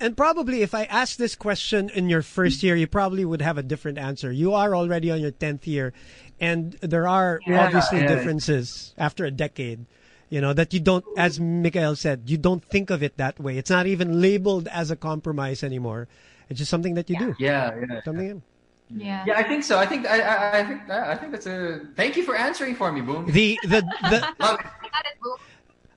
and 0.00 0.16
probably 0.16 0.62
if 0.62 0.74
I 0.74 0.84
asked 0.84 1.18
this 1.18 1.34
question 1.36 1.90
in 1.90 2.08
your 2.08 2.22
first 2.22 2.62
year, 2.62 2.74
you 2.76 2.86
probably 2.86 3.24
would 3.24 3.40
have 3.42 3.56
a 3.58 3.62
different 3.62 3.98
answer. 3.98 4.32
You 4.32 4.52
are 4.54 4.74
already 4.74 5.10
on 5.10 5.20
your 5.20 5.30
tenth 5.30 5.66
year, 5.66 5.92
and 6.40 6.72
there 6.80 7.06
are 7.06 7.40
Yeah, 7.46 7.64
obviously 7.66 8.00
yeah. 8.00 8.08
differences 8.14 8.94
after 8.98 9.24
a 9.24 9.30
decade. 9.30 9.86
You 10.30 10.40
know 10.40 10.52
that 10.54 10.72
you 10.74 10.80
don't, 10.80 11.04
as 11.16 11.38
Mikael 11.38 11.94
said, 11.96 12.22
you 12.26 12.36
don't 12.38 12.64
think 12.64 12.90
of 12.90 13.02
it 13.02 13.16
that 13.18 13.38
way. 13.38 13.56
It's 13.58 13.70
not 13.70 13.86
even 13.86 14.20
labeled 14.20 14.66
as 14.68 14.90
a 14.90 14.96
compromise 14.96 15.62
anymore. 15.62 16.08
It's 16.48 16.58
just 16.58 16.70
something 16.70 16.94
that 16.94 17.08
you 17.10 17.18
do. 17.18 17.34
Yeah, 17.38 17.74
yeah. 17.88 18.02
Something. 18.04 18.42
yeah 18.90 19.24
Yeah, 19.26 19.38
I 19.38 19.42
think 19.42 19.64
so. 19.64 19.78
I 19.78 19.86
think 19.86 20.06
I, 20.06 20.20
I, 20.20 20.58
I 20.60 20.64
think 20.64 20.90
I 20.90 21.16
think 21.16 21.32
that's 21.32 21.46
a. 21.46 21.80
Thank 21.96 22.16
you 22.16 22.22
for 22.22 22.36
answering 22.36 22.74
for 22.74 22.92
me, 22.92 23.00
Boom. 23.00 23.26
The 23.30 23.58
the 23.62 23.80
the. 24.10 24.20
Love. 24.40 24.58
Got 24.58 25.06
it, 25.06 25.20
boo. 25.22 25.36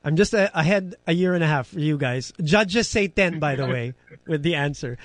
I'm 0.03 0.15
just 0.15 0.33
a, 0.33 0.57
ahead 0.57 0.95
a 1.05 1.11
year 1.13 1.33
and 1.33 1.43
a 1.43 1.47
half 1.47 1.67
for 1.67 1.79
you 1.79 1.97
guys. 1.97 2.31
Judges 2.41 2.87
say 2.87 3.09
10, 3.09 3.39
by 3.39 3.55
the 3.55 3.67
way, 3.67 3.93
with 4.27 4.41
the 4.41 4.55
answer. 4.55 4.97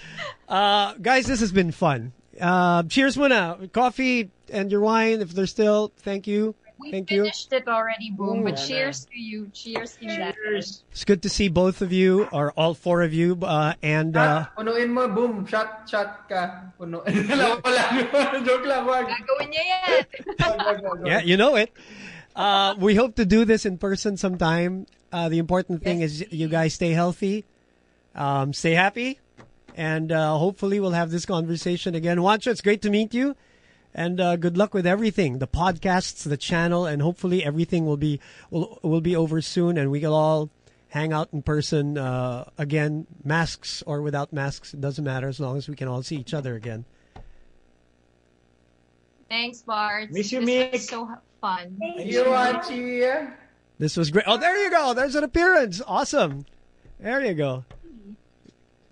Uh, 0.48 0.94
guys, 0.94 1.26
this 1.26 1.40
has 1.40 1.50
been 1.50 1.72
fun. 1.72 2.12
Uh, 2.40 2.84
cheers 2.84 3.16
muna. 3.16 3.72
Coffee 3.72 4.30
and 4.48 4.70
your 4.70 4.80
wine, 4.80 5.20
if 5.20 5.32
there's 5.32 5.50
still. 5.50 5.92
Thank 5.98 6.28
you. 6.28 6.54
We 6.82 6.90
Thank 6.90 7.10
you. 7.10 7.22
finished 7.22 7.52
it 7.52 7.68
already 7.68 8.10
boom 8.10 8.42
but 8.42 8.58
yeah, 8.58 8.66
cheers 8.66 9.06
to 9.06 9.18
you 9.18 9.48
cheers 9.54 9.94
to 9.96 10.04
you 10.04 10.16
guys. 10.18 10.34
Cheers. 10.34 10.84
It's 10.90 11.04
good 11.04 11.22
to 11.22 11.30
see 11.30 11.46
both 11.48 11.80
of 11.80 11.92
you, 11.92 12.26
or 12.32 12.50
all 12.58 12.74
four 12.74 13.02
of 13.02 13.14
you. 13.14 13.38
Uh, 13.40 13.74
and 13.82 14.16
uh, 14.16 14.50
Ah, 14.50 14.52
punuin 14.58 14.90
mo, 14.90 15.06
boom, 15.08 15.46
shot, 15.46 15.86
shot 15.88 16.26
ka. 16.28 16.74
Puno. 16.80 17.00
Wala, 17.06 17.60
wala. 17.62 17.82
Joke 18.46 18.66
lang, 18.66 18.82
wag. 18.84 19.06
Gagawin 19.06 19.48
niya 19.54 19.64
yan. 19.70 20.04
Yeah, 21.06 21.20
you 21.22 21.36
know 21.36 21.54
it. 21.56 21.70
Uh, 22.34 22.74
we 22.78 22.94
hope 22.94 23.14
to 23.16 23.24
do 23.24 23.44
this 23.44 23.64
in 23.64 23.78
person 23.78 24.16
sometime. 24.16 24.86
Uh, 25.12 25.28
the 25.28 25.38
important 25.38 25.82
thing 25.84 26.00
is 26.00 26.24
you 26.32 26.48
guys 26.48 26.74
stay 26.74 26.90
healthy, 26.90 27.44
um, 28.16 28.52
stay 28.52 28.72
happy, 28.72 29.20
and 29.76 30.10
uh, 30.10 30.36
hopefully 30.38 30.80
we'll 30.80 30.96
have 30.96 31.10
this 31.10 31.26
conversation 31.26 31.94
again. 31.94 32.18
Juancho, 32.18 32.48
it's 32.50 32.60
great 32.64 32.80
to 32.82 32.90
meet 32.90 33.12
you. 33.14 33.36
And 33.94 34.20
uh, 34.20 34.36
good 34.36 34.56
luck 34.56 34.72
with 34.72 34.86
everything, 34.86 35.38
the 35.38 35.46
podcasts, 35.46 36.26
the 36.26 36.38
channel, 36.38 36.86
and 36.86 37.02
hopefully 37.02 37.44
everything 37.44 37.84
will 37.84 37.98
be 37.98 38.20
will 38.50 38.78
will 38.82 39.02
be 39.02 39.14
over 39.14 39.42
soon, 39.42 39.76
and 39.76 39.90
we 39.90 40.00
can 40.00 40.08
all 40.08 40.48
hang 40.88 41.12
out 41.12 41.28
in 41.32 41.42
person 41.42 41.96
uh, 41.96 42.44
again, 42.58 43.06
masks 43.24 43.82
or 43.86 44.02
without 44.02 44.32
masks. 44.32 44.74
It 44.74 44.80
doesn't 44.80 45.04
matter 45.04 45.28
as 45.28 45.40
long 45.40 45.56
as 45.56 45.68
we 45.68 45.76
can 45.76 45.88
all 45.88 46.02
see 46.02 46.16
each 46.16 46.34
other 46.34 46.54
again. 46.54 46.84
Thanks, 49.28 49.62
Bart. 49.62 50.10
Miss 50.10 50.30
you, 50.32 50.44
this 50.44 50.86
Mick. 50.86 50.90
so 50.90 51.08
fun. 51.40 51.78
You 51.98 52.28
want 52.28 52.64
to? 52.64 53.28
This 53.78 53.96
was 53.96 54.10
great. 54.10 54.26
Oh, 54.26 54.36
there 54.36 54.62
you 54.62 54.70
go. 54.70 54.92
There's 54.92 55.14
an 55.14 55.24
appearance. 55.24 55.80
Awesome. 55.86 56.44
There 57.00 57.24
you 57.24 57.34
go. 57.34 57.64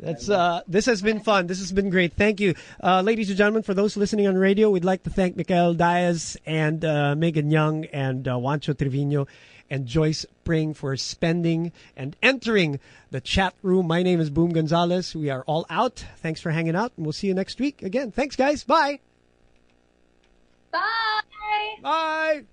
That's 0.01 0.31
uh, 0.31 0.63
this 0.67 0.87
has 0.87 1.03
been 1.03 1.21
fun. 1.21 1.47
This 1.47 1.59
has 1.59 1.73
been 1.73 1.91
great. 1.91 2.15
Thank 2.15 2.41
you, 2.41 2.55
uh, 2.83 3.03
ladies 3.03 3.29
and 3.29 3.37
gentlemen. 3.37 3.63
For 3.63 3.75
those 3.75 3.97
listening 3.97 4.27
on 4.27 4.37
radio, 4.37 4.71
we'd 4.71 4.85
like 4.85 5.03
to 5.03 5.11
thank 5.11 5.37
Mikael 5.37 5.75
Daez 5.75 6.39
and 6.47 6.83
uh, 6.85 7.15
Megan 7.15 7.51
Young 7.51 7.85
and 7.87 8.27
uh, 8.27 8.33
Juancho 8.33 8.75
Triviño 8.75 9.29
and 9.69 9.87
Joyce 9.87 10.25
Pring 10.45 10.73
for 10.73 10.97
spending 10.97 11.73
and 11.97 12.17
entering 12.23 12.81
the 13.11 13.21
chat 13.21 13.55
room. 13.63 13.87
My 13.87 14.03
name 14.03 14.21
is 14.21 14.31
Boom 14.31 14.53
Gonzalez. 14.53 15.15
We 15.15 15.29
are 15.29 15.45
all 15.47 15.67
out. 15.69 16.05
Thanks 16.17 16.41
for 16.41 16.51
hanging 16.51 16.75
out, 16.75 16.93
and 16.97 17.05
we'll 17.05 17.13
see 17.13 17.27
you 17.27 17.35
next 17.35 17.61
week 17.61 17.83
again. 17.83 18.11
Thanks, 18.11 18.37
guys. 18.37 18.65
Bye. 18.65 19.01
Bye. 20.73 21.21
Bye. 21.83 22.45